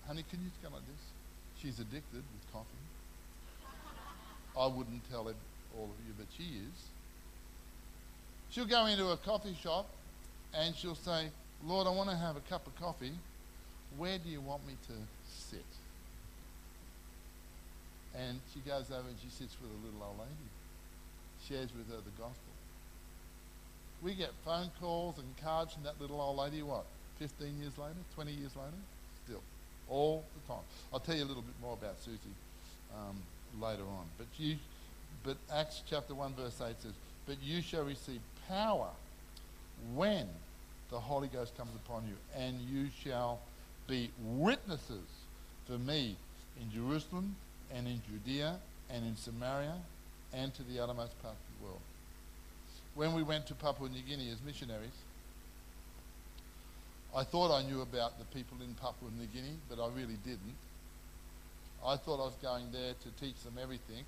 Honey, 0.06 0.24
can 0.30 0.40
you 0.40 0.52
go 0.62 0.70
like 0.76 0.86
this? 0.86 1.62
She's 1.62 1.80
addicted 1.80 2.24
with 2.24 2.54
coffee. 2.54 2.68
I 4.58 4.68
wouldn't 4.68 5.10
tell 5.10 5.28
all 5.78 5.86
of 5.86 6.06
you, 6.08 6.14
but 6.18 6.28
she 6.38 6.44
is. 6.44 6.90
She'll 8.52 8.66
go 8.66 8.88
into 8.88 9.08
a 9.10 9.18
coffee 9.18 9.56
shop 9.62 9.88
and 10.54 10.76
she'll 10.76 10.96
say, 10.96 11.30
Lord, 11.66 11.88
I 11.88 11.92
want 11.92 12.10
to 12.10 12.16
have 12.16 12.36
a 12.36 12.42
cup 12.42 12.66
of 12.66 12.76
coffee. 12.80 13.14
Where 13.98 14.18
do 14.18 14.30
you 14.30 14.42
want 14.42 14.66
me 14.66 14.74
to 14.88 14.94
sit? 15.28 15.66
And 18.16 18.40
she 18.54 18.60
goes 18.62 18.90
over 18.90 19.08
and 19.08 19.18
she 19.22 19.30
sits 19.30 19.56
with 19.62 19.70
a 19.70 19.86
little 19.86 20.02
old 20.02 20.18
lady, 20.20 20.50
shares 21.48 21.70
with 21.76 21.88
her 21.90 22.02
the 22.02 22.12
gospel. 22.18 22.54
We 24.02 24.16
get 24.16 24.32
phone 24.46 24.72
calls 24.80 25.18
and 25.18 25.28
cards 25.44 25.74
from 25.74 25.84
that 25.84 26.00
little 26.00 26.20
old 26.22 26.38
lady, 26.38 26.64
what, 26.64 26.86
15 27.20 27.60
years 27.60 27.78
later, 27.78 28.00
20 28.16 28.32
years 28.32 28.56
later? 28.56 28.80
Still, 29.26 29.44
all 29.90 30.24
the 30.34 30.54
time. 30.54 30.64
I'll 30.94 31.00
tell 31.00 31.16
you 31.16 31.24
a 31.24 31.30
little 31.30 31.44
bit 31.44 31.56
more 31.62 31.74
about 31.74 32.00
Susie 32.00 32.18
um, 32.96 33.18
later 33.60 33.84
on. 33.84 34.06
But, 34.18 34.28
you, 34.38 34.56
but 35.24 35.38
Acts 35.54 35.84
chapter 35.90 36.14
1, 36.14 36.34
verse 36.36 36.62
8 36.62 36.82
says, 36.82 36.94
But 37.26 37.38
you 37.42 37.62
shall 37.62 37.84
receive 37.84 38.22
power 38.48 38.90
when 39.94 40.28
the 40.90 41.00
Holy 41.00 41.28
Ghost 41.28 41.56
comes 41.58 41.72
upon 41.86 42.04
you, 42.08 42.16
and 42.36 42.60
you 42.62 42.88
shall 43.04 43.40
be 43.88 44.12
witnesses 44.24 45.08
for 45.66 45.78
me 45.78 46.16
in 46.62 46.72
Jerusalem 46.72 47.36
and 47.74 47.88
in 47.88 48.02
Judea 48.10 48.58
and 48.90 49.06
in 49.06 49.16
Samaria 49.16 49.76
and 50.34 50.54
to 50.56 50.64
the 50.64 50.80
uttermost 50.80 51.22
part 51.22 51.36
of 51.36 51.60
the 51.60 51.66
world 51.66 51.82
when 53.00 53.14
we 53.14 53.24
went 53.24 53.48
to 53.48 53.56
Papua 53.56 53.88
New 53.88 54.02
Guinea 54.02 54.30
as 54.30 54.42
missionaries, 54.46 54.98
I 57.16 57.24
thought 57.24 57.50
I 57.50 57.64
knew 57.64 57.82
about 57.82 58.20
the 58.20 58.26
people 58.26 58.58
in 58.62 58.74
Papua 58.76 59.10
New 59.18 59.26
Guinea, 59.28 59.56
but 59.70 59.82
I 59.82 59.88
really 59.88 60.18
didn't. 60.26 60.60
I 61.86 61.96
thought 61.96 62.20
I 62.20 62.26
was 62.26 62.36
going 62.42 62.74
there 62.74 62.94
to 62.94 63.26
teach 63.26 63.42
them 63.44 63.56
everything, 63.62 64.04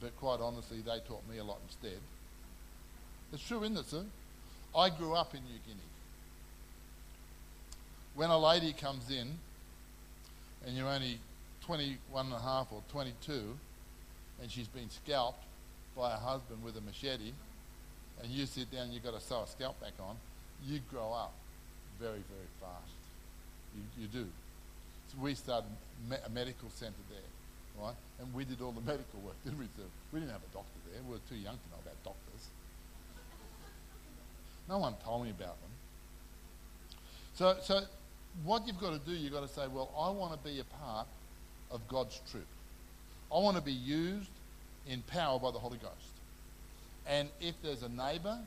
but 0.00 0.16
quite 0.18 0.40
honestly, 0.40 0.78
they 0.78 1.00
taught 1.06 1.28
me 1.28 1.38
a 1.38 1.44
lot 1.44 1.58
instead. 1.66 1.98
It's 3.32 3.46
true, 3.46 3.62
isn't 3.62 3.76
it, 3.76 3.86
sir? 3.86 4.04
I 4.76 4.90
grew 4.90 5.14
up 5.14 5.34
in 5.34 5.40
New 5.42 5.58
Guinea. 5.66 5.80
When 8.14 8.30
a 8.30 8.38
lady 8.38 8.72
comes 8.72 9.10
in, 9.10 9.28
and 10.66 10.76
you're 10.76 10.88
only 10.88 11.18
21 11.62 12.26
and 12.26 12.34
a 12.34 12.38
half 12.38 12.68
or 12.72 12.82
22, 12.90 13.56
and 14.40 14.50
she's 14.50 14.68
been 14.68 14.90
scalped 14.90 15.44
by 15.96 16.10
her 16.10 16.16
husband 16.16 16.62
with 16.62 16.76
a 16.76 16.80
machete, 16.80 17.32
and 18.22 18.30
you 18.30 18.46
sit 18.46 18.70
down 18.70 18.84
and 18.84 18.92
you've 18.92 19.04
got 19.04 19.14
to 19.14 19.20
sew 19.20 19.42
a 19.42 19.46
scalp 19.46 19.80
back 19.80 19.92
on, 20.00 20.16
you 20.66 20.80
grow 20.90 21.12
up 21.12 21.32
very, 22.00 22.22
very 22.28 22.48
fast. 22.60 22.92
You, 23.76 24.02
you 24.02 24.08
do. 24.08 24.26
So 25.08 25.18
we 25.20 25.34
started 25.34 25.70
a 26.24 26.30
medical 26.30 26.70
centre 26.70 26.94
there, 27.10 27.18
right? 27.80 27.94
And 28.20 28.32
we 28.34 28.44
did 28.44 28.60
all 28.60 28.72
the 28.72 28.80
medical 28.80 29.20
work, 29.20 29.36
didn't 29.44 29.58
we? 29.58 29.66
We 30.12 30.20
didn't 30.20 30.32
have 30.32 30.42
a 30.42 30.54
doctor 30.54 30.78
there. 30.92 31.02
We 31.06 31.12
were 31.12 31.20
too 31.28 31.36
young 31.36 31.54
to 31.54 31.68
know 31.70 31.80
about 31.82 32.02
doctors. 32.04 32.48
No 34.68 34.78
one 34.78 34.94
told 35.04 35.24
me 35.24 35.30
about 35.30 35.60
them. 35.60 35.70
So, 37.34 37.56
so 37.62 37.80
what 38.44 38.66
you've 38.66 38.80
got 38.80 38.92
to 38.92 39.10
do, 39.10 39.16
you've 39.16 39.32
got 39.32 39.46
to 39.46 39.54
say, 39.54 39.66
well, 39.68 39.90
I 39.98 40.10
want 40.10 40.32
to 40.32 40.48
be 40.48 40.60
a 40.60 40.64
part 40.64 41.06
of 41.70 41.86
God's 41.88 42.20
troop. 42.30 42.46
I 43.32 43.38
want 43.38 43.56
to 43.56 43.62
be 43.62 43.72
used 43.72 44.30
in 44.86 45.02
power 45.02 45.38
by 45.38 45.50
the 45.50 45.58
Holy 45.58 45.78
Ghost. 45.78 45.94
And 47.06 47.28
if 47.40 47.54
there's 47.62 47.82
a 47.82 47.88
neighbour 47.88 48.38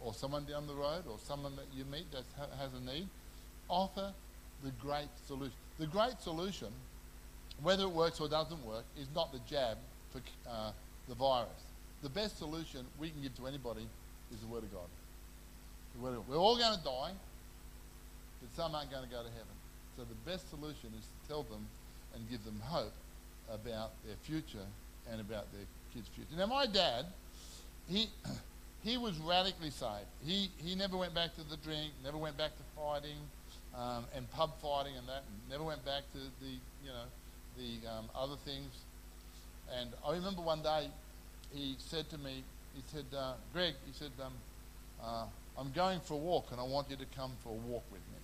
or 0.00 0.14
someone 0.14 0.44
down 0.44 0.66
the 0.66 0.74
road 0.74 1.04
or 1.08 1.18
someone 1.24 1.54
that 1.56 1.66
you 1.76 1.84
meet 1.84 2.10
that 2.12 2.24
has 2.58 2.70
a 2.74 2.80
need, 2.84 3.08
offer 3.68 4.12
the 4.62 4.70
great 4.80 5.08
solution. 5.26 5.54
The 5.78 5.86
great 5.86 6.20
solution, 6.20 6.68
whether 7.62 7.84
it 7.84 7.90
works 7.90 8.20
or 8.20 8.28
doesn't 8.28 8.64
work, 8.64 8.84
is 9.00 9.08
not 9.14 9.32
the 9.32 9.40
jab 9.48 9.78
for 10.12 10.20
uh, 10.48 10.72
the 11.08 11.14
virus. 11.14 11.48
The 12.02 12.08
best 12.08 12.38
solution 12.38 12.84
we 12.98 13.10
can 13.10 13.22
give 13.22 13.34
to 13.36 13.46
anybody 13.46 13.86
is 14.32 14.40
the 14.40 14.46
Word 14.46 14.64
of 14.64 14.72
God. 14.72 14.88
Word 16.00 16.16
of. 16.16 16.28
We're 16.28 16.36
all 16.36 16.56
going 16.58 16.76
to 16.76 16.84
die, 16.84 17.12
but 18.40 18.50
some 18.56 18.74
aren't 18.74 18.90
going 18.90 19.04
to 19.04 19.10
go 19.10 19.22
to 19.22 19.30
heaven. 19.30 19.54
So 19.96 20.02
the 20.02 20.30
best 20.30 20.50
solution 20.50 20.90
is 20.98 21.06
to 21.06 21.28
tell 21.28 21.44
them 21.44 21.66
and 22.14 22.28
give 22.28 22.44
them 22.44 22.60
hope 22.64 22.92
about 23.48 23.92
their 24.04 24.16
future 24.24 24.66
and 25.10 25.20
about 25.20 25.52
their 25.52 25.66
kids' 25.94 26.08
future. 26.08 26.36
Now, 26.36 26.46
my 26.46 26.66
dad 26.66 27.06
he, 27.88 28.08
he 28.82 28.96
was 28.96 29.18
radically 29.18 29.70
saved. 29.70 30.08
He, 30.24 30.50
he 30.58 30.74
never 30.74 30.96
went 30.96 31.14
back 31.14 31.34
to 31.36 31.42
the 31.42 31.56
drink, 31.58 31.92
never 32.02 32.18
went 32.18 32.36
back 32.36 32.56
to 32.56 32.62
fighting 32.76 33.18
um, 33.76 34.04
and 34.14 34.30
pub 34.32 34.52
fighting 34.60 34.96
and 34.96 35.08
that, 35.08 35.24
and 35.28 35.50
never 35.50 35.64
went 35.64 35.84
back 35.84 36.02
to 36.12 36.18
the, 36.18 36.50
you 36.50 36.90
know, 36.90 37.04
the 37.56 37.88
um, 37.88 38.08
other 38.14 38.36
things. 38.44 38.70
And 39.78 39.90
I 40.06 40.12
remember 40.12 40.42
one 40.42 40.62
day 40.62 40.88
he 41.52 41.76
said 41.78 42.08
to 42.10 42.18
me, 42.18 42.42
he 42.74 42.82
said, 42.92 43.04
uh, 43.16 43.34
Greg, 43.52 43.74
he 43.86 43.92
said, 43.92 44.10
um, 44.22 44.32
uh, 45.02 45.26
I'm 45.58 45.72
going 45.72 46.00
for 46.00 46.14
a 46.14 46.18
walk 46.18 46.46
and 46.50 46.60
I 46.60 46.64
want 46.64 46.90
you 46.90 46.96
to 46.96 47.06
come 47.16 47.32
for 47.42 47.50
a 47.50 47.70
walk 47.70 47.84
with 47.90 48.00
me. 48.00 48.18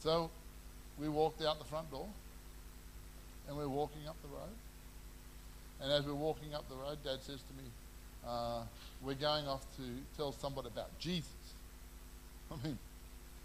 So 0.00 0.30
we 0.98 1.08
walked 1.08 1.42
out 1.42 1.58
the 1.58 1.64
front 1.64 1.90
door 1.90 2.08
and 3.48 3.56
we're 3.56 3.68
walking 3.68 4.06
up 4.08 4.16
the 4.22 4.28
road. 4.28 4.56
And 5.80 5.92
as 5.92 6.04
we're 6.06 6.14
walking 6.14 6.54
up 6.54 6.68
the 6.68 6.76
road, 6.76 6.98
Dad 7.04 7.22
says 7.22 7.40
to 7.42 7.62
me, 7.62 7.68
uh, 8.26 8.62
We're 9.02 9.14
going 9.14 9.46
off 9.48 9.64
to 9.76 9.82
tell 10.16 10.32
somebody 10.32 10.68
about 10.68 10.96
Jesus. 10.98 11.28
I 12.50 12.66
mean, 12.66 12.78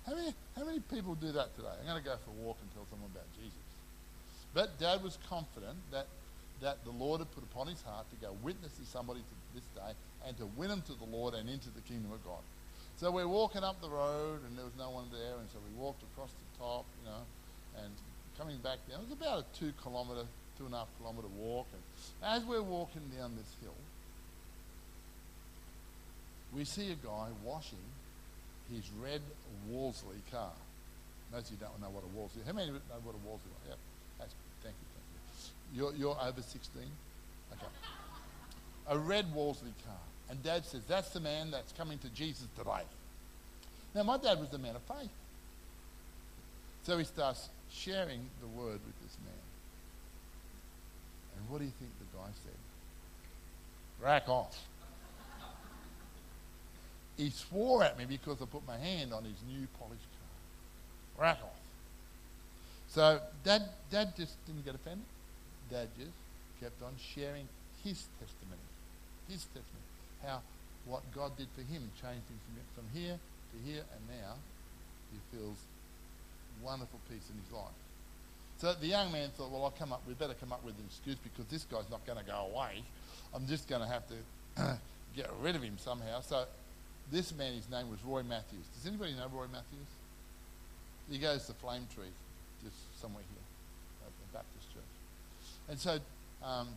how 0.06 0.16
many, 0.16 0.34
how 0.56 0.66
many 0.66 0.80
people 0.80 1.16
do 1.16 1.32
that 1.34 1.56
today? 1.56 1.74
I'm 1.82 1.88
going 1.88 2.02
to 2.02 2.08
go 2.08 2.16
for 2.24 2.32
a 2.32 2.46
walk 2.46 2.58
and 2.62 2.72
tell 2.74 2.86
someone 2.90 3.10
about 3.12 3.26
Jesus. 3.36 3.67
But 4.54 4.80
Dad 4.80 5.04
was 5.04 5.18
confident 5.30 5.78
that, 5.92 6.08
that 6.62 6.84
the 6.84 6.92
Lord 6.92 7.20
had 7.20 7.32
put 7.32 7.44
upon 7.44 7.68
his 7.68 7.82
heart 7.82 8.06
to 8.10 8.16
go 8.18 8.34
witness 8.42 8.74
to 8.78 8.86
somebody 8.86 9.20
to 9.20 9.36
this 9.54 9.66
day 9.76 9.94
and 10.26 10.38
to 10.38 10.46
win 10.58 10.70
them 10.70 10.82
to 10.88 10.94
the 10.94 11.06
Lord 11.06 11.34
and 11.34 11.50
into 11.50 11.70
the 11.70 11.82
kingdom 11.82 12.12
of 12.12 12.24
God. 12.24 12.42
So 12.98 13.12
we're 13.12 13.28
walking 13.28 13.64
up 13.64 13.80
the 13.82 13.90
road 13.90 14.40
and 14.48 14.58
there 14.58 14.66
was 14.66 14.74
no 14.78 14.90
one 14.90 15.06
there, 15.12 15.38
and 15.38 15.48
so 15.54 15.60
we 15.62 15.74
walked 15.80 16.02
across 16.02 16.32
the 16.32 16.58
top, 16.58 16.86
you 17.04 17.10
know, 17.10 17.22
and 17.84 17.94
coming 18.38 18.58
back 18.58 18.80
down. 18.90 19.02
It 19.02 19.10
was 19.10 19.18
about 19.18 19.46
a 19.46 19.46
two 19.58 19.72
kilometre 19.84 20.26
two 20.58 20.66
and 20.66 20.74
a 20.74 20.78
half 20.80 20.88
kilometre 20.98 21.28
walk. 21.38 21.68
And 21.74 21.82
as 22.36 22.44
we're 22.46 22.64
walking 22.64 23.04
down 23.16 23.36
this 23.38 23.56
hill, 23.62 23.78
we 26.54 26.66
see 26.66 26.92
a 26.92 26.96
guy 26.96 27.30
washing 27.44 27.86
his 28.74 28.90
red 29.02 29.22
Wolseley 29.70 30.22
car. 30.32 30.54
Most 31.32 31.48
of 31.48 31.52
you 31.52 31.58
don't 31.58 31.80
know 31.82 31.90
what 31.90 32.04
a 32.04 32.18
Wolseley 32.18 32.42
How 32.46 32.54
many 32.54 32.70
of 32.70 32.76
you 32.76 32.82
know 32.90 33.02
what 33.04 33.16
a 33.16 33.28
Wolseley 33.28 33.52
is? 33.70 33.76
That's 34.20 34.34
good. 34.34 34.64
Thank 34.64 34.76
you. 34.82 34.88
Thank 34.94 35.08
you. 35.14 35.80
You're, 35.80 35.96
you're 35.96 36.18
over 36.22 36.42
16? 36.42 36.82
Okay. 37.54 37.66
a 38.90 38.98
red 38.98 39.34
Wolseley 39.34 39.74
car. 39.86 39.96
And 40.30 40.42
Dad 40.44 40.66
says, 40.66 40.82
That's 40.88 41.10
the 41.10 41.20
man 41.20 41.52
that's 41.52 41.72
coming 41.74 41.98
to 42.00 42.10
Jesus 42.10 42.48
today. 42.58 42.84
Now, 43.96 44.04
my 44.04 44.18
dad 44.18 44.40
was 44.40 44.54
a 44.54 44.58
man 44.58 44.76
of 44.76 44.82
faith. 44.84 45.10
So 46.84 46.98
he 46.98 47.04
starts 47.04 47.50
sharing 47.72 48.30
the 48.42 48.48
word 48.48 48.80
with 48.86 49.02
this 49.04 49.18
man. 49.26 49.34
And 51.38 51.50
what 51.50 51.60
do 51.60 51.66
you 51.66 51.74
think 51.80 51.92
the 52.00 52.18
guy 52.18 52.28
said? 52.44 52.54
Rack 54.02 54.30
off. 54.30 54.58
he 57.18 57.30
swore 57.30 57.84
at 57.84 57.98
me 57.98 58.06
because 58.06 58.42
I 58.42 58.46
put 58.46 58.66
my 58.68 58.78
hand 58.78 59.14
on 59.14 59.24
his 59.24 59.36
new 59.48 59.68
polished 59.80 60.08
car. 61.18 61.26
Rack 61.26 61.40
off. 61.44 61.57
So 62.98 63.20
Dad, 63.44 63.62
Dad 63.92 64.18
just 64.18 64.44
didn't 64.48 64.66
get 64.66 64.74
offended. 64.74 65.06
Dad 65.70 65.88
just 66.00 66.18
kept 66.60 66.82
on 66.82 66.94
sharing 66.98 67.48
his 67.84 68.08
testimony. 68.18 68.66
His 69.30 69.46
testimony. 69.54 69.86
How 70.26 70.42
what 70.88 71.04
God 71.14 71.38
did 71.38 71.46
for 71.54 71.62
him 71.62 71.92
changed 72.02 72.26
him 72.26 72.40
from, 72.42 72.58
from 72.74 73.00
here 73.00 73.14
to 73.14 73.72
here, 73.72 73.84
and 73.94 74.20
now 74.20 74.34
he 75.14 75.20
feels 75.30 75.58
wonderful 76.64 77.00
peace 77.08 77.30
in 77.30 77.40
his 77.40 77.54
life. 77.54 77.78
So 78.58 78.74
the 78.74 78.88
young 78.88 79.12
man 79.12 79.30
thought, 79.38 79.52
well, 79.52 79.66
I'll 79.66 79.78
come 79.78 79.94
up, 79.94 80.02
we 80.08 80.16
better 80.16 80.34
come 80.34 80.52
up 80.52 80.66
with 80.66 80.74
an 80.74 80.86
excuse 80.88 81.18
because 81.22 81.46
this 81.52 81.66
guy's 81.66 81.92
not 81.92 82.04
going 82.08 82.18
to 82.18 82.26
go 82.26 82.50
away. 82.52 82.82
I'm 83.32 83.46
just 83.46 83.68
going 83.68 83.82
to 83.82 83.88
have 83.88 84.06
to 84.08 84.80
get 85.16 85.30
rid 85.40 85.56
of 85.56 85.62
him 85.62 85.78
somehow. 85.78 86.22
So 86.22 86.46
this 87.12 87.32
man, 87.36 87.54
his 87.54 87.70
name 87.70 87.92
was 87.92 88.00
Roy 88.04 88.24
Matthews. 88.24 88.66
Does 88.74 88.88
anybody 88.88 89.14
know 89.14 89.30
Roy 89.32 89.46
Matthews? 89.54 89.86
He 91.12 91.20
goes 91.20 91.46
to 91.46 91.54
Flame 91.54 91.86
Tree, 91.94 92.10
just 92.64 93.02
somewhere 93.02 93.24
here, 93.30 93.44
the 94.04 94.38
Baptist 94.38 94.74
church. 94.74 94.84
And 95.70 95.80
so 95.80 96.00
um, 96.44 96.70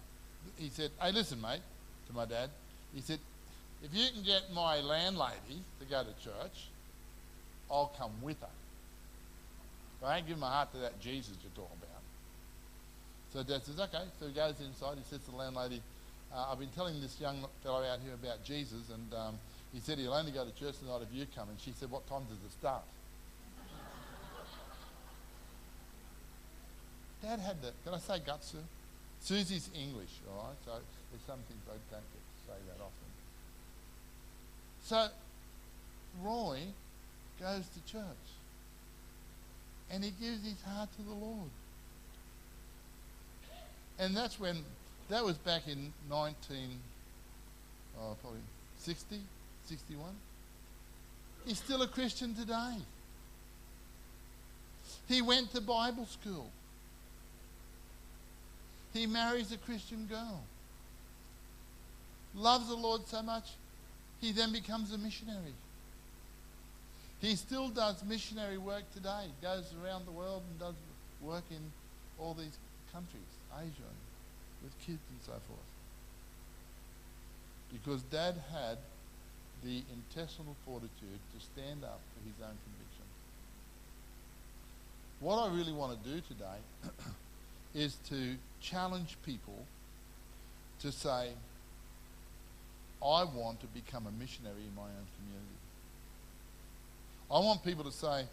he 0.56 0.68
said, 0.68 0.90
hey, 1.00 1.12
listen, 1.12 1.40
mate, 1.40 1.60
to 2.08 2.12
my 2.14 2.24
dad. 2.24 2.50
He 2.94 3.00
said, 3.00 3.18
if 3.82 3.94
you 3.94 4.06
can 4.12 4.22
get 4.22 4.52
my 4.52 4.80
landlady 4.80 5.62
to 5.80 5.86
go 5.86 6.02
to 6.02 6.12
church, 6.22 6.68
I'll 7.70 7.92
come 7.98 8.12
with 8.20 8.40
her. 8.40 8.54
But 10.00 10.06
I 10.08 10.16
ain't 10.18 10.26
giving 10.26 10.40
my 10.40 10.50
heart 10.50 10.72
to 10.72 10.78
that 10.78 11.00
Jesus 11.00 11.36
you're 11.42 11.52
talking 11.54 11.78
about. 11.78 12.02
So 13.32 13.42
Dad 13.42 13.64
says, 13.64 13.78
okay. 13.78 14.04
So 14.18 14.26
he 14.26 14.32
goes 14.32 14.54
inside. 14.60 14.98
He 14.98 15.04
says 15.08 15.24
to 15.26 15.30
the 15.30 15.36
landlady, 15.36 15.80
uh, 16.34 16.48
I've 16.50 16.58
been 16.58 16.70
telling 16.74 17.00
this 17.00 17.20
young 17.20 17.44
fellow 17.62 17.84
out 17.84 18.00
here 18.04 18.14
about 18.14 18.42
Jesus, 18.44 18.90
and 18.92 19.14
um, 19.14 19.38
he 19.72 19.80
said 19.80 19.98
he'll 19.98 20.12
only 20.12 20.32
go 20.32 20.44
to 20.44 20.50
church 20.58 20.78
tonight 20.78 21.02
if 21.02 21.14
you 21.16 21.26
come. 21.34 21.48
And 21.48 21.60
she 21.60 21.72
said, 21.78 21.90
what 21.90 22.08
time 22.08 22.22
does 22.24 22.38
it 22.44 22.52
start? 22.58 22.82
Dad 27.22 27.40
had 27.40 27.60
the, 27.60 27.72
can 27.84 27.94
I 27.94 27.98
say 27.98 28.20
guts. 28.24 28.54
Susie's 29.20 29.68
English, 29.74 30.20
all 30.28 30.46
right? 30.46 30.56
So 30.64 30.72
there's 31.10 31.22
some 31.26 31.40
things 31.48 31.60
I 31.66 31.76
don't 31.90 31.90
get 31.90 32.00
to 32.00 32.46
say 32.46 32.58
that 32.68 32.82
often. 32.82 33.10
So 34.82 35.08
Roy 36.22 36.60
goes 37.38 37.64
to 37.68 37.92
church 37.92 38.02
and 39.90 40.02
he 40.02 40.10
gives 40.10 40.44
his 40.44 40.62
heart 40.62 40.88
to 40.96 41.02
the 41.02 41.14
Lord. 41.14 41.50
And 43.98 44.16
that's 44.16 44.40
when, 44.40 44.64
that 45.10 45.24
was 45.24 45.36
back 45.36 45.68
in 45.68 45.92
19, 46.08 46.34
oh, 48.00 48.16
probably 48.22 48.40
60, 48.78 49.20
61. 49.66 50.08
He's 51.44 51.58
still 51.58 51.82
a 51.82 51.88
Christian 51.88 52.34
today. 52.34 52.76
He 55.06 55.20
went 55.20 55.52
to 55.52 55.60
Bible 55.60 56.06
school. 56.06 56.50
He 58.92 59.06
marries 59.06 59.52
a 59.52 59.56
Christian 59.56 60.06
girl. 60.06 60.42
Loves 62.34 62.68
the 62.68 62.76
Lord 62.76 63.06
so 63.06 63.22
much, 63.22 63.50
he 64.20 64.32
then 64.32 64.52
becomes 64.52 64.92
a 64.92 64.98
missionary. 64.98 65.54
He 67.20 67.36
still 67.36 67.68
does 67.68 68.04
missionary 68.04 68.56
work 68.56 68.84
today. 68.94 69.26
He 69.26 69.46
goes 69.46 69.74
around 69.82 70.06
the 70.06 70.12
world 70.12 70.42
and 70.48 70.58
does 70.58 70.74
work 71.20 71.44
in 71.50 71.60
all 72.18 72.34
these 72.34 72.56
countries, 72.92 73.22
Asia, 73.58 73.90
with 74.62 74.72
kids 74.80 75.02
and 75.10 75.20
so 75.24 75.32
forth. 75.32 75.68
Because 77.72 78.02
Dad 78.04 78.34
had 78.52 78.78
the 79.62 79.82
intestinal 79.92 80.56
fortitude 80.64 81.20
to 81.34 81.44
stand 81.44 81.84
up 81.84 82.00
for 82.14 82.24
his 82.24 82.40
own 82.40 82.56
conviction. 82.64 83.04
What 85.20 85.36
I 85.38 85.54
really 85.54 85.72
want 85.72 86.02
to 86.02 86.08
do 86.08 86.20
today 86.28 86.58
is 87.74 87.96
to 88.08 88.36
challenge 88.60 89.16
people 89.24 89.64
to 90.80 90.92
say, 90.92 91.30
I 93.02 93.24
want 93.24 93.60
to 93.60 93.66
become 93.68 94.06
a 94.06 94.12
missionary 94.12 94.64
in 94.66 94.74
my 94.74 94.82
own 94.82 95.06
community. 95.16 95.58
I 97.30 97.38
want 97.38 97.64
people 97.64 97.84
to 97.84 97.92
say, 97.92 98.24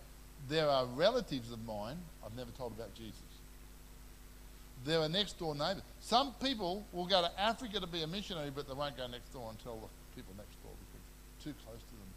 there 0.49 0.69
are 0.69 0.85
relatives 0.85 1.51
of 1.51 1.63
mine 1.65 1.97
I've 2.25 2.35
never 2.35 2.51
told 2.51 2.73
about 2.73 2.93
Jesus. 2.95 3.21
There 4.85 4.99
are 4.99 5.09
next 5.09 5.39
door 5.39 5.55
neighbours. 5.55 5.83
Some 6.01 6.33
people 6.41 6.85
will 6.91 7.05
go 7.05 7.21
to 7.21 7.41
Africa 7.41 7.79
to 7.79 7.87
be 7.87 8.03
a 8.03 8.07
missionary, 8.07 8.51
but 8.53 8.67
they 8.67 8.73
won't 8.73 8.95
go 8.95 9.07
next 9.07 9.33
door 9.33 9.49
and 9.49 9.59
tell 9.59 9.75
the 9.75 10.15
people 10.15 10.33
next 10.37 10.61
door 10.63 10.71
because 10.79 11.43
too 11.43 11.53
close 11.65 11.81
to 11.81 11.95
them. 11.95 12.09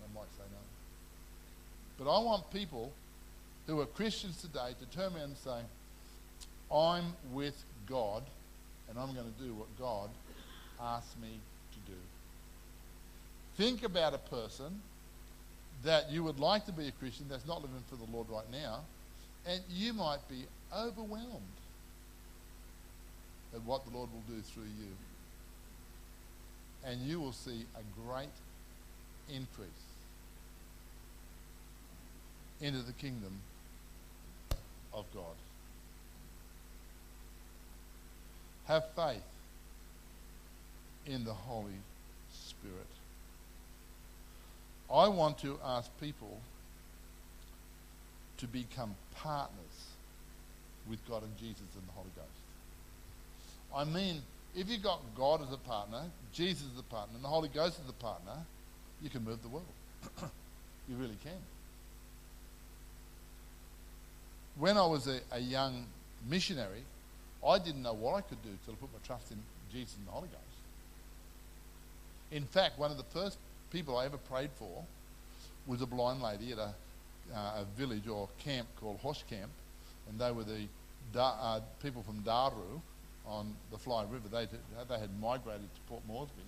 They 0.00 0.14
might 0.14 0.30
say 0.36 0.44
no. 0.50 0.62
But 2.04 2.10
I 2.10 2.22
want 2.22 2.50
people 2.52 2.92
who 3.66 3.80
are 3.80 3.86
Christians 3.86 4.40
today 4.40 4.74
to 4.78 4.96
turn 4.96 5.14
around 5.14 5.22
and 5.22 5.36
say, 5.36 5.60
I'm 6.72 7.14
with 7.32 7.64
God 7.88 8.22
and 8.88 8.98
I'm 8.98 9.14
going 9.14 9.32
to 9.32 9.44
do 9.44 9.54
what 9.54 9.68
God 9.78 10.10
asked 10.80 11.20
me 11.20 11.38
to 11.72 11.92
do. 11.92 11.98
Think 13.56 13.84
about 13.84 14.14
a 14.14 14.18
person 14.18 14.80
that 15.84 16.10
you 16.10 16.24
would 16.24 16.38
like 16.38 16.66
to 16.66 16.72
be 16.72 16.88
a 16.88 16.92
Christian 16.92 17.26
that's 17.28 17.46
not 17.46 17.62
living 17.62 17.82
for 17.88 17.96
the 17.96 18.10
Lord 18.12 18.28
right 18.28 18.50
now, 18.50 18.80
and 19.46 19.60
you 19.70 19.92
might 19.92 20.28
be 20.28 20.44
overwhelmed 20.76 21.40
at 23.54 23.62
what 23.62 23.84
the 23.84 23.96
Lord 23.96 24.10
will 24.12 24.34
do 24.34 24.40
through 24.42 24.64
you. 24.64 24.90
And 26.84 27.00
you 27.02 27.20
will 27.20 27.32
see 27.32 27.66
a 27.76 27.82
great 28.06 28.28
increase 29.28 29.68
into 32.60 32.80
the 32.80 32.92
kingdom 32.92 33.40
of 34.92 35.04
God. 35.14 35.34
Have 38.66 38.84
faith 38.94 39.22
in 41.06 41.24
the 41.24 41.32
Holy 41.32 41.80
Spirit. 42.32 42.86
I 44.92 45.08
want 45.08 45.38
to 45.38 45.58
ask 45.64 45.90
people 46.00 46.40
to 48.38 48.46
become 48.46 48.94
partners 49.14 49.56
with 50.88 50.98
God 51.08 51.22
and 51.22 51.36
Jesus 51.36 51.62
and 51.74 51.86
the 51.86 51.92
Holy 51.92 52.10
Ghost. 52.16 52.28
I 53.74 53.84
mean, 53.84 54.22
if 54.56 54.68
you've 54.68 54.82
got 54.82 55.00
God 55.16 55.42
as 55.42 55.52
a 55.52 55.58
partner, 55.58 56.02
Jesus 56.32 56.64
as 56.72 56.80
a 56.80 56.82
partner, 56.84 57.14
and 57.14 57.24
the 57.24 57.28
Holy 57.28 57.48
Ghost 57.48 57.78
as 57.82 57.88
a 57.88 57.94
partner, 57.94 58.36
you 59.02 59.10
can 59.10 59.24
move 59.24 59.42
the 59.42 59.48
world. 59.48 59.66
you 60.88 60.96
really 60.96 61.16
can. 61.22 61.32
When 64.58 64.76
I 64.76 64.86
was 64.86 65.06
a, 65.06 65.20
a, 65.32 65.38
young 65.38 65.86
missionary, 66.28 66.82
I 67.46 67.58
didn't 67.58 67.82
know 67.82 67.94
what 67.94 68.14
I 68.14 68.20
could 68.20 68.42
do 68.42 68.50
until 68.50 68.74
I 68.74 68.76
put 68.76 68.92
my 68.92 68.98
trust 69.06 69.30
in 69.30 69.38
Jesus 69.72 69.96
and 69.96 70.06
the 70.06 70.10
Holy 70.10 70.28
Ghost. 70.28 70.40
In 72.30 72.44
fact, 72.44 72.78
one 72.78 72.90
of 72.90 72.96
the 72.96 73.04
first 73.04 73.38
people 73.70 73.96
I 73.96 74.04
ever 74.04 74.18
prayed 74.18 74.50
for 74.58 74.84
was 75.66 75.82
a 75.82 75.86
blind 75.86 76.22
lady 76.22 76.52
at 76.52 76.58
a, 76.58 76.74
uh, 77.34 77.62
a 77.62 77.64
village 77.78 78.08
or 78.08 78.28
camp 78.38 78.68
called 78.80 78.98
Hosh 79.00 79.22
Camp, 79.24 79.50
and 80.08 80.18
they 80.18 80.30
were 80.32 80.44
the 80.44 80.66
da- 81.12 81.36
uh, 81.40 81.60
people 81.82 82.02
from 82.02 82.20
Daru 82.20 82.80
on 83.26 83.54
the 83.70 83.78
Fly 83.78 84.04
River. 84.04 84.28
They, 84.30 84.46
they 84.88 84.98
had 84.98 85.10
migrated 85.20 85.74
to 85.74 85.80
Port 85.88 86.02
Moresby. 86.08 86.42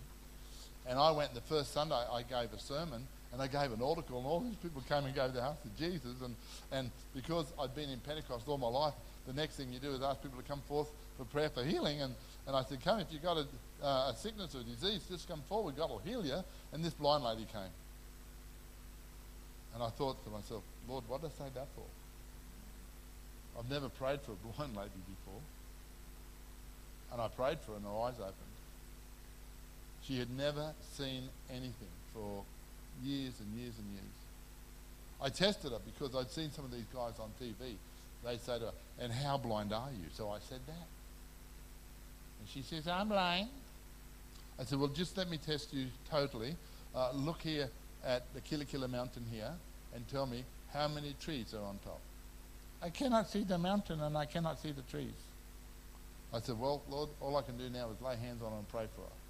And 0.87 0.99
I 0.99 1.11
went 1.13 1.35
the 1.35 1.41
first 1.43 1.73
Sunday, 1.73 1.95
I 1.95 2.23
gave 2.23 2.53
a 2.53 2.59
sermon, 2.59 3.07
and 3.33 3.41
I 3.41 3.47
gave 3.47 3.73
an 3.73 3.83
article, 3.83 4.19
and 4.19 4.27
all 4.27 4.41
these 4.41 4.57
people 4.57 4.83
came 4.87 5.07
and 5.07 5.15
gave 5.15 5.33
their 5.33 5.43
hearts 5.43 5.63
to 5.63 5.71
Jesus. 5.83 6.21
And, 6.23 6.37
and 6.71 6.91
because 7.15 7.53
I'd 7.59 7.75
been 7.75 7.89
in 7.89 7.99
Pentecost 8.01 8.47
all 8.47 8.59
my 8.59 8.69
life, 8.69 8.93
the 9.27 9.33
next 9.33 9.57
thing 9.57 9.73
you 9.73 9.79
do 9.79 9.91
is 9.93 10.03
ask 10.03 10.23
people 10.23 10.41
to 10.41 10.47
come 10.47 10.61
forth 10.69 10.89
for 11.17 11.25
prayer 11.25 11.49
for 11.49 11.65
healing. 11.65 12.03
And, 12.03 12.15
and 12.47 12.55
I 12.55 12.63
said, 12.63 12.85
Come, 12.85 13.01
if 13.01 13.07
you've 13.11 13.23
got 13.23 13.39
a, 13.39 13.47
uh, 13.83 14.11
a 14.11 14.17
sickness 14.17 14.55
or 14.55 14.61
a 14.61 14.65
disease, 14.65 15.07
just 15.09 15.29
come 15.29 15.43
forward, 15.49 15.77
God 15.77 15.89
will 15.89 16.01
heal 16.01 16.25
you. 16.27 16.39
And 16.73 16.85
this 16.85 16.93
blind 16.93 17.25
lady 17.25 17.47
came. 17.51 17.73
And 19.75 19.83
I 19.83 19.89
thought 19.89 20.23
to 20.25 20.31
myself, 20.31 20.63
Lord, 20.87 21.05
what 21.09 21.23
did 21.23 21.31
I 21.35 21.45
say 21.45 21.51
that 21.55 21.69
for? 21.75 21.85
I've 23.59 23.71
never 23.71 23.89
prayed 23.89 24.21
for 24.21 24.33
a 24.33 24.35
blind 24.53 24.77
lady 24.77 24.91
before. 25.09 25.41
And 27.13 27.21
I 27.23 27.29
prayed 27.29 27.61
for 27.61 27.73
her 27.73 27.77
and 27.79 27.87
her 27.87 28.01
eyes 28.03 28.15
opened. 28.19 28.35
She 30.03 30.19
had 30.19 30.31
never 30.37 30.73
seen 30.97 31.29
anything 31.51 31.95
for 32.13 32.45
years 33.03 33.35
and 33.41 33.61
years 33.61 33.75
and 33.79 33.91
years. 33.93 34.03
I 35.21 35.29
tested 35.29 35.73
her 35.73 35.79
because 35.85 36.15
I'd 36.17 36.31
seen 36.31 36.51
some 36.51 36.65
of 36.65 36.73
these 36.73 36.87
guys 36.93 37.15
on 37.21 37.31
TV. 37.41 37.75
They 38.25 38.37
say 38.39 38.59
to 38.59 38.67
her, 38.67 38.73
and 39.01 39.13
how 39.13 39.37
blind 39.37 39.73
are 39.73 39.91
you? 39.91 40.07
So 40.13 40.31
I 40.31 40.39
said 40.41 40.61
that. 40.67 40.87
And 42.41 42.49
she 42.49 42.63
says, 42.63 42.89
I'm 42.89 43.09
blind. 43.09 43.49
I 44.59 44.65
said, 44.65 44.79
Well, 44.79 44.89
just 44.89 45.17
let 45.17 45.31
me 45.31 45.39
test 45.39 45.73
you 45.73 45.87
totally. 46.11 46.57
Uh, 46.95 47.11
look 47.15 47.41
here 47.41 47.69
at 48.05 48.33
the 48.35 48.41
Kila 48.41 48.65
Kila 48.65 48.89
mountain 48.89 49.25
here 49.31 49.51
and 49.95 50.07
tell 50.09 50.27
me 50.27 50.45
how 50.73 50.89
many 50.89 51.15
trees 51.21 51.55
are 51.55 51.65
on 51.65 51.79
top. 51.85 52.01
I 52.83 52.91
cannot 52.91 53.31
see 53.31 53.45
the 53.45 53.59
mountain 53.59 54.01
and 54.01 54.17
I 54.17 54.25
cannot 54.25 54.59
see 54.59 54.73
the 54.73 54.83
trees. 54.83 55.15
I 56.33 56.41
said, 56.41 56.59
Well, 56.59 56.83
Lord, 56.91 57.11
all 57.21 57.37
I 57.37 57.43
can 57.43 57.57
do 57.57 57.69
now 57.71 57.91
is 57.91 58.01
lay 58.01 58.17
hands 58.17 58.43
on 58.43 58.51
her 58.51 58.59
and 58.59 58.69
pray 58.69 58.87
for 58.95 59.03
her. 59.03 59.22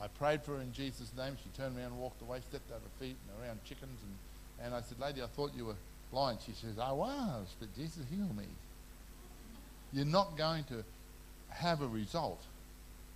I 0.00 0.08
prayed 0.08 0.42
for 0.42 0.56
her 0.56 0.62
in 0.62 0.72
Jesus' 0.72 1.12
name. 1.16 1.36
She 1.42 1.50
turned 1.50 1.76
around, 1.76 1.92
and 1.92 1.98
walked 1.98 2.22
away, 2.22 2.40
stepped 2.48 2.70
over 2.70 2.80
feet 2.98 3.16
and 3.28 3.44
around 3.44 3.62
chickens. 3.64 3.98
And, 4.02 4.66
and 4.66 4.74
I 4.74 4.80
said, 4.80 4.98
Lady, 4.98 5.22
I 5.22 5.26
thought 5.26 5.52
you 5.54 5.66
were 5.66 5.76
blind. 6.10 6.38
She 6.44 6.52
says, 6.52 6.78
I 6.78 6.92
was, 6.92 7.54
but 7.58 7.74
Jesus 7.76 8.04
healed 8.10 8.36
me. 8.36 8.46
You're 9.92 10.06
not 10.06 10.38
going 10.38 10.64
to 10.64 10.84
have 11.50 11.82
a 11.82 11.86
result 11.86 12.42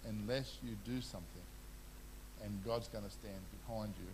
unless 0.07 0.59
you 0.62 0.77
do 0.85 1.01
something. 1.01 1.29
And 2.44 2.62
God's 2.66 2.88
going 2.88 3.05
to 3.05 3.11
stand 3.11 3.40
behind 3.66 3.94
you. 3.99 4.11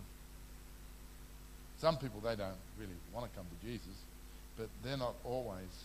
Some 1.79 1.97
people, 1.97 2.21
they 2.21 2.35
don't 2.35 2.61
really 2.79 2.93
want 3.13 3.29
to 3.29 3.37
come 3.37 3.45
to 3.47 3.67
Jesus, 3.67 4.05
but 4.57 4.69
they're 4.83 4.97
not 4.97 5.15
always 5.25 5.83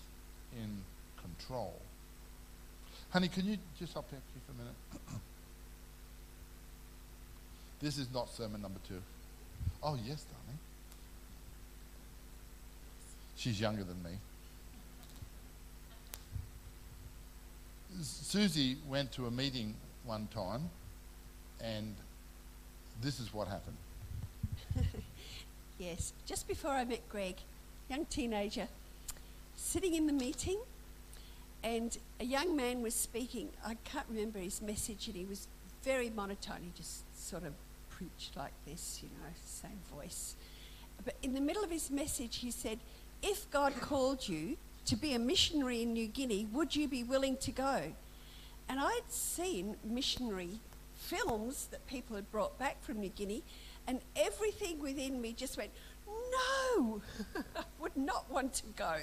in 0.55 0.83
control. 1.21 1.75
Honey, 3.11 3.29
can 3.29 3.47
you 3.47 3.57
just 3.79 3.93
stop 3.93 4.09
here 4.11 4.21
for 4.47 4.53
a 4.53 4.59
minute? 4.59 5.23
this 7.81 7.99
is 7.99 8.13
not 8.13 8.31
sermon 8.31 8.63
number 8.63 8.81
two. 8.87 9.01
Oh, 9.83 9.95
yes, 9.95 10.25
darling. 10.25 10.59
She's 13.37 13.61
younger 13.61 13.85
than 13.85 14.03
me. 14.03 14.11
Susie 18.03 18.77
went 18.89 19.13
to 19.13 19.27
a 19.27 19.31
meeting 19.31 19.75
one 20.05 20.29
time, 20.33 20.71
and 21.61 21.95
this 23.01 23.21
is 23.21 23.33
what 23.33 23.49
happened. 23.49 23.77
yes, 25.79 26.13
just 26.27 26.47
before 26.49 26.73
I 26.73 26.85
met 26.85 27.09
Greg, 27.09 27.37
young 27.89 28.05
teenager, 28.07 28.69
sitting 29.55 29.95
in 29.95 30.07
the 30.07 30.13
meeting, 30.13 30.59
and 31.63 31.97
a 32.21 32.25
young 32.25 32.57
man 32.57 32.83
was 32.83 32.95
speaking. 32.95 33.49
I 33.65 33.77
can't 33.85 34.07
remember 34.09 34.39
his 34.39 34.61
message, 34.61 35.07
and 35.07 35.17
he 35.17 35.25
was 35.25 35.49
very 35.83 36.11
monotone. 36.11 36.61
He 36.63 36.71
just 36.77 37.05
sort 37.19 37.45
of 37.45 37.53
preached 37.97 38.37
like 38.37 38.53
this, 38.67 39.01
you 39.03 39.09
know, 39.09 39.31
same 39.45 39.81
voice. 39.95 40.37
But 41.05 41.15
in 41.23 41.35
the 41.35 41.41
middle 41.41 41.65
of 41.65 41.71
his 41.71 41.91
message, 41.91 42.39
he 42.39 42.51
said, 42.51 42.79
If 43.23 43.51
God 43.51 43.75
called 43.81 44.29
you 44.29 44.57
to 44.87 44.97
be 44.97 45.15
a 45.15 45.19
missionary 45.19 45.83
in 45.83 45.93
New 45.93 46.07
Guinea, 46.07 46.47
would 46.53 46.77
you 46.77 46.89
be 46.89 47.03
willing 47.03 47.37
to 47.39 47.51
go? 47.51 47.93
And 48.69 48.81
I'd 48.81 49.09
seen 49.09 49.77
missionary 49.85 50.61
films 50.95 51.69
that 51.71 51.87
people 51.87 52.17
had 52.17 52.31
brought 52.31 52.59
back 52.59 52.83
from 52.83 53.01
New 53.01 53.09
Guinea, 53.09 53.43
and 53.87 54.01
everything 54.17 54.81
within 54.81 55.21
me 55.21 55.33
just 55.33 55.57
went, 55.57 55.71
No, 56.07 57.01
I 57.57 57.63
would 57.81 57.97
not 57.97 58.31
want 58.31 58.55
to 58.55 58.65
go. 58.77 58.97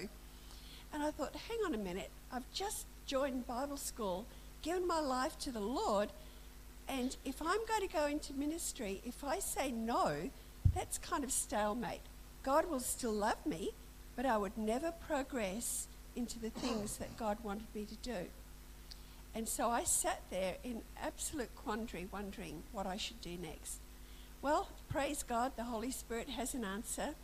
And 0.93 1.01
I 1.01 1.09
thought, 1.09 1.35
hang 1.49 1.57
on 1.65 1.73
a 1.73 1.77
minute, 1.77 2.11
I've 2.31 2.49
just 2.53 2.85
joined 3.07 3.47
Bible 3.47 3.77
school, 3.77 4.27
given 4.61 4.87
my 4.87 4.99
life 4.99 5.39
to 5.39 5.51
the 5.51 5.59
Lord, 5.59 6.09
and 6.87 7.15
if 7.25 7.41
I'm 7.41 7.65
going 7.67 7.87
to 7.87 7.93
go 7.93 8.05
into 8.05 8.33
ministry, 8.33 9.01
if 9.05 9.23
I 9.23 9.39
say 9.39 9.71
no, 9.71 10.29
that's 10.75 10.97
kind 10.97 11.23
of 11.23 11.31
stalemate. 11.31 12.01
God 12.43 12.69
will 12.69 12.79
still 12.79 13.13
love 13.13 13.45
me, 13.45 13.71
but 14.15 14.25
I 14.25 14.37
would 14.37 14.57
never 14.57 14.91
progress 14.91 15.87
into 16.15 16.39
the 16.39 16.49
things 16.49 16.97
that 16.97 17.17
God 17.17 17.37
wanted 17.43 17.67
me 17.73 17.85
to 17.85 17.95
do. 17.95 18.27
And 19.35 19.47
so 19.47 19.69
I 19.69 19.83
sat 19.83 20.21
there 20.29 20.57
in 20.63 20.81
absolute 21.01 21.55
quandary, 21.55 22.07
wondering 22.11 22.63
what 22.71 22.85
I 22.85 22.97
should 22.97 23.21
do 23.21 23.35
next. 23.41 23.79
Well, 24.41 24.69
praise 24.89 25.23
God, 25.23 25.53
the 25.55 25.63
Holy 25.63 25.89
Spirit 25.89 26.29
has 26.29 26.53
an 26.53 26.63
answer. 26.63 27.15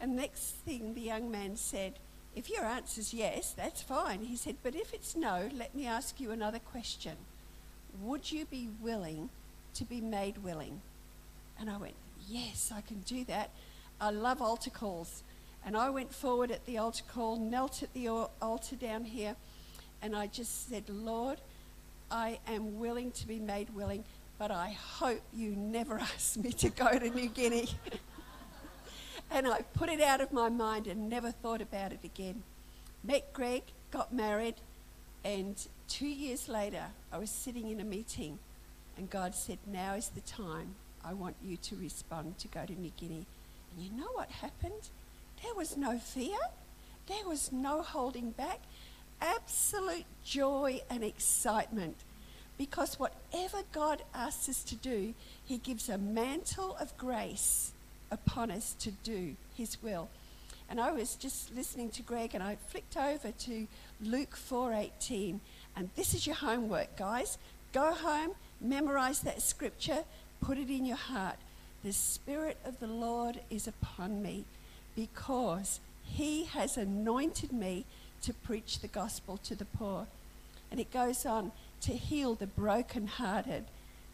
And 0.00 0.16
next 0.16 0.54
thing 0.64 0.94
the 0.94 1.00
young 1.00 1.30
man 1.30 1.56
said, 1.56 1.94
If 2.34 2.48
your 2.48 2.64
answer's 2.64 3.14
yes, 3.14 3.52
that's 3.52 3.82
fine. 3.82 4.22
He 4.22 4.36
said, 4.36 4.56
But 4.62 4.74
if 4.74 4.92
it's 4.92 5.14
no, 5.14 5.48
let 5.54 5.74
me 5.74 5.86
ask 5.86 6.20
you 6.20 6.30
another 6.30 6.58
question. 6.58 7.16
Would 8.02 8.30
you 8.30 8.44
be 8.44 8.68
willing 8.80 9.30
to 9.74 9.84
be 9.84 10.00
made 10.00 10.38
willing? 10.38 10.80
And 11.58 11.68
I 11.70 11.76
went, 11.76 11.94
Yes, 12.28 12.72
I 12.74 12.82
can 12.82 13.00
do 13.00 13.24
that. 13.24 13.50
I 14.00 14.10
love 14.10 14.42
altar 14.42 14.70
calls. 14.70 15.22
And 15.64 15.76
I 15.76 15.90
went 15.90 16.14
forward 16.14 16.50
at 16.50 16.64
the 16.66 16.78
altar 16.78 17.04
call, 17.08 17.36
knelt 17.36 17.82
at 17.82 17.92
the 17.94 18.08
altar 18.08 18.76
down 18.76 19.04
here, 19.04 19.34
and 20.00 20.14
I 20.14 20.26
just 20.26 20.68
said, 20.68 20.84
Lord, 20.88 21.40
I 22.10 22.38
am 22.46 22.78
willing 22.78 23.10
to 23.12 23.26
be 23.26 23.38
made 23.38 23.74
willing, 23.74 24.04
but 24.38 24.50
I 24.50 24.70
hope 24.70 25.20
you 25.34 25.50
never 25.50 25.98
ask 25.98 26.36
me 26.36 26.52
to 26.52 26.70
go 26.70 26.98
to 26.98 27.10
New 27.10 27.28
Guinea. 27.28 27.68
and 29.30 29.46
I 29.46 29.62
put 29.74 29.88
it 29.88 30.00
out 30.00 30.20
of 30.20 30.32
my 30.32 30.48
mind 30.48 30.86
and 30.86 31.08
never 31.08 31.30
thought 31.30 31.60
about 31.60 31.92
it 31.92 32.00
again. 32.04 32.42
Met 33.02 33.32
Greg, 33.32 33.62
got 33.90 34.12
married, 34.12 34.56
and 35.24 35.56
two 35.88 36.06
years 36.06 36.48
later, 36.48 36.84
I 37.10 37.18
was 37.18 37.30
sitting 37.30 37.70
in 37.70 37.80
a 37.80 37.84
meeting, 37.84 38.38
and 38.96 39.10
God 39.10 39.34
said, 39.34 39.58
Now 39.66 39.94
is 39.94 40.10
the 40.10 40.20
time. 40.20 40.74
I 41.04 41.14
want 41.14 41.36
you 41.42 41.56
to 41.56 41.76
respond 41.76 42.38
to 42.38 42.48
go 42.48 42.64
to 42.66 42.72
New 42.72 42.92
Guinea. 42.96 43.26
And 43.70 43.84
you 43.84 43.90
know 43.92 44.10
what 44.12 44.30
happened? 44.30 44.90
There 45.42 45.54
was 45.54 45.76
no 45.76 45.98
fear, 45.98 46.38
there 47.06 47.26
was 47.26 47.52
no 47.52 47.82
holding 47.82 48.30
back. 48.30 48.60
Absolute 49.20 50.04
joy 50.24 50.80
and 50.88 51.02
excitement. 51.02 51.96
Because 52.56 52.98
whatever 52.98 53.62
God 53.72 54.02
asks 54.14 54.48
us 54.48 54.62
to 54.64 54.76
do, 54.76 55.14
He 55.44 55.58
gives 55.58 55.88
a 55.88 55.98
mantle 55.98 56.76
of 56.80 56.96
grace 56.98 57.72
upon 58.10 58.50
us 58.50 58.74
to 58.80 58.90
do 58.90 59.36
His 59.56 59.82
will. 59.82 60.08
And 60.70 60.80
I 60.80 60.90
was 60.90 61.14
just 61.14 61.54
listening 61.54 61.90
to 61.90 62.02
Greg 62.02 62.34
and 62.34 62.42
I 62.42 62.56
flicked 62.68 62.96
over 62.96 63.32
to 63.32 63.66
Luke 64.02 64.36
4:18 64.36 65.40
and 65.78 65.88
this 65.94 66.12
is 66.12 66.26
your 66.26 66.34
homework 66.34 66.96
guys. 66.96 67.38
Go 67.72 67.92
home, 67.92 68.32
memorize 68.60 69.20
that 69.20 69.40
scripture, 69.40 70.02
put 70.40 70.58
it 70.58 70.68
in 70.68 70.84
your 70.84 70.96
heart. 70.96 71.36
The 71.84 71.92
spirit 71.92 72.58
of 72.64 72.80
the 72.80 72.88
Lord 72.88 73.38
is 73.48 73.68
upon 73.68 74.20
me 74.20 74.44
because 74.96 75.78
he 76.02 76.46
has 76.46 76.76
anointed 76.76 77.52
me 77.52 77.84
to 78.22 78.34
preach 78.34 78.80
the 78.80 78.88
gospel 78.88 79.36
to 79.44 79.54
the 79.54 79.66
poor. 79.66 80.08
And 80.72 80.80
it 80.80 80.92
goes 80.92 81.24
on 81.24 81.52
to 81.82 81.92
heal 81.92 82.34
the 82.34 82.48
brokenhearted, 82.48 83.66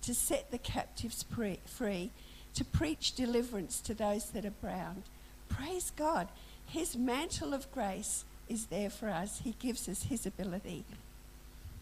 to 0.03 0.15
set 0.15 0.51
the 0.51 0.59
captives 0.59 1.25
free, 1.25 2.11
to 2.53 2.65
preach 2.65 3.15
deliverance 3.15 3.81
to 3.81 3.95
those 3.95 4.27
that 4.31 4.45
are 4.45 4.53
bound. 4.63 5.05
Praise 5.49 5.91
God. 5.97 6.29
His 6.67 6.95
mantle 6.95 7.55
of 7.55 7.73
grace 7.73 8.27
is 8.51 8.67
there 8.67 8.91
for 8.91 9.09
us. 9.09 9.41
He 9.43 9.55
gives 9.59 9.89
us 9.89 10.03
his 10.05 10.27
ability. 10.27 10.85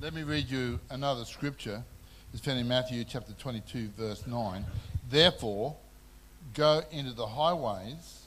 Let 0.02 0.14
me 0.14 0.24
read 0.24 0.50
you 0.50 0.80
another 0.90 1.24
scripture. 1.24 1.84
It's 2.34 2.44
found 2.44 2.58
in 2.58 2.66
Matthew 2.66 3.04
chapter 3.04 3.34
22, 3.34 3.90
verse 3.96 4.26
9. 4.26 4.64
Therefore, 5.08 5.76
go 6.54 6.82
into 6.90 7.12
the 7.12 7.28
highways 7.28 8.24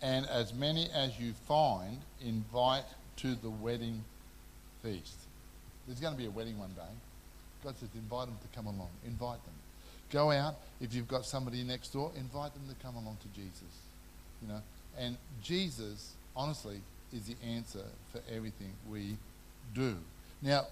and 0.00 0.24
as 0.30 0.54
many 0.54 0.88
as 0.94 1.20
you 1.20 1.34
find, 1.46 1.98
invite 2.24 2.84
to 3.16 3.34
the 3.34 3.50
wedding 3.50 4.02
feast. 4.82 5.14
There's 5.86 6.00
going 6.00 6.14
to 6.14 6.18
be 6.18 6.24
a 6.24 6.30
wedding 6.30 6.58
one 6.58 6.70
day. 6.70 6.94
God 7.62 7.76
says, 7.76 7.90
invite 7.94 8.28
them 8.28 8.38
to 8.40 8.56
come 8.56 8.64
along. 8.64 8.88
Invite 9.06 9.44
them. 9.44 9.54
Go 10.10 10.30
out. 10.30 10.54
If 10.80 10.94
you've 10.94 11.06
got 11.06 11.26
somebody 11.26 11.64
next 11.64 11.88
door, 11.88 12.12
invite 12.16 12.54
them 12.54 12.62
to 12.70 12.82
come 12.82 12.94
along 12.96 13.18
to 13.20 13.28
Jesus. 13.38 13.76
You 14.40 14.48
know, 14.48 14.62
and 14.98 15.18
Jesus, 15.42 16.14
honestly, 16.34 16.80
is 17.12 17.26
the 17.26 17.36
answer 17.46 17.84
for 18.10 18.22
everything 18.34 18.72
we 18.90 19.18
do. 19.74 19.98
Now, 20.44 20.66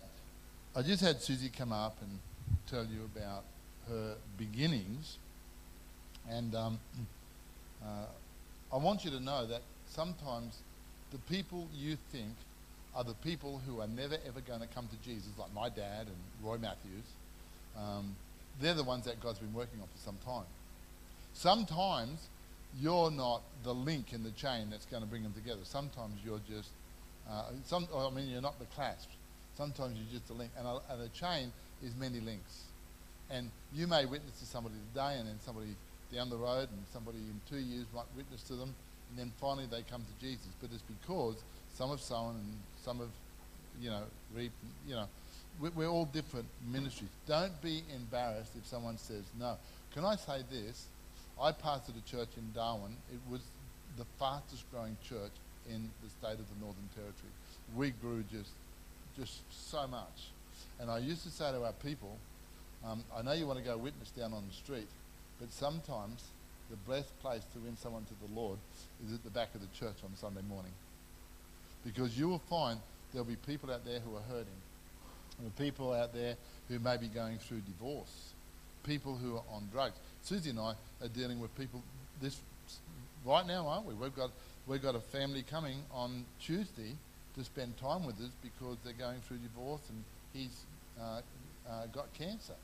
I 0.75 0.83
just 0.83 1.01
had 1.01 1.23
Susie 1.23 1.49
come 1.49 1.71
up 1.71 1.97
and 2.03 2.19
tell 2.69 2.85
you 2.85 3.09
about 3.15 3.45
her 3.89 4.17
beginnings, 4.37 5.19
and 6.29 6.53
um, 6.57 6.81
uh, 7.81 8.07
I 8.73 8.77
want 8.79 9.05
you 9.05 9.13
to 9.13 9.21
know 9.21 9.47
that 9.47 9.63
sometimes 9.89 10.59
the 11.13 11.19
people 11.19 11.69
you 11.73 11.97
think 12.11 12.33
are 12.97 13.05
the 13.05 13.15
people 13.15 13.61
who 13.65 13.81
are 13.81 13.87
never 13.87 14.17
ever 14.27 14.41
going 14.41 14.59
to 14.61 14.67
come 14.67 14.89
to 14.89 15.09
Jesus, 15.09 15.31
like 15.39 15.55
my 15.55 15.69
dad 15.69 16.09
and 16.09 16.17
Roy 16.43 16.59
Matthews. 16.59 17.05
Um, 17.79 18.17
they're 18.61 18.75
the 18.75 18.83
ones 18.83 19.05
that 19.05 19.21
God's 19.21 19.39
been 19.39 19.55
working 19.55 19.81
on 19.81 19.87
for 19.87 19.99
some 20.05 20.19
time. 20.25 20.47
Sometimes 21.33 22.27
you're 22.81 23.13
not 23.13 23.43
the 23.63 23.73
link 23.73 24.13
in 24.13 24.25
the 24.25 24.33
chain 24.33 24.69
that's 24.69 24.87
going 24.87 25.05
to 25.05 25.09
bring 25.09 25.23
them 25.23 25.33
together. 25.33 25.61
Sometimes 25.63 26.15
you're 26.25 26.41
just, 26.53 26.71
uh, 27.31 27.45
some, 27.67 27.87
I 27.97 28.11
mean, 28.11 28.29
you're 28.29 28.43
not 28.43 28.59
the 28.59 28.67
clasp. 28.67 29.09
Sometimes 29.61 29.95
you're 29.99 30.19
just 30.19 30.31
a 30.31 30.33
link. 30.33 30.51
And 30.57 30.67
a, 30.67 30.81
and 30.91 31.03
a 31.03 31.09
chain 31.09 31.53
is 31.85 31.95
many 31.97 32.19
links. 32.21 32.65
And 33.31 33.51
you 33.75 33.87
may 33.87 34.07
witness 34.07 34.41
to 34.41 34.47
somebody 34.47 34.77
today 34.89 35.19
and 35.19 35.29
then 35.29 35.39
somebody 35.45 35.77
down 36.11 36.31
the 36.31 36.39
road 36.39 36.69
and 36.73 36.81
somebody 36.95 37.19
in 37.19 37.39
two 37.47 37.63
years 37.63 37.85
might 37.95 38.09
witness 38.17 38.43
to 38.45 38.55
them 38.55 38.75
and 39.11 39.19
then 39.19 39.31
finally 39.39 39.67
they 39.71 39.83
come 39.83 40.01
to 40.03 40.27
Jesus. 40.27 40.49
But 40.63 40.71
it's 40.73 40.83
because 40.83 41.37
some 41.75 41.91
have 41.91 42.01
sown 42.01 42.37
and 42.37 42.55
some 42.83 43.01
have, 43.01 43.13
you 43.83 43.91
know, 43.91 44.05
reaped, 44.35 44.55
you 44.89 44.95
know. 44.95 45.07
we- 45.61 45.69
we're 45.71 45.89
all 45.89 46.07
different 46.07 46.47
ministries. 46.67 47.11
Don't 47.27 47.61
be 47.61 47.83
embarrassed 47.95 48.53
if 48.57 48.67
someone 48.67 48.97
says 48.97 49.25
no. 49.39 49.59
Can 49.93 50.07
I 50.07 50.17
say 50.17 50.43
this? 50.51 50.87
I 51.39 51.53
pastored 51.53 51.99
a 51.99 52.09
church 52.09 52.31
in 52.39 52.51
Darwin. 52.55 52.97
It 53.13 53.21
was 53.31 53.43
the 53.99 54.07
fastest 54.19 54.65
growing 54.71 54.97
church 55.07 55.33
in 55.69 55.91
the 56.03 56.09
state 56.09 56.41
of 56.41 56.49
the 56.49 56.65
Northern 56.65 56.89
Territory. 56.95 57.33
We 57.77 57.91
grew 57.91 58.23
just, 58.33 58.51
just 59.21 59.43
so 59.71 59.87
much. 59.87 60.31
And 60.81 60.91
I 60.91 60.99
used 60.99 61.23
to 61.25 61.31
say 61.31 61.53
to 61.53 61.63
our 61.63 61.73
people, 61.73 62.17
um, 62.85 63.05
I 63.15 63.23
know 63.23 63.33
you 63.33 63.47
want 63.47 63.59
to 63.59 63.65
go 63.65 63.77
witness 63.77 64.11
down 64.11 64.33
on 64.33 64.45
the 64.49 64.55
street, 64.55 64.89
but 65.39 65.53
sometimes 65.53 66.25
the 66.71 66.77
best 66.91 67.19
place 67.21 67.43
to 67.53 67.59
win 67.59 67.77
someone 67.77 68.05
to 68.05 68.15
the 68.27 68.35
Lord 68.35 68.59
is 69.07 69.13
at 69.13 69.23
the 69.23 69.31
back 69.31 69.55
of 69.55 69.61
the 69.61 69.67
church 69.79 69.97
on 70.05 70.17
Sunday 70.17 70.41
morning. 70.49 70.73
Because 71.85 72.19
you 72.19 72.29
will 72.29 72.43
find 72.49 72.81
there'll 73.13 73.27
be 73.27 73.37
people 73.37 73.71
out 73.71 73.85
there 73.85 74.01
who 74.01 74.17
are 74.17 74.23
hurting. 74.23 74.61
There 75.39 75.49
are 75.49 75.71
people 75.71 75.93
out 75.93 76.15
there 76.15 76.37
who 76.69 76.79
may 76.79 76.97
be 76.97 77.09
going 77.09 77.39
through 77.39 77.61
divorce. 77.61 78.33
People 78.85 79.17
who 79.17 79.37
are 79.37 79.45
on 79.53 79.69
drugs. 79.73 79.97
Susie 80.23 80.51
and 80.51 80.59
I 80.59 80.75
are 81.03 81.09
dealing 81.09 81.41
with 81.41 81.55
people 81.59 81.83
this 82.23 82.39
right 83.27 83.47
now, 83.47 83.67
aren't 83.67 83.87
we? 83.87 83.95
We've 83.95 84.15
got 84.15 84.31
we've 84.67 84.83
got 84.83 84.95
a 84.95 85.01
family 85.01 85.43
coming 85.43 85.79
on 85.93 86.25
Tuesday 86.41 86.95
to 87.37 87.45
spend 87.45 87.77
time 87.79 88.05
with 88.07 88.17
us 88.17 88.31
because 88.43 88.77
they're 88.85 88.93
going 88.93 89.21
through 89.27 89.39
divorce 89.39 89.83
and 89.89 90.03
he's 90.33 90.65
uh, 91.01 91.21
uh, 91.69 91.87
got 91.93 92.13
cancer, 92.15 92.55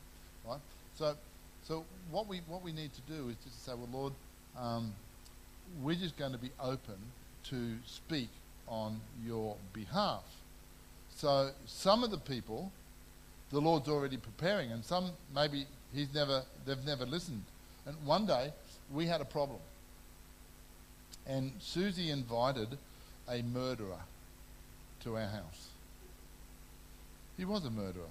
right? 0.47 0.61
So, 0.99 1.15
so 1.63 1.85
what 2.11 2.27
we 2.27 2.41
what 2.47 2.63
we 2.63 2.73
need 2.73 2.91
to 2.95 3.01
do 3.13 3.29
is 3.29 3.37
just 3.45 3.65
say, 3.65 3.73
well, 3.73 3.89
Lord, 3.93 4.13
um, 4.59 4.93
we're 5.83 5.97
just 5.97 6.17
going 6.17 6.33
to 6.33 6.39
be 6.39 6.51
open 6.61 6.97
to 7.51 7.75
speak 7.87 8.29
on 8.69 9.01
your 9.25 9.57
behalf. 9.73 10.25
So 11.15 11.51
some 11.67 12.05
of 12.05 12.11
the 12.11 12.19
people, 12.19 12.73
the 13.51 13.61
Lord's 13.61 13.89
already 13.89 14.17
preparing, 14.17 14.71
and 14.73 14.85
some 14.85 15.11
maybe 15.35 15.67
he's 15.95 16.13
never 16.15 16.43
they've 16.67 16.85
never 16.85 17.07
listened. 17.07 17.45
And 17.87 17.97
one 18.05 18.27
day 18.27 18.53
we 18.93 19.07
had 19.07 19.21
a 19.21 19.25
problem, 19.25 19.61
and 21.27 21.53
Susie 21.61 22.11
invited 22.11 22.79
a 23.29 23.43
murderer 23.43 24.01
to 25.07 25.17
our 25.17 25.27
house. 25.27 25.69
He 27.37 27.45
was 27.45 27.65
a 27.65 27.71
murderer. 27.71 28.03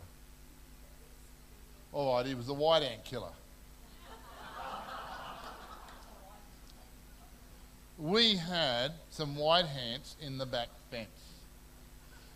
All 1.92 2.16
right, 2.16 2.26
he 2.26 2.34
was 2.36 2.48
a 2.48 2.54
white 2.54 2.84
ant 2.84 3.04
killer. 3.04 3.34
we 7.98 8.36
had 8.36 8.94
some 9.10 9.36
white 9.36 9.66
ants 9.66 10.16
in 10.22 10.38
the 10.38 10.46
back 10.46 10.70
fence. 10.90 11.08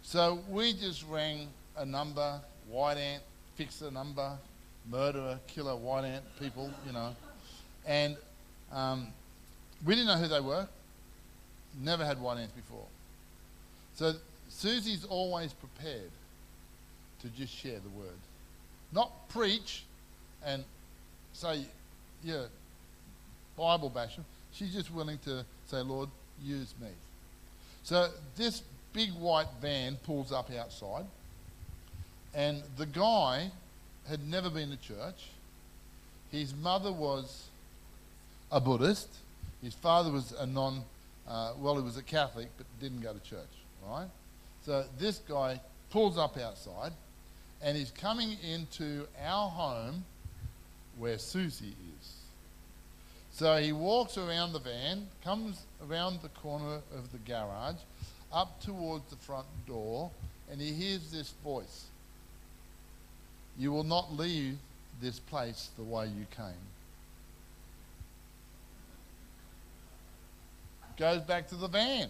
So 0.02 0.40
we 0.50 0.74
just 0.74 1.06
rang 1.10 1.48
a 1.78 1.86
number, 1.86 2.42
white 2.70 2.98
ant, 2.98 3.24
fix 3.56 3.82
a 3.82 3.92
number, 3.92 4.38
murderer, 4.90 5.40
killer, 5.48 5.76
white 5.76 6.04
ant 6.04 6.26
people, 6.38 6.70
you 6.86 6.92
know. 6.92 7.16
And 7.86 8.18
um, 8.74 9.08
we 9.86 9.96
didn't 9.96 10.08
know 10.08 10.18
who 10.18 10.28
they 10.28 10.42
were. 10.42 10.68
Never 11.82 12.04
had 12.04 12.20
white 12.20 12.40
ants 12.40 12.54
before. 12.54 12.86
So 13.96 14.14
Susie's 14.50 15.06
always 15.06 15.54
prepared 15.54 16.12
to 17.22 17.28
just 17.30 17.54
share 17.54 17.80
the 17.80 17.90
word. 17.90 18.18
Not 18.92 19.30
preach 19.30 19.84
and 20.46 20.64
say, 21.34 21.66
yeah, 22.24 22.46
Bible 23.58 23.90
bash 23.90 24.16
them. 24.16 24.26
She's 24.54 24.74
just 24.74 24.92
willing 24.92 25.20
to 25.26 25.46
say, 25.68 25.82
Lord, 25.82 26.10
use 26.44 26.74
me. 26.82 26.90
So 27.84 28.10
this 28.36 28.64
big 28.94 29.12
white 29.14 29.48
van 29.62 29.98
pulls 29.98 30.32
up 30.32 30.52
outside, 30.52 31.06
and 32.34 32.64
the 32.78 32.86
guy 32.86 33.52
had 34.08 34.28
never 34.28 34.50
been 34.50 34.72
to 34.72 34.78
church. 34.78 35.28
His 36.32 36.54
mother 36.56 36.92
was 36.92 37.48
a 38.52 38.60
Buddhist. 38.60 39.10
His 39.62 39.74
father 39.74 40.12
was 40.12 40.34
a 40.40 40.46
non, 40.46 40.84
uh, 41.28 41.54
well, 41.60 41.76
he 41.76 41.84
was 41.84 41.98
a 41.98 42.04
Catholic, 42.04 42.48
but 42.58 42.66
didn't 42.80 43.02
go 43.02 43.14
to 43.14 43.20
church, 43.20 43.40
right? 43.88 44.08
So 44.66 44.86
this 44.98 45.20
guy 45.20 45.60
pulls 45.90 46.18
up 46.18 46.38
outside, 46.38 46.92
and 47.62 47.78
he's 47.78 47.92
coming 47.92 48.38
into 48.44 49.08
our 49.24 49.50
home 49.50 50.04
where 50.98 51.18
Susie 51.18 51.76
is. 52.00 52.14
So 53.32 53.58
he 53.58 53.72
walks 53.72 54.18
around 54.18 54.54
the 54.54 54.60
van, 54.60 55.08
comes 55.24 55.62
around 55.90 56.22
the 56.22 56.30
corner 56.30 56.82
of 56.96 57.12
the 57.12 57.20
garage, 57.20 57.78
up 58.32 58.62
towards 58.62 59.10
the 59.10 59.16
front 59.16 59.48
door, 59.66 60.12
and 60.52 60.60
he 60.60 60.74
hears 60.74 61.12
this 61.12 61.34
voice 61.44 61.86
You 63.58 63.72
will 63.72 63.84
not 63.84 64.14
leave 64.14 64.58
this 65.02 65.20
place 65.20 65.70
the 65.78 65.84
way 65.84 66.08
you 66.08 66.26
came. 66.36 66.68
Goes 70.98 71.22
back 71.22 71.48
to 71.50 71.56
the 71.56 71.68
van. 71.68 72.10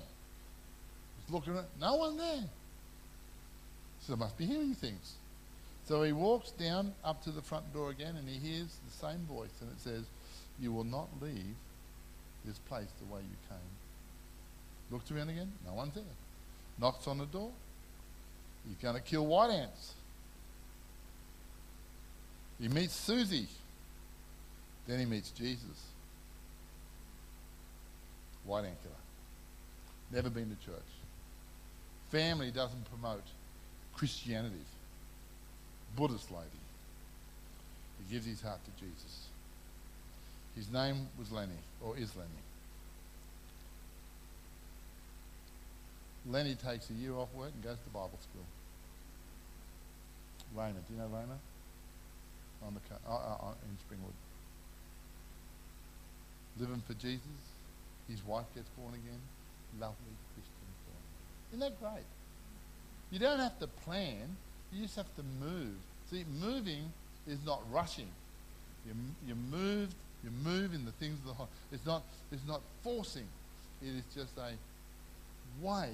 At 1.34 1.66
no 1.80 1.96
one 1.96 2.18
there. 2.18 2.44
So 4.02 4.14
I 4.14 4.16
must 4.16 4.38
be 4.38 4.46
hearing 4.46 4.74
things. 4.74 5.14
So 5.86 6.04
he 6.04 6.12
walks 6.12 6.52
down 6.52 6.94
up 7.04 7.24
to 7.24 7.32
the 7.32 7.42
front 7.42 7.74
door 7.74 7.90
again 7.90 8.16
and 8.16 8.28
he 8.28 8.36
hears 8.36 8.78
the 8.86 9.08
same 9.08 9.20
voice 9.26 9.50
and 9.62 9.72
it 9.72 9.80
says, 9.82 10.06
You 10.60 10.72
will 10.72 10.84
not 10.84 11.08
leave 11.22 11.56
this 12.46 12.58
place 12.60 12.88
the 13.00 13.14
way 13.14 13.22
you 13.22 13.38
came. 13.48 13.58
Looks 14.92 15.12
around 15.12 15.30
again, 15.30 15.52
no 15.66 15.74
one's 15.74 15.94
there. 15.94 16.04
Knocks 16.80 17.08
on 17.08 17.18
the 17.18 17.26
door. 17.26 17.52
He's 18.68 18.78
going 18.78 18.96
to 18.96 19.02
kill 19.02 19.26
white 19.26 19.52
ants. 19.52 19.94
He 22.60 22.68
meets 22.68 22.94
Susie. 22.94 23.48
Then 24.88 25.00
he 25.00 25.06
meets 25.06 25.30
Jesus. 25.32 25.86
White 28.46 28.66
ant 28.66 28.82
killer. 28.82 28.96
Never 30.12 30.30
been 30.30 30.56
to 30.56 30.66
church. 30.66 30.99
Family 32.12 32.52
doesn't 32.52 32.86
promote 32.90 33.24
Christianity. 33.94 34.56
Buddhist 35.96 36.32
lady. 36.32 36.46
He 38.00 38.14
gives 38.14 38.26
his 38.26 38.42
heart 38.42 38.60
to 38.66 38.72
Jesus. 38.84 39.28
His 40.56 40.72
name 40.72 41.08
was 41.18 41.32
Lenny, 41.32 41.60
or 41.84 41.98
is 41.98 42.16
Lenny. 42.16 42.30
Lenny 46.28 46.56
takes 46.56 46.90
a 46.90 46.94
year 46.94 47.14
off 47.14 47.34
work 47.34 47.52
and 47.54 47.64
goes 47.64 47.78
to 47.84 47.90
Bible 47.94 48.20
school. 48.22 48.46
Raymond, 50.56 50.84
do 50.88 50.94
you 50.94 51.00
know 51.00 51.08
Raymond? 51.08 51.40
On 52.66 52.74
the 52.74 52.82
uh, 53.10 53.14
uh, 53.14 53.50
uh, 53.50 53.54
in 53.64 53.78
Springwood. 53.78 54.14
Living 56.60 56.84
for 56.86 56.94
Jesus. 56.96 57.40
His 58.10 58.26
wife 58.26 58.46
gets 58.54 58.68
born 58.70 58.94
again. 58.94 59.22
Lovely 59.80 60.16
Christian. 60.34 60.59
Isn't 61.50 61.60
that 61.60 61.80
great? 61.80 62.06
You 63.12 63.20
don't 63.20 63.40
have 63.40 63.58
to 63.60 63.68
plan. 63.68 64.38
You 64.72 64.84
just 64.84 64.96
have 64.96 65.14
to 65.16 65.24
move. 65.44 65.76
See, 66.12 66.26
moving 66.40 66.92
is 67.28 67.40
not 67.46 67.62
rushing. 67.72 68.10
You, 68.86 68.94
you 69.28 69.36
move. 69.36 69.90
You 70.24 70.32
move 70.44 70.74
in 70.74 70.86
the 70.86 70.92
things 70.94 71.18
of 71.20 71.26
the 71.28 71.34
heart. 71.34 71.50
It's 71.72 71.86
not. 71.86 72.04
It's 72.32 72.46
not 72.48 72.62
forcing. 72.84 73.28
It 73.82 73.90
is 73.90 74.04
just 74.14 74.38
a 74.38 74.52
way 75.66 75.90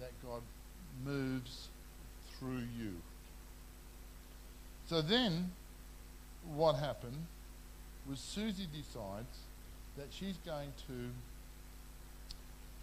that 0.00 0.10
God 0.24 0.40
moves 1.04 1.68
through 2.38 2.62
you. 2.78 2.92
So 4.88 5.02
then, 5.02 5.50
what 6.54 6.74
happened 6.76 7.26
was 8.08 8.20
Susie 8.20 8.68
decides 8.72 9.38
that 9.96 10.06
she's 10.10 10.36
going 10.44 10.72
to 10.86 11.10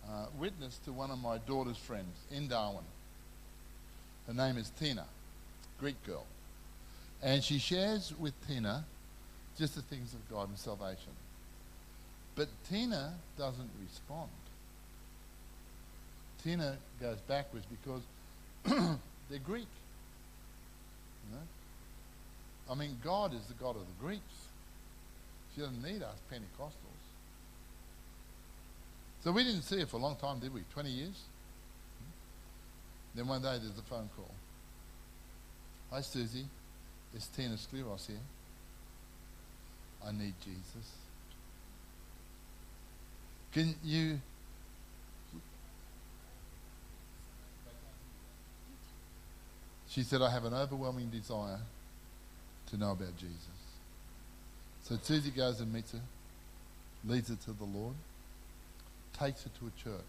uh, 0.10 0.26
witness 0.38 0.80
to 0.86 0.92
one 0.92 1.12
of 1.12 1.20
my 1.20 1.38
daughter's 1.40 1.78
friends 1.78 2.16
in 2.32 2.48
Darwin. 2.48 2.84
Her 4.28 4.34
name 4.34 4.58
is 4.58 4.72
Tina, 4.80 5.06
Greek 5.80 6.02
girl. 6.06 6.26
And 7.22 7.44
she 7.44 7.58
shares 7.58 8.14
with 8.20 8.34
Tina 8.48 8.86
just 9.58 9.76
the 9.76 9.82
things 9.82 10.14
of 10.14 10.30
God 10.30 10.50
and 10.50 10.58
salvation. 10.58 11.14
But 12.36 12.48
Tina 12.70 13.14
doesn't 13.38 13.70
respond. 13.82 14.30
Tina 16.44 16.78
goes 17.00 17.18
backwards 17.28 17.66
because 17.66 18.02
they're 19.30 19.40
Greek. 19.40 19.68
You 21.30 21.36
know? 21.36 22.72
I 22.72 22.76
mean, 22.76 22.98
God 23.04 23.34
is 23.34 23.46
the 23.48 23.54
God 23.54 23.76
of 23.76 23.82
the 23.82 24.06
Greeks. 24.06 24.24
She 25.54 25.62
doesn't 25.62 25.84
need 25.84 26.02
us 26.02 26.18
Pentecostals. 26.32 26.93
So 29.24 29.32
we 29.32 29.44
didn't 29.44 29.62
see 29.62 29.80
her 29.80 29.86
for 29.86 29.98
a 29.98 30.00
long 30.00 30.18
time, 30.18 30.40
did 30.40 30.54
we? 30.54 30.62
20 30.74 30.90
years? 30.90 31.22
Hmm? 31.98 33.18
Then 33.18 33.28
one 33.28 33.42
day 33.42 33.58
there's 33.62 33.78
a 33.78 33.90
phone 33.90 34.10
call. 34.16 34.32
Hi, 35.92 36.02
Susie. 36.02 36.46
It's 37.14 37.28
Tina 37.28 37.56
Skleros 37.56 38.08
here. 38.08 38.18
I 40.06 40.12
need 40.12 40.34
Jesus. 40.44 40.92
Can 43.54 43.76
you 43.84 44.20
She 49.94 50.02
said, 50.02 50.24
I 50.24 50.32
have 50.32 50.44
an 50.46 50.56
overwhelming 50.56 51.10
desire 51.10 51.60
to 52.72 52.78
know 52.78 52.94
about 52.94 53.16
Jesus. 53.16 53.38
So 54.82 54.98
Susie 55.00 55.30
goes 55.30 55.60
and 55.60 55.72
meets 55.72 55.92
her, 55.92 56.02
leads 57.06 57.30
her 57.30 57.36
to 57.36 57.52
the 57.52 57.64
Lord, 57.64 57.94
takes 59.14 59.46
it 59.46 59.52
to 59.60 59.68
a 59.68 59.84
church. 59.84 60.02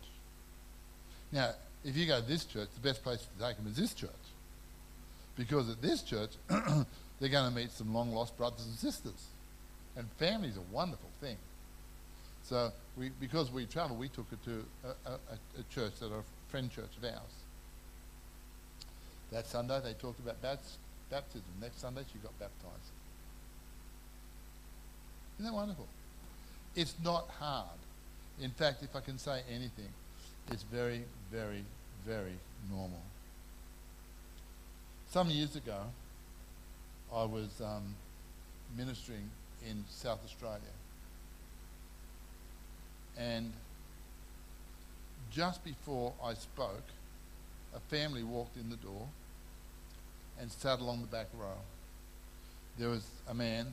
Now, 1.33 1.51
if 1.85 1.97
you 1.97 2.07
go 2.07 2.21
to 2.21 2.27
this 2.27 2.45
church, 2.45 2.69
the 2.75 2.89
best 2.89 3.03
place 3.03 3.21
to 3.21 3.45
take 3.45 3.57
them 3.57 3.67
is 3.67 3.77
this 3.77 3.95
church. 3.95 4.11
Because 5.37 5.69
at 5.69 5.83
this 5.83 6.03
church, 6.03 6.31
they're 6.49 7.29
going 7.29 7.51
to 7.51 7.55
meet 7.55 7.71
some 7.73 7.93
long 7.93 8.13
lost 8.13 8.37
brothers 8.37 8.65
and 8.67 8.75
sisters. 8.75 9.29
And 9.97 10.09
family's 10.19 10.57
a 10.57 10.75
wonderful 10.75 11.11
thing. 11.21 11.37
So 12.45 12.73
we, 12.97 13.11
because 13.21 13.51
we 13.51 13.67
travel, 13.67 13.97
we 13.97 14.09
took 14.09 14.31
her 14.31 14.39
to 14.45 14.65
a, 14.85 15.11
a, 15.11 15.15
a 15.61 15.63
church 15.75 15.99
that 16.01 16.07
a 16.07 16.23
friend 16.51 16.71
church 16.71 16.91
of 16.99 17.05
ours. 17.05 17.35
That 19.33 19.47
Sunday 19.47 19.81
they 19.83 19.95
talked 19.95 20.21
about 20.21 20.41
baptism. 20.43 21.43
Next 21.61 21.81
Sunday 21.81 22.03
she 22.13 22.19
got 22.19 22.39
baptized. 22.39 22.93
Isn't 25.39 25.51
that 25.51 25.55
wonderful? 25.55 25.89
It's 26.77 26.95
not 27.03 27.29
hard. 27.41 27.79
In 28.41 28.51
fact, 28.51 28.83
if 28.83 28.97
I 28.97 29.01
can 29.01 29.19
say 29.19 29.43
anything, 29.49 29.89
it's 30.51 30.65
very, 30.65 31.05
very, 31.31 31.65
very 32.07 32.35
normal. 32.71 33.03
Some 35.11 35.31
years 35.31 35.55
ago, 35.57 35.81
I 37.15 37.25
was 37.25 37.61
um, 37.61 37.95
ministering 38.77 39.31
in 39.69 39.85
South 39.89 40.21
Australia. 40.25 40.61
And 43.17 43.53
just 45.31 45.65
before 45.65 46.13
I 46.23 46.35
spoke, 46.35 46.83
a 47.75 47.81
family 47.81 48.23
walked 48.23 48.57
in 48.57 48.71
the 48.71 48.77
door 48.77 49.07
and 50.41 50.51
sat 50.51 50.81
along 50.81 51.01
the 51.01 51.07
back 51.07 51.29
row. 51.39 51.59
There 52.79 52.89
was 52.89 53.07
a 53.29 53.35
man 53.35 53.69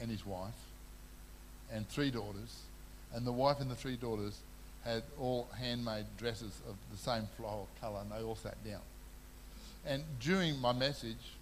and 0.00 0.10
his 0.10 0.26
wife 0.26 0.54
and 1.72 1.88
three 1.88 2.10
daughters, 2.10 2.62
and 3.14 3.26
the 3.26 3.32
wife 3.32 3.60
and 3.60 3.70
the 3.70 3.74
three 3.74 3.96
daughters 3.96 4.40
had 4.84 5.02
all 5.18 5.48
handmade 5.58 6.06
dresses 6.16 6.60
of 6.68 6.76
the 6.90 6.96
same 6.96 7.28
floral 7.36 7.68
colour, 7.80 8.00
and 8.00 8.10
they 8.10 8.24
all 8.24 8.36
sat 8.36 8.62
down. 8.64 8.80
And 9.86 10.02
during 10.20 10.58
my 10.58 10.72
message, 10.72 11.34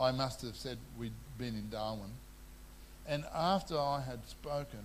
I 0.00 0.12
must 0.12 0.42
have 0.42 0.56
said 0.56 0.78
we'd 0.98 1.12
been 1.38 1.54
in 1.54 1.70
Darwin. 1.70 2.10
And 3.08 3.24
after 3.34 3.78
I 3.78 4.00
had 4.00 4.26
spoken, 4.28 4.80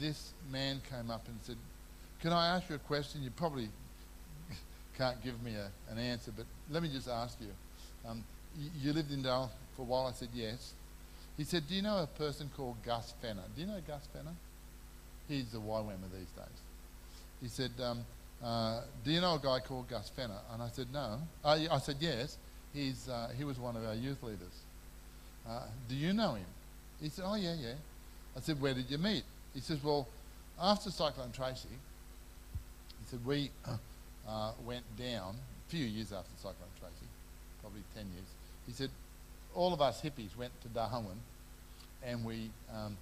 this 0.00 0.32
man 0.50 0.80
came 0.88 1.10
up 1.10 1.26
and 1.26 1.38
said, 1.42 1.56
Can 2.20 2.32
I 2.32 2.48
ask 2.56 2.68
you 2.68 2.76
a 2.76 2.78
question? 2.78 3.22
You 3.22 3.30
probably 3.30 3.68
can't 4.98 5.22
give 5.22 5.42
me 5.42 5.54
a, 5.54 5.70
an 5.90 5.98
answer, 5.98 6.32
but 6.36 6.46
let 6.70 6.82
me 6.82 6.88
just 6.88 7.08
ask 7.08 7.38
you. 7.40 7.48
Um, 8.08 8.24
you, 8.58 8.70
you 8.82 8.92
lived 8.92 9.10
in 9.10 9.22
Darwin 9.22 9.48
for 9.76 9.82
a 9.82 9.84
while? 9.84 10.06
I 10.06 10.12
said, 10.12 10.28
Yes. 10.34 10.72
He 11.36 11.44
said, 11.44 11.66
Do 11.68 11.74
you 11.74 11.82
know 11.82 11.98
a 11.98 12.06
person 12.06 12.50
called 12.56 12.76
Gus 12.84 13.14
Fenner? 13.20 13.42
Do 13.54 13.60
you 13.60 13.66
know 13.66 13.80
Gus 13.86 14.06
Fenner? 14.12 14.34
He's 15.28 15.50
the 15.50 15.58
YWAMer 15.58 16.10
these 16.12 16.30
days. 16.36 16.60
He 17.42 17.48
said, 17.48 17.70
um, 17.82 18.04
uh, 18.42 18.82
Do 19.04 19.10
you 19.10 19.20
know 19.20 19.34
a 19.34 19.38
guy 19.38 19.60
called 19.60 19.88
Gus 19.88 20.10
Fenner? 20.10 20.38
And 20.52 20.62
I 20.62 20.68
said, 20.68 20.86
No. 20.92 21.18
Uh, 21.44 21.58
I 21.70 21.78
said, 21.78 21.96
Yes. 22.00 22.38
He's, 22.72 23.08
uh, 23.08 23.30
he 23.36 23.44
was 23.44 23.58
one 23.58 23.76
of 23.76 23.84
our 23.84 23.94
youth 23.94 24.22
leaders. 24.22 24.62
Uh, 25.48 25.60
do 25.88 25.94
you 25.94 26.12
know 26.12 26.34
him? 26.34 26.46
He 27.00 27.08
said, 27.08 27.24
Oh, 27.26 27.34
yeah, 27.34 27.54
yeah. 27.54 27.74
I 28.36 28.40
said, 28.40 28.60
Where 28.60 28.74
did 28.74 28.90
you 28.90 28.98
meet? 28.98 29.24
He 29.54 29.60
says, 29.60 29.82
Well, 29.82 30.08
after 30.60 30.90
Cyclone 30.90 31.32
Tracy, 31.32 31.68
he 31.70 33.06
said, 33.10 33.24
We 33.24 33.50
uh, 34.28 34.52
went 34.64 34.84
down 34.96 35.34
a 35.34 35.70
few 35.70 35.84
years 35.84 36.12
after 36.12 36.30
Cyclone 36.36 36.74
Tracy, 36.78 37.06
probably 37.60 37.82
10 37.94 38.04
years. 38.12 38.26
He 38.66 38.72
said, 38.72 38.90
All 39.54 39.72
of 39.72 39.80
us 39.80 40.02
hippies 40.02 40.36
went 40.36 40.52
to 40.62 40.68
Darwin 40.68 41.18
and 42.04 42.24
we 42.24 42.50
um, 42.74 42.96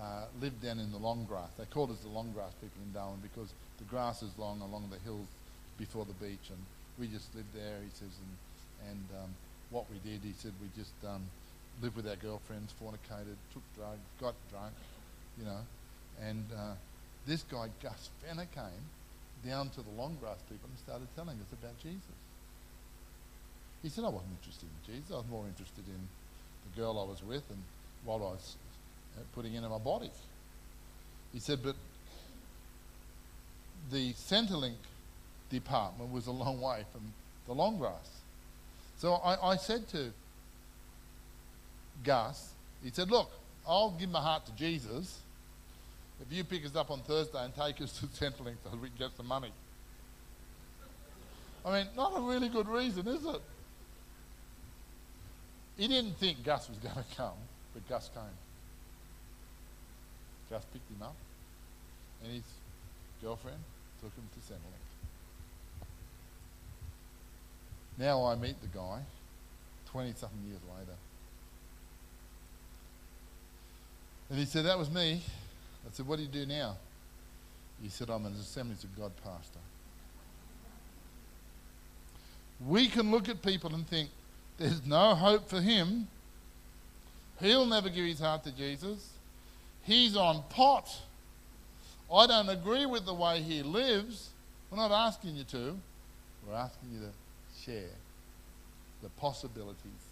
uh, 0.00 0.24
lived 0.40 0.62
down 0.62 0.78
in 0.78 0.90
the 0.92 0.98
long 0.98 1.24
grass. 1.24 1.50
They 1.58 1.64
called 1.64 1.90
us 1.90 1.98
the 2.00 2.08
long 2.08 2.32
grass 2.32 2.52
people 2.60 2.82
in 2.84 2.92
Darwin 2.92 3.20
because 3.22 3.52
the 3.78 3.84
grass 3.84 4.22
is 4.22 4.30
long 4.38 4.60
along 4.60 4.90
the 4.90 4.98
hills 4.98 5.26
before 5.78 6.04
the 6.04 6.14
beach, 6.24 6.50
and 6.50 6.58
we 6.98 7.06
just 7.08 7.34
lived 7.34 7.54
there. 7.54 7.78
He 7.82 7.90
says, 7.90 8.14
and, 8.20 8.90
and 8.90 9.04
um, 9.22 9.30
what 9.70 9.86
we 9.90 9.98
did, 10.08 10.20
he 10.22 10.32
said, 10.36 10.52
we 10.60 10.68
just 10.76 10.92
um, 11.06 11.22
lived 11.80 11.96
with 11.96 12.06
our 12.06 12.16
girlfriends, 12.16 12.72
fornicated, 12.78 13.36
took 13.52 13.62
drugs, 13.74 14.04
got 14.20 14.34
drunk, 14.50 14.74
you 15.38 15.44
know. 15.44 15.60
And 16.20 16.44
uh, 16.56 16.74
this 17.26 17.42
guy 17.42 17.68
Gus 17.82 18.10
Fenner 18.22 18.46
came 18.54 18.84
down 19.44 19.70
to 19.70 19.82
the 19.82 19.90
long 19.96 20.16
grass 20.20 20.38
people 20.48 20.68
and 20.68 20.78
started 20.78 21.08
telling 21.16 21.38
us 21.38 21.50
about 21.52 21.78
Jesus. 21.82 22.21
He 23.82 23.88
said, 23.88 24.04
I 24.04 24.08
wasn't 24.08 24.32
interested 24.40 24.66
in 24.66 24.94
Jesus. 24.94 25.10
I 25.12 25.16
was 25.16 25.26
more 25.28 25.44
interested 25.46 25.84
in 25.88 26.08
the 26.70 26.80
girl 26.80 27.00
I 27.00 27.10
was 27.10 27.22
with 27.22 27.42
and 27.50 27.62
what 28.04 28.16
I 28.16 28.32
was 28.32 28.56
uh, 29.16 29.22
putting 29.34 29.54
into 29.54 29.68
my 29.68 29.78
body. 29.78 30.10
He 31.32 31.40
said, 31.40 31.60
but 31.62 31.74
the 33.90 34.12
Centrelink 34.12 34.76
department 35.50 36.12
was 36.12 36.26
a 36.26 36.32
long 36.32 36.60
way 36.60 36.84
from 36.92 37.12
the 37.46 37.54
long 37.54 37.78
grass. 37.78 38.20
So 38.98 39.14
I, 39.14 39.52
I 39.52 39.56
said 39.56 39.88
to 39.88 40.12
Gus, 42.04 42.52
he 42.84 42.90
said, 42.90 43.10
look, 43.10 43.30
I'll 43.66 43.90
give 43.90 44.10
my 44.10 44.20
heart 44.20 44.46
to 44.46 44.52
Jesus 44.52 45.18
if 46.20 46.32
you 46.32 46.44
pick 46.44 46.64
us 46.64 46.76
up 46.76 46.90
on 46.90 47.00
Thursday 47.00 47.44
and 47.44 47.54
take 47.54 47.80
us 47.80 47.98
to 47.98 48.06
Centrelink 48.24 48.56
so 48.62 48.76
we 48.80 48.88
can 48.88 48.98
get 48.98 49.16
some 49.16 49.26
money. 49.26 49.50
I 51.64 51.78
mean, 51.78 51.88
not 51.96 52.12
a 52.16 52.20
really 52.20 52.48
good 52.48 52.68
reason, 52.68 53.06
is 53.06 53.24
it? 53.24 53.40
He 55.76 55.88
didn't 55.88 56.18
think 56.18 56.44
Gus 56.44 56.68
was 56.68 56.78
going 56.78 56.94
to 56.94 57.16
come, 57.16 57.38
but 57.72 57.88
Gus 57.88 58.10
came. 58.12 58.22
Gus 60.50 60.64
picked 60.72 60.90
him 60.90 61.02
up, 61.02 61.16
and 62.22 62.32
his 62.32 62.44
girlfriend 63.22 63.58
took 64.00 64.14
him 64.14 64.24
to 64.34 64.52
Centrelink. 64.52 64.82
Now 67.98 68.24
I 68.24 68.34
meet 68.34 68.60
the 68.60 68.68
guy, 68.68 69.00
20 69.86 70.12
something 70.14 70.38
years 70.46 70.60
later. 70.78 70.96
And 74.30 74.38
he 74.38 74.46
said, 74.46 74.64
That 74.64 74.78
was 74.78 74.90
me. 74.90 75.22
I 75.86 75.92
said, 75.92 76.06
What 76.06 76.16
do 76.16 76.22
you 76.22 76.28
do 76.28 76.46
now? 76.46 76.76
He 77.82 77.88
said, 77.88 78.08
I'm 78.10 78.24
an 78.24 78.32
Assemblies 78.34 78.84
of 78.84 78.96
God 78.96 79.12
pastor. 79.22 79.58
We 82.66 82.88
can 82.88 83.10
look 83.10 83.28
at 83.28 83.42
people 83.42 83.74
and 83.74 83.86
think, 83.86 84.08
There's 84.62 84.86
no 84.86 85.16
hope 85.16 85.48
for 85.48 85.60
him. 85.60 86.06
He'll 87.40 87.66
never 87.66 87.88
give 87.88 88.06
his 88.06 88.20
heart 88.20 88.44
to 88.44 88.52
Jesus. 88.52 89.10
He's 89.82 90.16
on 90.16 90.44
pot. 90.50 90.88
I 92.14 92.28
don't 92.28 92.48
agree 92.48 92.86
with 92.86 93.04
the 93.04 93.12
way 93.12 93.42
he 93.42 93.64
lives. 93.64 94.30
We're 94.70 94.76
not 94.76 94.92
asking 94.92 95.34
you 95.34 95.42
to. 95.44 95.76
We're 96.46 96.54
asking 96.54 96.90
you 96.92 97.00
to 97.00 97.12
share 97.60 97.96
the 99.02 99.08
possibilities 99.18 100.04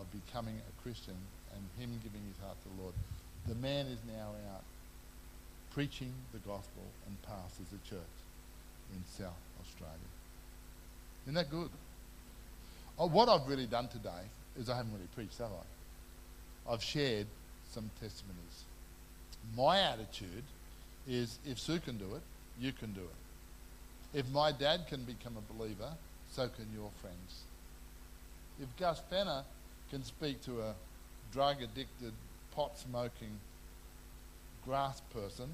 of 0.00 0.06
becoming 0.10 0.56
a 0.56 0.82
Christian 0.82 1.14
and 1.54 1.62
him 1.78 2.00
giving 2.02 2.22
his 2.26 2.44
heart 2.44 2.56
to 2.62 2.68
the 2.76 2.82
Lord. 2.82 2.94
The 3.46 3.54
man 3.54 3.86
is 3.86 4.00
now 4.08 4.30
out 4.56 4.64
preaching 5.72 6.12
the 6.32 6.38
gospel 6.38 6.82
and 7.06 7.22
pastors 7.22 7.68
a 7.72 7.88
church 7.88 8.00
in 8.92 9.04
South 9.06 9.38
Australia. 9.62 9.94
Isn't 11.26 11.34
that 11.34 11.48
good? 11.48 11.70
Oh, 12.98 13.06
what 13.06 13.28
I've 13.28 13.46
really 13.48 13.66
done 13.66 13.88
today 13.88 14.26
is 14.58 14.68
I 14.68 14.76
haven't 14.76 14.92
really 14.92 15.06
preached, 15.14 15.38
have 15.38 15.50
I? 15.52 16.72
I've 16.72 16.82
shared 16.82 17.26
some 17.70 17.90
testimonies. 18.00 18.64
My 19.56 19.78
attitude 19.80 20.42
is 21.06 21.38
if 21.46 21.58
Sue 21.58 21.78
can 21.78 21.96
do 21.96 22.16
it, 22.16 22.22
you 22.60 22.72
can 22.72 22.92
do 22.92 23.00
it. 23.00 24.18
If 24.18 24.28
my 24.30 24.50
dad 24.50 24.86
can 24.88 25.04
become 25.04 25.36
a 25.36 25.52
believer, 25.52 25.92
so 26.30 26.48
can 26.48 26.66
your 26.74 26.90
friends. 27.00 27.44
If 28.60 28.76
Gus 28.76 29.00
Fenner 29.08 29.44
can 29.90 30.02
speak 30.02 30.42
to 30.44 30.60
a 30.60 30.74
drug 31.32 31.62
addicted, 31.62 32.12
pot 32.54 32.78
smoking, 32.78 33.38
grass 34.64 35.00
person, 35.14 35.48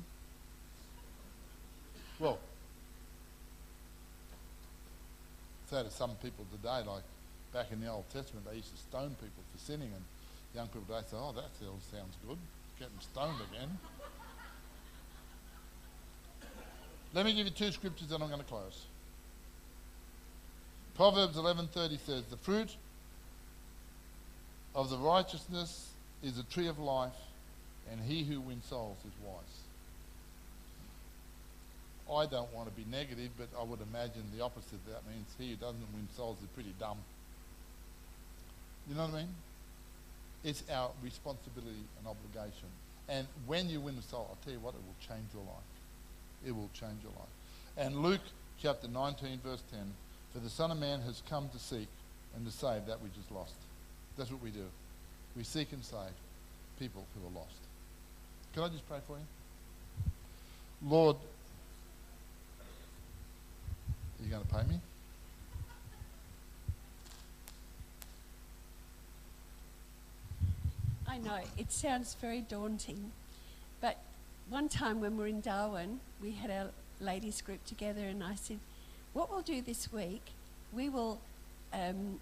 well, 2.19 2.39
say 5.71 5.83
to 5.83 5.91
some 5.91 6.13
people 6.23 6.47
today, 6.51 6.81
like 6.89 7.03
back 7.55 7.73
in 7.73 7.81
the 7.81 7.89
Old 7.89 8.11
Testament, 8.11 8.45
they 8.51 8.57
used 8.57 8.75
to 8.75 8.83
stone 8.83 9.17
people 9.23 9.43
for 9.55 9.59
sinning, 9.59 9.89
and 9.95 10.05
young 10.55 10.67
people 10.67 10.85
today 10.91 11.07
say, 11.09 11.17
oh, 11.17 11.33
that 11.33 11.49
sounds 11.57 12.19
good 12.27 12.39
getting 12.79 13.01
stoned 13.01 13.41
again. 13.53 13.79
Let 17.15 17.25
me 17.25 17.35
give 17.35 17.47
you 17.47 17.53
two 17.53 17.71
scriptures 17.71 18.11
and 18.11 18.23
I'm 18.23 18.29
going 18.29 18.41
to 18.41 18.47
close. 18.47 18.87
Proverbs 20.97 21.37
11:30 21.37 21.99
says, 21.99 22.25
"The 22.27 22.37
fruit 22.37 22.77
of 24.75 24.91
the 24.91 24.99
righteousness 24.99 25.91
is 26.23 26.39
a 26.39 26.45
tree 26.45 26.69
of 26.69 26.79
life, 26.79 27.17
and 27.91 28.01
he 28.01 28.25
who 28.25 28.41
wins 28.41 28.67
souls 28.67 28.99
is 29.05 29.13
wise." 29.25 29.61
I 32.11 32.27
don't 32.27 32.53
want 32.53 32.69
to 32.69 32.75
be 32.75 32.85
negative, 32.91 33.31
but 33.39 33.49
I 33.59 33.63
would 33.63 33.81
imagine 33.81 34.31
the 34.37 34.45
opposite. 34.45 34.75
of 34.75 34.93
That 34.93 35.07
means 35.07 35.27
he 35.39 35.51
who 35.51 35.57
doesn't 35.57 35.95
win 35.95 36.09
souls 36.17 36.39
is 36.43 36.49
pretty 36.49 36.75
dumb. 36.79 36.99
You 38.89 38.95
know 38.95 39.07
what 39.07 39.15
I 39.15 39.19
mean? 39.19 39.29
It's 40.45 40.63
our 40.71 40.91
responsibility 41.03 41.85
and 41.99 42.07
obligation. 42.07 42.69
And 43.09 43.27
when 43.47 43.69
you 43.69 43.81
win 43.81 43.97
the 43.97 44.03
soul, 44.03 44.29
I'll 44.31 44.39
tell 44.45 44.53
you 44.53 44.61
what, 44.61 44.75
it 44.75 44.81
will 44.85 44.97
change 45.01 45.29
your 45.33 45.43
life. 45.45 45.73
It 46.47 46.53
will 46.55 46.71
change 46.75 47.03
your 47.03 47.13
life. 47.13 47.29
And 47.77 48.03
Luke 48.03 48.21
chapter 48.61 48.89
19, 48.89 49.41
verse 49.45 49.63
10 49.71 49.81
For 50.33 50.39
the 50.41 50.51
Son 50.51 50.71
of 50.71 50.79
Man 50.79 51.01
has 51.03 51.23
come 51.29 51.49
to 51.51 51.59
seek 51.59 51.89
and 52.37 52.45
to 52.47 52.53
save 52.53 52.87
that 52.87 53.01
which 53.03 53.13
is 53.13 53.31
lost. 53.31 53.55
That's 54.17 54.31
what 54.31 54.43
we 54.43 54.51
do. 54.51 54.67
We 55.37 55.45
seek 55.45 55.73
and 55.73 55.85
save 55.85 56.15
people 56.79 57.05
who 57.15 57.27
are 57.27 57.41
lost. 57.41 57.57
Can 58.53 58.63
I 58.63 58.69
just 58.69 58.87
pray 58.89 58.99
for 59.07 59.17
you? 59.17 59.25
Lord, 60.87 61.17
are 64.21 64.25
you 64.25 64.31
going 64.31 64.45
to 64.45 64.49
pay 64.49 64.63
me? 64.69 64.81
I 71.07 71.19
know, 71.19 71.41
it 71.59 71.71
sounds 71.71 72.17
very 72.21 72.41
daunting, 72.41 73.13
but 73.81 73.99
one 74.49 74.69
time 74.69 75.01
when 75.01 75.17
we 75.17 75.23
were 75.23 75.29
in 75.29 75.41
Darwin, 75.41 76.01
we 76.23 76.33
had 76.33 76.51
our 76.51 76.71
ladies 77.01 77.43
group 77.43 77.65
together, 77.67 78.03
and 78.03 78.23
I 78.23 78.35
said, 78.35 78.59
What 79.13 79.31
we'll 79.31 79.43
do 79.43 79.61
this 79.61 79.93
week, 79.93 80.23
we 80.73 80.89
will, 80.89 81.21
um, 81.73 82.21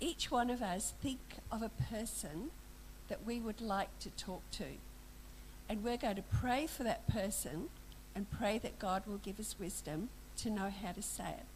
each 0.00 0.30
one 0.30 0.50
of 0.50 0.62
us, 0.62 0.94
think 1.02 1.20
of 1.50 1.62
a 1.62 1.68
person 1.68 2.50
that 3.08 3.24
we 3.26 3.38
would 3.38 3.60
like 3.60 3.96
to 4.00 4.10
talk 4.10 4.42
to. 4.52 4.64
And 5.68 5.84
we're 5.84 5.96
going 5.96 6.16
to 6.16 6.22
pray 6.22 6.66
for 6.66 6.84
that 6.84 7.06
person 7.06 7.68
and 8.14 8.30
pray 8.30 8.58
that 8.58 8.78
God 8.78 9.02
will 9.06 9.18
give 9.18 9.38
us 9.38 9.56
wisdom 9.58 10.08
to 10.38 10.50
know 10.50 10.70
how 10.70 10.92
to 10.92 11.02
say 11.02 11.28
it. 11.28 11.46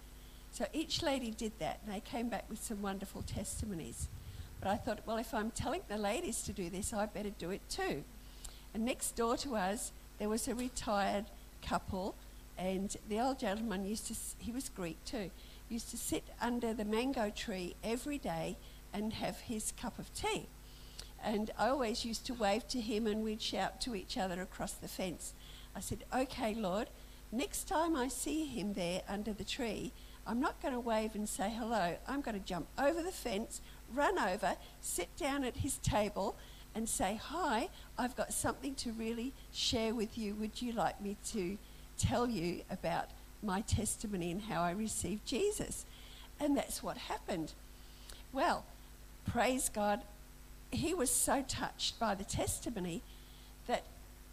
So 0.53 0.67
each 0.73 1.03
lady 1.03 1.31
did 1.31 1.53
that, 1.59 1.81
and 1.85 1.95
they 1.95 2.01
came 2.01 2.29
back 2.29 2.45
with 2.49 2.63
some 2.63 2.81
wonderful 2.83 3.23
testimonies. 3.23 4.09
But 4.61 4.71
I 4.71 4.77
thought, 4.77 5.01
well, 5.07 5.19
if 5.19 5.35
I'm 5.35 5.51
telling 5.51 5.83
the 5.89 5.99
ladies 5.99 6.43
to 6.43 6.53
do 6.53 6.71
this, 6.71 6.93
I 6.93 7.07
better 7.07 7.31
do 7.31 7.51
it 7.51 7.61
too. 7.69 8.05
And 8.75 8.85
next 8.85 9.17
door 9.17 9.37
to 9.39 9.57
us, 9.57 9.93
there 10.19 10.29
was 10.29 10.49
a 10.49 10.55
retired 10.55 11.27
couple, 11.63 12.15
and 12.59 12.97
the 13.09 13.21
old 13.21 13.39
gentleman 13.39 13.87
used 13.87 14.07
to, 14.09 14.15
he 14.39 14.53
was 14.53 14.69
Greek 14.69 15.03
too, 15.05 15.31
used 15.69 15.91
to 15.91 15.97
sit 15.97 16.25
under 16.41 16.73
the 16.73 16.85
mango 16.85 17.31
tree 17.31 17.75
every 17.85 18.19
day 18.19 18.57
and 18.93 19.13
have 19.15 19.41
his 19.41 19.73
cup 19.73 19.99
of 19.99 20.13
tea. 20.15 20.49
And 21.23 21.51
I 21.59 21.69
always 21.69 22.05
used 22.05 22.25
to 22.27 22.35
wave 22.35 22.69
to 22.69 22.81
him, 22.81 23.07
and 23.07 23.23
we'd 23.23 23.43
shout 23.43 23.81
to 23.83 23.95
each 23.95 24.17
other 24.17 24.41
across 24.41 24.73
the 24.73 24.89
fence. 24.89 25.35
I 25.75 25.81
said, 25.81 26.05
Okay, 26.15 26.55
Lord, 26.55 26.89
next 27.33 27.65
time 27.69 27.97
I 27.97 28.09
see 28.09 28.47
him 28.47 28.75
there 28.75 29.03
under 29.09 29.33
the 29.33 29.45
tree, 29.45 29.93
I'm 30.27 30.41
not 30.41 30.61
going 30.61 30.75
to 30.75 30.81
wave 30.81 31.15
and 31.15 31.29
say 31.29 31.51
hello. 31.51 31.97
I'm 32.09 32.21
going 32.21 32.39
to 32.39 32.45
jump 32.45 32.67
over 32.79 33.03
the 33.03 33.13
fence, 33.13 33.61
run 33.95 34.19
over, 34.19 34.57
sit 34.81 35.15
down 35.17 35.45
at 35.45 35.59
his 35.59 35.79
table, 35.79 36.37
and 36.75 36.89
say, 36.89 37.19
Hi, 37.23 37.69
I've 37.99 38.17
got 38.17 38.33
something 38.33 38.75
to 38.77 38.93
really 38.93 39.33
share 39.53 39.95
with 39.95 40.19
you. 40.19 40.35
Would 40.35 40.61
you 40.61 40.73
like 40.73 41.01
me 41.01 41.17
to 41.29 41.57
tell 41.99 42.29
you 42.29 42.63
about 42.71 43.09
my 43.43 43.63
testimony 43.63 44.31
and 44.31 44.43
how 44.43 44.63
I 44.63 44.73
received 44.73 45.27
Jesus? 45.27 45.87
And 46.39 46.57
that's 46.57 46.83
what 46.83 46.99
happened. 46.99 47.53
Well, 48.33 48.65
praise 49.27 49.71
God, 49.71 50.03
he 50.71 50.93
was 50.93 51.11
so 51.11 51.43
touched 51.49 51.99
by 51.99 52.15
the 52.15 52.25
testimony 52.25 53.03
that 53.67 53.85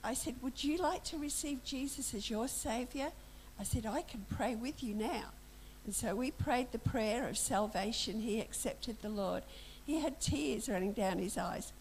I 0.03 0.13
said, 0.13 0.35
Would 0.41 0.63
you 0.63 0.77
like 0.77 1.03
to 1.05 1.17
receive 1.17 1.63
Jesus 1.63 2.13
as 2.13 2.29
your 2.29 2.47
Savior? 2.47 3.11
I 3.59 3.63
said, 3.63 3.85
I 3.85 4.01
can 4.01 4.25
pray 4.29 4.55
with 4.55 4.83
you 4.83 4.93
now. 4.93 5.25
And 5.85 5.93
so 5.93 6.15
we 6.15 6.31
prayed 6.31 6.71
the 6.71 6.79
prayer 6.79 7.27
of 7.27 7.37
salvation. 7.37 8.21
He 8.21 8.39
accepted 8.39 9.01
the 9.01 9.09
Lord. 9.09 9.43
He 9.85 9.99
had 9.99 10.21
tears 10.21 10.69
running 10.69 10.93
down 10.93 11.19
his 11.19 11.37
eyes. 11.37 11.73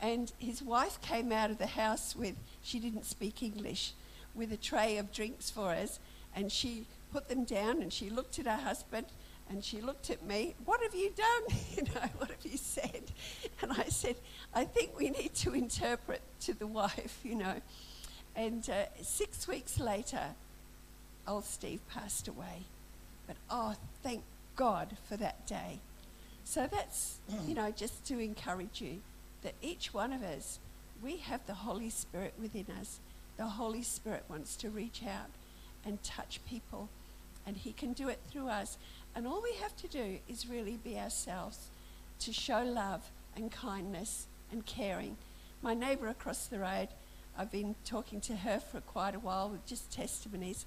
And 0.00 0.32
his 0.38 0.62
wife 0.62 1.00
came 1.00 1.32
out 1.32 1.50
of 1.50 1.58
the 1.58 1.66
house 1.66 2.16
with, 2.16 2.34
she 2.62 2.78
didn't 2.78 3.04
speak 3.04 3.42
English, 3.42 3.92
with 4.34 4.52
a 4.52 4.56
tray 4.56 4.98
of 4.98 5.12
drinks 5.12 5.50
for 5.50 5.70
us. 5.70 5.98
And 6.34 6.50
she 6.50 6.86
put 7.12 7.28
them 7.28 7.44
down 7.44 7.82
and 7.82 7.92
she 7.92 8.10
looked 8.10 8.38
at 8.38 8.46
her 8.46 8.56
husband 8.56 9.06
and 9.48 9.64
she 9.64 9.80
looked 9.80 10.10
at 10.10 10.22
me. 10.22 10.54
What 10.64 10.82
have 10.82 10.94
you 10.94 11.10
done? 11.10 11.58
you 11.76 11.82
know, 11.82 12.08
what 12.18 12.30
have 12.30 12.44
you 12.44 12.56
said? 12.56 13.02
And 13.62 13.72
I 13.72 13.84
said, 13.84 14.16
I 14.54 14.64
think 14.64 14.98
we 14.98 15.10
need 15.10 15.34
to 15.36 15.54
interpret 15.54 16.20
to 16.40 16.54
the 16.54 16.66
wife, 16.66 17.20
you 17.22 17.36
know. 17.36 17.60
And 18.34 18.68
uh, 18.68 18.84
six 19.02 19.46
weeks 19.48 19.78
later, 19.78 20.34
old 21.26 21.44
Steve 21.44 21.80
passed 21.88 22.28
away. 22.28 22.64
But 23.26 23.36
oh, 23.50 23.74
thank 24.02 24.22
God 24.54 24.96
for 25.08 25.16
that 25.16 25.46
day. 25.46 25.80
So 26.44 26.68
that's, 26.70 27.18
you 27.46 27.54
know, 27.54 27.72
just 27.72 28.04
to 28.06 28.18
encourage 28.20 28.80
you 28.80 29.00
that 29.42 29.54
each 29.60 29.92
one 29.92 30.12
of 30.12 30.22
us, 30.22 30.58
we 31.02 31.16
have 31.18 31.44
the 31.46 31.54
Holy 31.54 31.90
Spirit 31.90 32.34
within 32.40 32.66
us. 32.80 33.00
The 33.36 33.46
Holy 33.46 33.82
Spirit 33.82 34.24
wants 34.28 34.56
to 34.56 34.70
reach 34.70 35.02
out 35.04 35.30
and 35.84 36.02
touch 36.02 36.40
people, 36.48 36.88
and 37.46 37.56
He 37.56 37.72
can 37.72 37.92
do 37.92 38.08
it 38.08 38.20
through 38.30 38.48
us. 38.48 38.78
And 39.14 39.26
all 39.26 39.42
we 39.42 39.54
have 39.54 39.76
to 39.76 39.88
do 39.88 40.18
is 40.28 40.48
really 40.48 40.78
be 40.82 40.98
ourselves 40.98 41.68
to 42.20 42.32
show 42.32 42.62
love 42.62 43.10
and 43.34 43.50
kindness 43.50 44.26
and 44.50 44.64
caring. 44.64 45.16
My 45.62 45.74
neighbour 45.74 46.08
across 46.08 46.46
the 46.46 46.60
road, 46.60 46.88
I've 47.36 47.50
been 47.50 47.74
talking 47.84 48.20
to 48.22 48.36
her 48.36 48.60
for 48.60 48.80
quite 48.80 49.14
a 49.14 49.18
while 49.18 49.48
with 49.50 49.66
just 49.66 49.90
testimonies. 49.90 50.64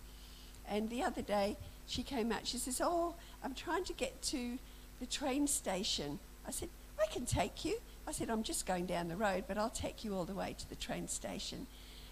And 0.67 0.89
the 0.89 1.03
other 1.03 1.21
day, 1.21 1.57
she 1.89 2.03
came 2.03 2.31
out. 2.31 2.45
She 2.45 2.57
says, 2.57 2.79
Oh, 2.83 3.15
I'm 3.43 3.53
trying 3.53 3.83
to 3.85 3.93
get 3.93 4.21
to 4.23 4.57
the 4.99 5.05
train 5.05 5.47
station. 5.47 6.19
I 6.47 6.51
said, 6.51 6.69
I 7.01 7.07
can 7.11 7.25
take 7.25 7.65
you. 7.65 7.79
I 8.07 8.11
said, 8.11 8.29
I'm 8.29 8.43
just 8.43 8.65
going 8.65 8.85
down 8.85 9.07
the 9.07 9.15
road, 9.15 9.45
but 9.47 9.57
I'll 9.57 9.69
take 9.69 10.03
you 10.03 10.15
all 10.15 10.25
the 10.25 10.33
way 10.33 10.55
to 10.57 10.69
the 10.69 10.75
train 10.75 11.07
station. 11.07 11.65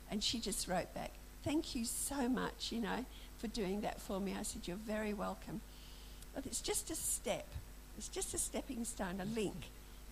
And 0.09 0.23
she 0.23 0.39
just 0.39 0.67
wrote 0.67 0.93
back, 0.93 1.11
Thank 1.43 1.75
you 1.75 1.85
so 1.85 2.27
much, 2.27 2.71
you 2.71 2.81
know, 2.81 3.05
for 3.37 3.47
doing 3.47 3.81
that 3.81 4.01
for 4.01 4.19
me. 4.19 4.35
I 4.37 4.43
said, 4.43 4.67
You're 4.67 4.77
very 4.77 5.13
welcome. 5.13 5.61
But 6.33 6.45
it's 6.47 6.61
just 6.61 6.89
a 6.89 6.95
step. 6.95 7.47
It's 7.97 8.07
just 8.07 8.33
a 8.33 8.37
stepping 8.37 8.83
stone, 8.83 9.21
a 9.21 9.25
link 9.25 9.69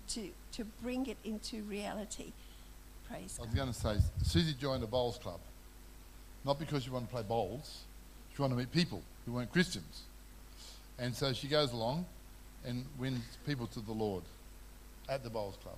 to, 0.10 0.30
to 0.54 0.64
bring 0.84 1.08
it 1.08 1.18
into 1.24 1.64
reality. 1.64 2.34
Praise 3.10 3.38
I 3.40 3.46
was 3.46 3.54
going 3.54 3.68
to 3.68 3.74
say, 3.74 3.98
Susie 4.24 4.56
joined 4.60 4.84
a 4.84 4.88
bowls 4.88 5.18
club. 5.18 5.40
Not 6.44 6.60
because 6.60 6.84
she 6.84 6.90
wanted 6.92 7.08
to 7.08 7.12
play 7.12 7.24
bowls, 7.24 7.80
she 8.36 8.42
wanted 8.42 8.56
to 8.56 8.60
meet 8.60 8.72
people 8.72 9.02
who 9.26 9.34
weren't 9.34 9.52
Christians. 9.52 10.04
And 10.98 11.16
so 11.16 11.34
she 11.34 11.48
goes 11.48 11.74
along 11.74 12.06
and 12.66 12.86
wins 12.98 13.22
people 13.46 13.68
to 13.68 13.80
the 13.80 13.92
Lord 13.92 14.24
at 15.10 15.24
the 15.24 15.30
bowls 15.30 15.58
club. 15.62 15.76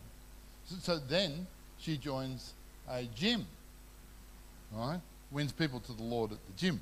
So, 0.66 0.76
so 0.82 1.00
then 1.00 1.48
she 1.80 1.98
joins 1.98 2.54
a 2.90 3.04
gym, 3.16 3.46
right? 4.74 5.00
Wins 5.32 5.52
people 5.52 5.80
to 5.82 5.94
the 5.94 6.04
Lord 6.04 6.32
at 6.32 6.38
the 6.48 6.54
gym. 6.58 6.80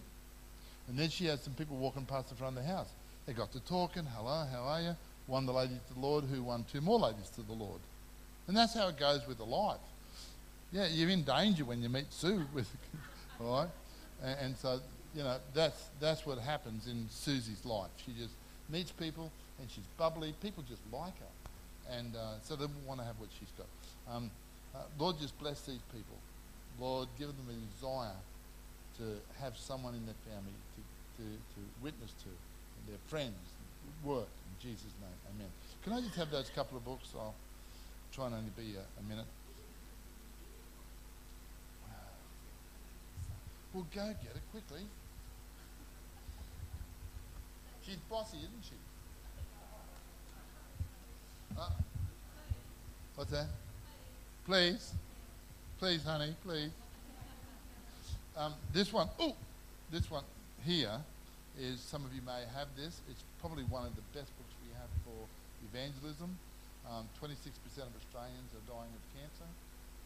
And 0.88 0.98
then 0.98 1.10
she 1.10 1.26
has 1.26 1.42
some 1.42 1.54
people 1.54 1.78
walking 1.78 2.06
past 2.06 2.30
the 2.30 2.36
front 2.36 2.58
of 2.58 2.64
the 2.64 2.70
house. 2.70 2.90
They 3.26 3.34
got 3.34 3.52
to 3.54 3.60
talking, 3.62 4.04
hello, 4.16 4.46
how 4.52 4.64
are 4.64 4.82
you? 4.82 4.96
Won 5.28 5.48
the 5.48 5.54
lady 5.54 5.80
to 5.88 5.94
the 5.94 6.00
Lord 6.00 6.26
who 6.26 6.44
won 6.44 6.66
two 6.72 6.82
more 6.82 7.00
ladies 7.00 7.30
to 7.32 7.42
the 7.42 7.54
Lord. 7.54 7.80
And 8.48 8.56
that's 8.56 8.76
how 8.76 8.90
it 8.90 9.00
goes 9.00 9.26
with 9.28 9.38
the 9.38 9.46
life. 9.46 9.80
Yeah, 10.72 10.88
you're 10.88 11.10
in 11.10 11.24
danger 11.24 11.66
when 11.66 11.82
you 11.82 11.90
meet 11.90 12.12
Sue 12.12 12.46
with, 12.54 12.70
all 13.42 13.62
right? 13.62 13.70
And, 14.24 14.40
and 14.40 14.58
so, 14.58 14.80
you 15.16 15.24
know, 15.24 15.38
that's, 15.54 15.90
that's 16.00 16.26
what 16.26 16.38
happens 16.40 16.88
in 16.88 17.08
Susie's 17.10 17.66
life. 17.66 17.90
She 18.06 18.12
just 18.12 18.34
meets 18.70 18.92
people 18.92 19.32
and 19.60 19.70
she's 19.72 19.86
bubbly. 19.98 20.34
People 20.42 20.64
just 20.68 20.82
like 20.92 21.18
her. 21.20 21.96
And 21.98 22.16
uh, 22.16 22.40
so 22.44 22.56
they 22.56 22.66
want 22.86 23.00
to 23.00 23.06
have 23.06 23.18
what 23.20 23.30
she's 23.40 23.52
got. 23.58 23.68
Um, 24.14 24.30
uh, 24.76 24.80
Lord, 25.00 25.18
just 25.20 25.40
bless 25.40 25.62
these 25.62 25.80
people. 25.94 26.18
Lord, 26.80 27.08
give 27.18 27.28
them 27.28 27.48
a 27.48 27.76
desire 27.76 28.18
to 28.98 29.04
have 29.42 29.58
someone 29.58 29.96
in 29.96 30.06
their 30.06 30.20
family 30.28 30.52
to, 30.76 31.24
to, 31.24 31.30
to 31.30 31.62
witness 31.82 32.12
to, 32.24 32.30
their 32.88 33.00
friends, 33.08 33.34
work. 34.04 34.28
In 34.28 34.70
Jesus' 34.70 34.94
name, 35.02 35.18
amen. 35.34 35.48
Can 35.84 35.94
I 35.94 36.02
just 36.02 36.16
have 36.16 36.30
those 36.30 36.50
couple 36.54 36.78
of 36.78 36.86
books? 36.86 37.10
I'll 37.16 37.34
try 38.12 38.28
and 38.28 38.36
only 38.36 38.52
be 38.56 38.76
a, 38.78 38.86
a 39.00 39.04
minute. 39.10 39.26
Well, 43.74 43.88
go 43.94 44.06
get 44.22 44.36
it 44.36 44.42
quickly. 44.52 44.86
She's 47.86 48.02
bossy, 48.10 48.38
isn't 48.38 48.66
she? 48.66 48.76
Uh, 51.56 51.70
what's 53.16 53.30
that? 53.30 53.46
Please. 54.46 54.94
Please, 55.78 56.04
honey, 56.04 56.34
please. 56.44 56.72
Um, 58.36 58.54
this 58.74 58.92
one, 58.92 59.08
oh, 59.20 59.36
this 59.92 60.10
one 60.10 60.24
here 60.66 60.98
is, 61.62 61.80
some 61.80 62.04
of 62.04 62.12
you 62.16 62.22
may 62.26 62.42
have 62.58 62.68
this. 62.76 63.00
It's 63.06 63.22
probably 63.40 63.64
one 63.70 63.86
of 63.86 63.94
the 63.96 64.04
best 64.18 64.34
books 64.34 64.56
we 64.66 64.74
have 64.74 64.90
for 65.06 65.16
evangelism. 65.70 66.34
Um, 66.90 67.06
26% 67.22 67.38
of 67.86 67.94
Australians 68.02 68.50
are 68.58 68.66
dying 68.66 68.90
of 68.98 69.04
cancer. 69.14 69.50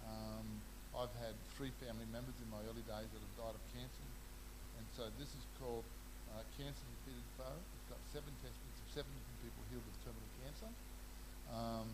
Um, 0.03 0.47
I've 0.99 1.15
had 1.23 1.31
three 1.55 1.71
family 1.79 2.05
members 2.11 2.35
in 2.43 2.51
my 2.51 2.59
early 2.67 2.83
days 2.83 3.07
that 3.07 3.21
have 3.23 3.35
died 3.39 3.55
of 3.55 3.63
cancer. 3.71 4.07
And 4.75 4.85
so 4.99 5.07
this 5.15 5.31
is 5.31 5.43
called 5.63 5.87
uh, 6.33 6.43
Cancer 6.57 6.85
Defeated 7.01 7.27
Foe. 7.37 7.55
We've 7.55 7.89
got 7.93 8.01
seven 8.13 8.33
testaments 8.43 8.79
of 8.83 8.87
seven 8.93 9.11
different 9.13 9.39
people 9.41 9.61
healed 9.69 9.87
of 9.87 9.95
terminal 10.03 10.31
cancer. 10.43 10.69
Um, 11.49 11.87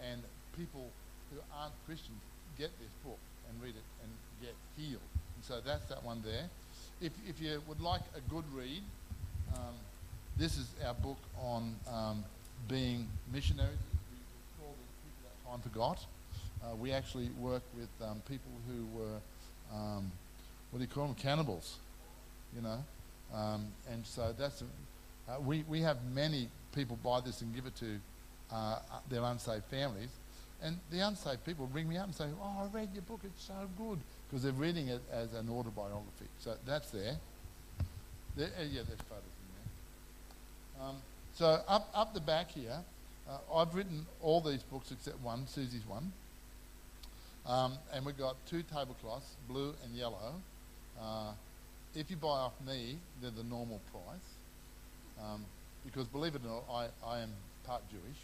and 0.00 0.18
people 0.56 0.86
who 1.30 1.38
aren't 1.54 1.74
Christians 1.86 2.20
get 2.58 2.70
this 2.78 2.92
book 3.04 3.18
and 3.48 3.54
read 3.62 3.74
it 3.74 3.86
and 4.02 4.10
get 4.40 4.54
healed. 4.76 5.02
And 5.36 5.42
so 5.44 5.60
that's 5.64 5.86
that 5.86 6.04
one 6.04 6.22
there. 6.24 6.48
If, 7.00 7.12
if 7.26 7.40
you 7.40 7.62
would 7.66 7.80
like 7.80 8.02
a 8.16 8.20
good 8.30 8.44
read, 8.54 8.82
um, 9.54 9.74
this 10.36 10.56
is 10.56 10.68
our 10.86 10.94
book 10.94 11.18
on 11.40 11.74
um, 11.90 12.24
being 12.68 13.08
missionaries. 13.32 13.78
We 14.12 14.18
call 14.58 14.72
it 14.72 14.88
People 15.04 15.22
That 15.24 15.50
Time 15.50 15.60
Forgot. 15.60 16.06
Uh, 16.62 16.76
we 16.76 16.92
actually 16.92 17.30
work 17.40 17.62
with 17.76 17.88
um, 18.06 18.22
people 18.28 18.52
who 18.68 18.98
were, 18.98 19.18
um, 19.74 20.12
what 20.70 20.78
do 20.78 20.84
you 20.84 20.88
call 20.88 21.06
them, 21.06 21.14
cannibals, 21.14 21.76
you 22.54 22.62
know. 22.62 22.84
Um, 23.34 23.66
and 23.90 24.04
so 24.04 24.34
that's, 24.36 24.62
uh, 25.28 25.40
we, 25.40 25.64
we 25.68 25.80
have 25.80 25.98
many 26.14 26.48
people 26.74 26.98
buy 27.02 27.20
this 27.20 27.40
and 27.42 27.54
give 27.54 27.66
it 27.66 27.76
to 27.76 27.98
uh, 28.52 28.78
their 29.08 29.22
unsaved 29.22 29.64
families. 29.64 30.10
And 30.62 30.78
the 30.90 31.00
unsaved 31.00 31.44
people 31.44 31.68
ring 31.72 31.88
me 31.88 31.96
up 31.96 32.06
and 32.06 32.14
say, 32.14 32.26
Oh, 32.40 32.56
I 32.60 32.76
read 32.76 32.90
your 32.92 33.02
book, 33.02 33.20
it's 33.24 33.44
so 33.44 33.68
good. 33.78 33.98
Because 34.28 34.42
they're 34.42 34.52
reading 34.52 34.88
it 34.88 35.00
as 35.12 35.32
an 35.32 35.48
autobiography. 35.48 36.26
So 36.38 36.54
that's 36.66 36.90
there. 36.90 37.16
there 38.36 38.48
uh, 38.58 38.62
yeah, 38.62 38.82
there's 38.86 39.00
photos 39.08 39.24
in 39.24 40.78
there. 40.78 40.88
Um, 40.88 40.96
so 41.34 41.62
up, 41.66 41.88
up 41.94 42.14
the 42.14 42.20
back 42.20 42.50
here, 42.50 42.78
uh, 43.28 43.56
I've 43.56 43.74
written 43.74 44.06
all 44.20 44.40
these 44.40 44.62
books 44.62 44.92
except 44.92 45.20
one, 45.20 45.46
Susie's 45.46 45.86
one. 45.86 46.12
Um, 47.46 47.74
and 47.94 48.04
we've 48.04 48.18
got 48.18 48.36
two 48.46 48.62
tablecloths, 48.62 49.36
blue 49.48 49.74
and 49.84 49.94
yellow. 49.94 50.34
If 51.94 52.10
you 52.10 52.16
buy 52.16 52.28
off 52.28 52.52
me, 52.66 52.98
they're 53.20 53.30
the 53.30 53.42
normal 53.42 53.80
price. 53.92 55.24
Um, 55.24 55.44
because 55.84 56.06
believe 56.06 56.34
it 56.34 56.42
or 56.44 56.48
not, 56.48 56.64
I, 56.72 56.86
I 57.06 57.20
am 57.20 57.30
part 57.66 57.82
Jewish. 57.90 58.18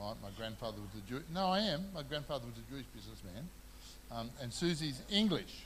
Right? 0.00 0.14
My 0.22 0.30
grandfather 0.36 0.76
was 0.78 1.02
a 1.02 1.08
Jew. 1.08 1.22
No, 1.32 1.46
I 1.46 1.60
am. 1.60 1.86
My 1.94 2.02
grandfather 2.02 2.44
was 2.46 2.54
a 2.56 2.72
Jewish 2.72 2.86
businessman. 2.94 3.48
Um, 4.12 4.30
and 4.40 4.52
Susie's 4.52 5.00
English. 5.10 5.64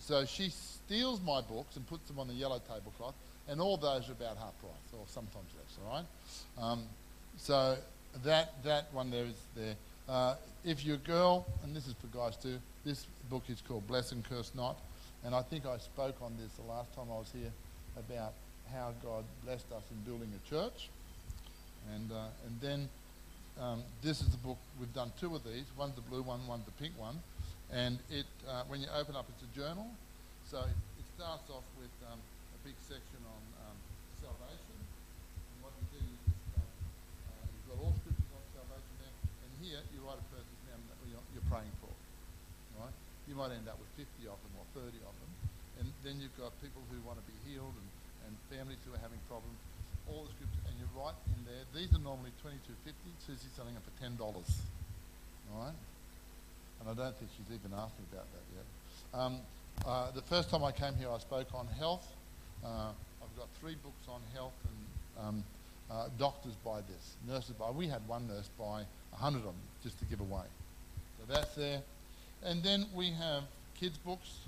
So 0.00 0.24
she 0.24 0.50
steals 0.50 1.20
my 1.20 1.40
books 1.40 1.76
and 1.76 1.86
puts 1.86 2.08
them 2.08 2.18
on 2.18 2.26
the 2.26 2.34
yellow 2.34 2.60
tablecloth, 2.66 3.14
and 3.48 3.60
all 3.60 3.76
those 3.76 4.08
are 4.08 4.12
about 4.12 4.36
half 4.38 4.58
price, 4.60 4.72
or 4.92 5.04
sometimes 5.06 5.46
less, 5.56 5.78
all 5.84 5.92
right? 5.94 6.06
Um, 6.62 6.82
so 7.36 7.76
that, 8.24 8.62
that 8.64 8.92
one 8.92 9.10
there 9.10 9.24
is 9.24 9.40
there. 9.54 9.76
Uh, 10.08 10.34
if 10.64 10.84
you're 10.84 10.96
a 10.96 10.98
girl, 10.98 11.46
and 11.62 11.76
this 11.76 11.86
is 11.86 11.94
for 12.00 12.06
guys 12.08 12.36
too, 12.36 12.58
this 12.84 13.06
book 13.28 13.44
is 13.48 13.62
called 13.66 13.86
Bless 13.86 14.12
and 14.12 14.24
Curse 14.24 14.52
Not. 14.54 14.76
And 15.24 15.34
I 15.34 15.42
think 15.42 15.66
I 15.66 15.76
spoke 15.78 16.16
on 16.22 16.36
this 16.40 16.52
the 16.56 16.64
last 16.70 16.94
time 16.94 17.06
I 17.12 17.18
was 17.18 17.30
here 17.32 17.52
about 17.98 18.32
how 18.72 18.94
God 19.02 19.24
blessed 19.44 19.66
us 19.72 19.82
in 19.90 19.98
building 20.08 20.32
a 20.32 20.48
church. 20.48 20.88
And, 21.94 22.10
uh, 22.12 22.28
and 22.46 22.60
then 22.60 22.88
um, 23.60 23.82
this 24.02 24.20
is 24.20 24.28
the 24.30 24.38
book, 24.38 24.58
we've 24.78 24.92
done 24.94 25.12
two 25.20 25.34
of 25.34 25.44
these. 25.44 25.64
One's 25.76 25.94
the 25.94 26.06
blue 26.06 26.22
one, 26.22 26.46
one's 26.46 26.64
the 26.64 26.76
pink 26.80 26.94
one. 26.96 27.20
And 27.72 27.98
it, 28.10 28.26
uh, 28.48 28.64
when 28.68 28.80
you 28.80 28.88
open 28.96 29.14
up, 29.14 29.26
it's 29.28 29.44
a 29.44 29.52
journal. 29.54 29.86
So 30.48 30.58
it, 30.58 30.76
starts 31.20 31.52
off 31.52 31.68
with 31.76 31.92
um, 32.08 32.16
a 32.16 32.58
big 32.64 32.72
section 32.80 33.20
on 33.28 33.42
um, 33.60 33.76
salvation. 34.24 34.78
And 34.80 35.60
what 35.60 35.68
you 35.76 35.84
do 35.92 36.00
is 36.00 36.16
just, 36.32 36.48
um, 36.56 36.64
uh, 36.64 37.44
you've 37.44 37.68
got 37.68 37.76
all 37.76 37.92
scriptures 38.00 38.32
on 38.32 38.40
salvation 38.56 38.94
there. 39.04 39.16
And 39.44 39.50
here 39.60 39.84
you 39.92 40.00
write 40.00 40.16
a 40.16 40.24
person's 40.32 40.64
name 40.64 40.80
that 40.80 40.96
you're, 41.04 41.20
you're 41.36 41.44
praying 41.52 41.76
for. 41.84 41.92
Right? 42.80 42.96
You 43.28 43.29
might 43.40 43.56
end 43.56 43.64
up 43.72 43.80
with 43.80 43.88
50 43.96 44.28
of 44.28 44.36
them 44.36 44.52
or 44.60 44.68
30 44.76 44.92
of 45.00 45.14
them. 45.16 45.32
And 45.80 45.86
then 46.04 46.20
you've 46.20 46.36
got 46.36 46.52
people 46.60 46.84
who 46.92 47.00
want 47.08 47.16
to 47.16 47.24
be 47.24 47.32
healed 47.48 47.72
and, 47.72 47.88
and 48.28 48.32
families 48.52 48.76
who 48.84 48.92
are 48.92 49.00
having 49.00 49.16
problems 49.32 49.56
all 50.08 50.24
the 50.26 50.32
scriptures, 50.34 50.64
and 50.66 50.74
you 50.78 50.86
write 50.98 51.14
in 51.38 51.40
there. 51.46 51.62
These 51.74 51.94
are 51.94 52.02
normally 52.02 52.34
twenty 52.42 52.58
two 52.66 52.74
fifty. 52.84 53.10
Susie's 53.26 53.52
selling 53.54 53.74
them 53.74 53.82
for 53.82 53.94
ten 54.02 54.16
dollars. 54.16 54.48
All 55.52 55.64
right, 55.64 55.78
and 56.80 56.90
I 56.90 56.94
don't 56.94 57.14
think 57.18 57.30
she's 57.36 57.50
even 57.54 57.70
asked 57.76 57.94
me 57.98 58.04
about 58.10 58.26
that 58.34 58.46
yet. 58.54 58.66
Um, 59.14 59.34
uh, 59.86 60.10
the 60.10 60.22
first 60.22 60.50
time 60.50 60.64
I 60.64 60.72
came 60.72 60.94
here, 60.94 61.10
I 61.10 61.18
spoke 61.18 61.48
on 61.54 61.66
health. 61.78 62.06
Uh, 62.64 62.90
I've 63.22 63.36
got 63.38 63.48
three 63.60 63.76
books 63.82 64.04
on 64.08 64.20
health, 64.34 64.56
and 64.66 65.26
um, 65.26 65.44
uh, 65.90 66.08
doctors 66.18 66.54
buy 66.64 66.80
this, 66.80 67.16
nurses 67.26 67.54
buy. 67.54 67.70
We 67.70 67.86
had 67.86 68.06
one 68.08 68.26
nurse 68.26 68.50
buy 68.58 68.84
hundred 69.12 69.38
of 69.38 69.54
them 69.54 69.62
just 69.82 69.98
to 69.98 70.04
give 70.06 70.20
away. 70.20 70.46
So 71.18 71.32
that's 71.32 71.54
there, 71.54 71.82
and 72.42 72.62
then 72.62 72.86
we 72.94 73.10
have 73.10 73.44
kids' 73.78 73.98
books. 73.98 74.38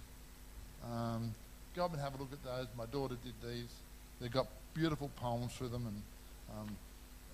Um, 0.84 1.34
go 1.74 1.84
up 1.84 1.92
and 1.92 2.00
have 2.00 2.14
a 2.14 2.18
look 2.18 2.32
at 2.32 2.44
those. 2.44 2.66
My 2.76 2.86
daughter 2.86 3.16
did 3.24 3.34
these. 3.42 3.72
They've 4.20 4.30
got 4.32 4.46
beautiful 4.74 5.10
poems 5.16 5.52
through 5.52 5.68
them. 5.68 5.86
And, 5.86 6.02
um, 6.58 6.76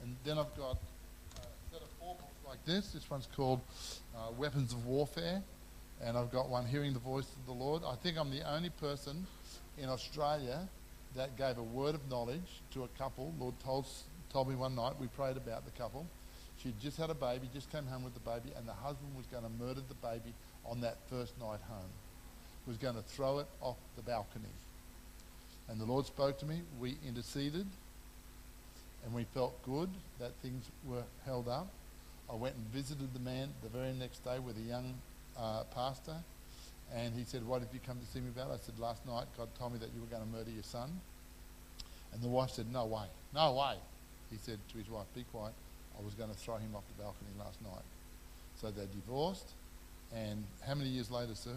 and 0.03 0.17
then 0.25 0.39
I've 0.39 0.55
got 0.57 0.73
a 0.73 1.73
set 1.73 1.83
of 1.83 1.89
four 2.01 2.15
books 2.15 2.41
like 2.47 2.65
this. 2.65 2.93
This 2.93 3.09
one's 3.11 3.29
called 3.35 3.61
uh, 4.17 4.31
Weapons 4.37 4.73
of 4.73 4.87
Warfare. 4.87 5.43
And 6.03 6.17
I've 6.17 6.31
got 6.31 6.49
one, 6.49 6.67
Hearing 6.67 6.93
the 6.93 7.01
Voice 7.01 7.27
of 7.27 7.47
the 7.47 7.53
Lord. 7.53 7.83
I 7.87 7.97
think 7.97 8.17
I'm 8.19 8.31
the 8.31 8.49
only 8.51 8.71
person 8.71 9.27
in 9.77 9.89
Australia 9.89 10.69
that 11.17 11.37
gave 11.37 11.59
a 11.59 11.63
word 11.63 11.95
of 11.95 12.09
knowledge 12.09 12.63
to 12.75 12.85
a 12.85 12.89
couple. 12.99 13.33
Lord 13.41 13.55
told, 13.65 13.87
told 14.33 14.49
me 14.49 14.55
one 14.55 14.75
night, 14.77 14.93
we 15.01 15.09
prayed 15.09 15.37
about 15.37 15.65
the 15.65 15.73
couple. 15.73 16.07
She'd 16.63 16.79
just 16.81 16.97
had 16.97 17.11
a 17.11 17.15
baby, 17.15 17.49
just 17.53 17.71
came 17.71 17.87
home 17.87 18.05
with 18.05 18.15
the 18.15 18.21
baby, 18.21 18.53
and 18.57 18.67
the 18.67 18.73
husband 18.73 19.17
was 19.17 19.27
going 19.27 19.45
to 19.45 19.65
murder 19.65 19.81
the 19.89 19.95
baby 19.95 20.35
on 20.71 20.81
that 20.83 20.97
first 21.11 21.39
night 21.39 21.61
home. 21.69 21.91
Was 22.67 22.77
going 22.77 22.97
to 22.97 23.03
throw 23.03 23.39
it 23.39 23.47
off 23.63 23.77
the 23.97 24.03
balcony. 24.03 24.45
And 25.69 25.81
the 25.81 25.85
Lord 25.85 26.07
spoke 26.07 26.39
to 26.41 26.47
me. 26.47 26.61
We 26.79 26.97
interceded. 27.07 27.67
And 29.05 29.15
we 29.15 29.25
felt 29.33 29.63
good 29.63 29.89
that 30.19 30.33
things 30.43 30.65
were 30.87 31.05
held 31.25 31.49
up. 31.49 31.69
I 32.31 32.35
went 32.35 32.57
and 32.57 32.65
visited 32.67 33.15
the 33.15 33.21
man 33.21 33.49
the 33.63 33.71
very 33.71 33.93
next 33.93 34.25
day 34.25 34.39
with 34.39 34.59
a 34.59 34.61
young 34.61 34.95
uh, 35.39 35.65
pastor. 35.75 36.17
And 36.95 37.15
he 37.15 37.25
said, 37.25 37.47
What 37.47 37.63
have 37.63 37.73
you 37.73 37.81
come 37.87 37.99
to 37.99 38.07
see 38.07 38.21
me 38.21 38.29
about? 38.29 38.51
I 38.51 38.59
said, 38.59 38.79
Last 38.79 39.07
night 39.07 39.27
God 39.37 39.49
told 39.59 39.73
me 39.73 39.79
that 39.79 39.89
you 39.95 40.01
were 40.01 40.07
going 40.07 40.23
to 40.23 40.29
murder 40.29 40.51
your 40.51 40.63
son. 40.63 40.91
And 42.13 42.23
the 42.23 42.29
wife 42.29 42.51
said, 42.51 42.67
No 42.73 42.87
way. 42.87 43.07
No 43.35 43.55
way. 43.55 43.77
He 44.31 44.37
said 44.37 44.59
to 44.73 44.79
his 44.79 44.91
wife, 44.91 45.07
Be 45.15 45.25
quiet. 45.33 45.55
I 45.99 46.05
was 46.05 46.15
going 46.15 46.31
to 46.31 46.37
throw 46.37 46.57
him 46.57 46.75
off 46.75 46.85
the 46.97 47.03
balcony 47.03 47.31
last 47.39 47.61
night. 47.63 47.85
So 48.61 48.71
they 48.71 48.87
divorced. 48.95 49.53
And 50.15 50.45
how 50.67 50.75
many 50.75 50.91
years 50.91 51.11
later, 51.11 51.35
sir? 51.35 51.57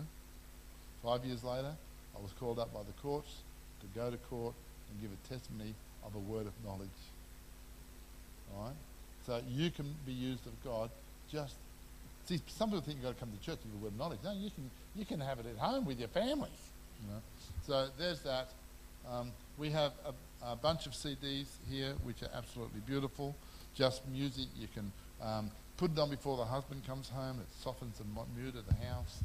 Five 1.03 1.25
years 1.25 1.43
later, 1.43 1.73
I 2.15 2.21
was 2.21 2.31
called 2.39 2.59
up 2.59 2.73
by 2.73 2.81
the 2.83 2.93
courts 3.01 3.37
to 3.81 3.87
go 3.99 4.11
to 4.11 4.17
court 4.17 4.53
and 4.89 5.01
give 5.01 5.11
a 5.11 5.33
testimony 5.33 5.73
of 6.05 6.15
a 6.15 6.19
word 6.19 6.47
of 6.47 6.53
knowledge. 6.63 6.89
All 8.55 8.65
right? 8.65 8.75
So 9.25 9.41
you 9.49 9.71
can 9.71 9.95
be 10.05 10.11
used 10.11 10.45
of 10.45 10.63
God 10.63 10.89
just. 11.31 11.55
See, 12.25 12.39
some 12.47 12.69
people 12.69 12.81
think 12.81 12.97
you've 12.97 13.05
got 13.05 13.15
to 13.15 13.19
come 13.19 13.31
to 13.31 13.45
church 13.45 13.59
give 13.63 13.73
a 13.81 13.83
word 13.83 13.93
of 13.93 13.97
knowledge. 13.97 14.19
No, 14.23 14.31
you 14.31 14.51
can, 14.51 14.69
you 14.95 15.05
can 15.05 15.19
have 15.19 15.39
it 15.39 15.45
at 15.47 15.57
home 15.57 15.85
with 15.85 15.99
your 15.99 16.07
family. 16.09 16.51
You 17.01 17.13
know? 17.13 17.21
So 17.65 17.87
there's 17.97 18.21
that. 18.21 18.49
Um, 19.09 19.31
we 19.57 19.71
have 19.71 19.93
a, 20.05 20.51
a, 20.51 20.55
bunch 20.55 20.85
of 20.85 20.91
CDs 20.91 21.47
here 21.69 21.93
which 22.03 22.21
are 22.21 22.29
absolutely 22.35 22.81
beautiful. 22.85 23.35
Just 23.73 24.07
music. 24.07 24.45
You 24.55 24.67
can 24.73 24.91
um, 25.21 25.51
put 25.77 25.91
it 25.91 25.99
on 25.99 26.09
before 26.09 26.37
the 26.37 26.45
husband 26.45 26.85
comes 26.85 27.09
home. 27.09 27.39
It 27.39 27.47
softens 27.63 27.97
the 27.97 28.05
mood 28.39 28.55
of 28.55 28.65
the 28.67 28.85
house. 28.85 29.23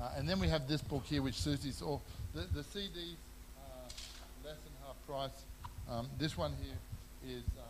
Uh, 0.00 0.10
and 0.16 0.28
then 0.28 0.40
we 0.40 0.48
have 0.48 0.66
this 0.66 0.82
book 0.82 1.04
here, 1.04 1.22
which 1.22 1.40
Susie's 1.40 1.80
all. 1.82 2.02
The, 2.34 2.42
the 2.52 2.62
CDs 2.62 3.16
less 4.44 4.56
than 4.56 4.72
half 4.84 4.96
price. 5.06 5.44
Um, 5.90 6.08
this 6.18 6.36
one 6.36 6.52
here 6.62 7.36
is 7.36 7.44
um, 7.56 7.64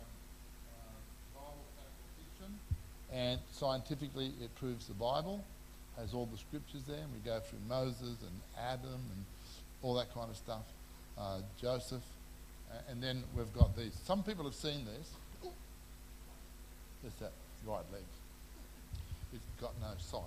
uh, 1.37 1.41
Bible 1.41 1.65
fiction, 2.19 2.59
and 3.13 3.41
scientifically 3.53 4.33
it 4.43 4.55
proves 4.57 4.89
the 4.89 4.95
Bible 4.95 5.45
has 5.99 6.13
all 6.13 6.27
the 6.27 6.39
scriptures 6.39 6.83
there, 6.89 6.99
and 6.99 7.13
we 7.13 7.21
go 7.25 7.39
through 7.39 7.61
Moses 7.69 8.17
and 8.23 8.41
Adam 8.59 9.01
and 9.15 9.25
all 9.83 9.95
that 9.95 10.13
kind 10.13 10.29
of 10.29 10.37
stuff, 10.37 10.65
uh, 11.17 11.39
Joseph, 11.61 12.03
uh, 12.73 12.91
and 12.91 13.03
then 13.03 13.23
we've 13.37 13.53
got 13.55 13.77
these. 13.77 13.97
Some 14.05 14.23
people 14.25 14.45
have 14.45 14.55
seen 14.55 14.85
this. 14.85 15.53
Just 17.05 17.21
that 17.21 17.33
right 17.67 17.85
leg. 17.93 18.03
It's 19.33 19.45
got 19.61 19.73
no 19.81 19.89
sight. 19.99 20.23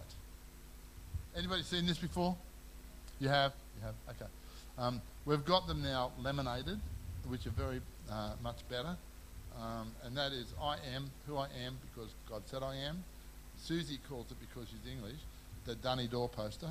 Anybody 1.36 1.64
seen 1.64 1.86
this 1.86 1.98
before? 1.98 2.36
You 3.20 3.30
have? 3.30 3.54
You 3.78 3.86
have? 3.86 3.96
Okay. 4.10 4.32
Um, 4.78 5.02
we've 5.26 5.46
got 5.46 5.68
them 5.68 5.82
now 5.82 6.12
laminated, 6.20 6.80
which 7.28 7.46
are 7.48 7.52
very 7.52 7.82
uh, 8.12 8.34
much 8.44 8.58
better. 8.70 8.96
Um, 9.60 9.92
and 10.04 10.16
that 10.18 10.34
is, 10.34 10.46
I 10.62 10.78
am 10.96 11.10
who 11.26 11.38
I 11.38 11.48
am 11.66 11.78
because 11.90 12.12
God 12.30 12.44
said 12.46 12.64
I 12.64 12.76
am. 12.76 13.04
Susie 13.58 14.00
calls 14.08 14.28
it 14.30 14.38
because 14.40 14.70
she's 14.70 14.92
English, 14.92 15.18
the 15.66 15.76
Dunny 15.76 16.08
door 16.08 16.30
poster. 16.30 16.70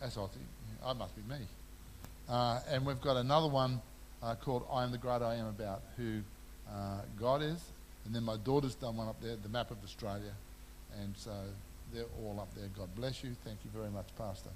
That's 0.00 0.16
I 0.16 0.26
think. 0.26 0.46
I 0.84 0.92
must 0.94 1.14
be 1.14 1.22
me. 1.32 1.40
Uh, 2.28 2.60
and 2.70 2.86
we've 2.86 3.00
got 3.00 3.16
another 3.16 3.48
one 3.48 3.80
uh, 4.22 4.34
called 4.36 4.64
I 4.72 4.84
am 4.84 4.92
the 4.92 4.98
great 4.98 5.22
I 5.22 5.34
am 5.34 5.46
about 5.46 5.82
who 5.96 6.20
uh, 6.70 7.00
God 7.20 7.42
is. 7.42 7.60
And 8.04 8.14
then 8.14 8.24
my 8.24 8.36
daughter's 8.36 8.74
done 8.74 8.96
one 8.96 9.08
up 9.08 9.20
there, 9.22 9.36
the 9.36 9.48
map 9.48 9.70
of 9.70 9.78
Australia. 9.84 10.32
And 11.00 11.14
so 11.16 11.32
they're 11.92 12.04
all 12.22 12.38
up 12.40 12.54
there. 12.54 12.68
God 12.76 12.88
bless 12.94 13.22
you. 13.22 13.34
Thank 13.44 13.58
you 13.64 13.70
very 13.74 13.90
much, 13.90 14.06
Pastor. 14.16 14.50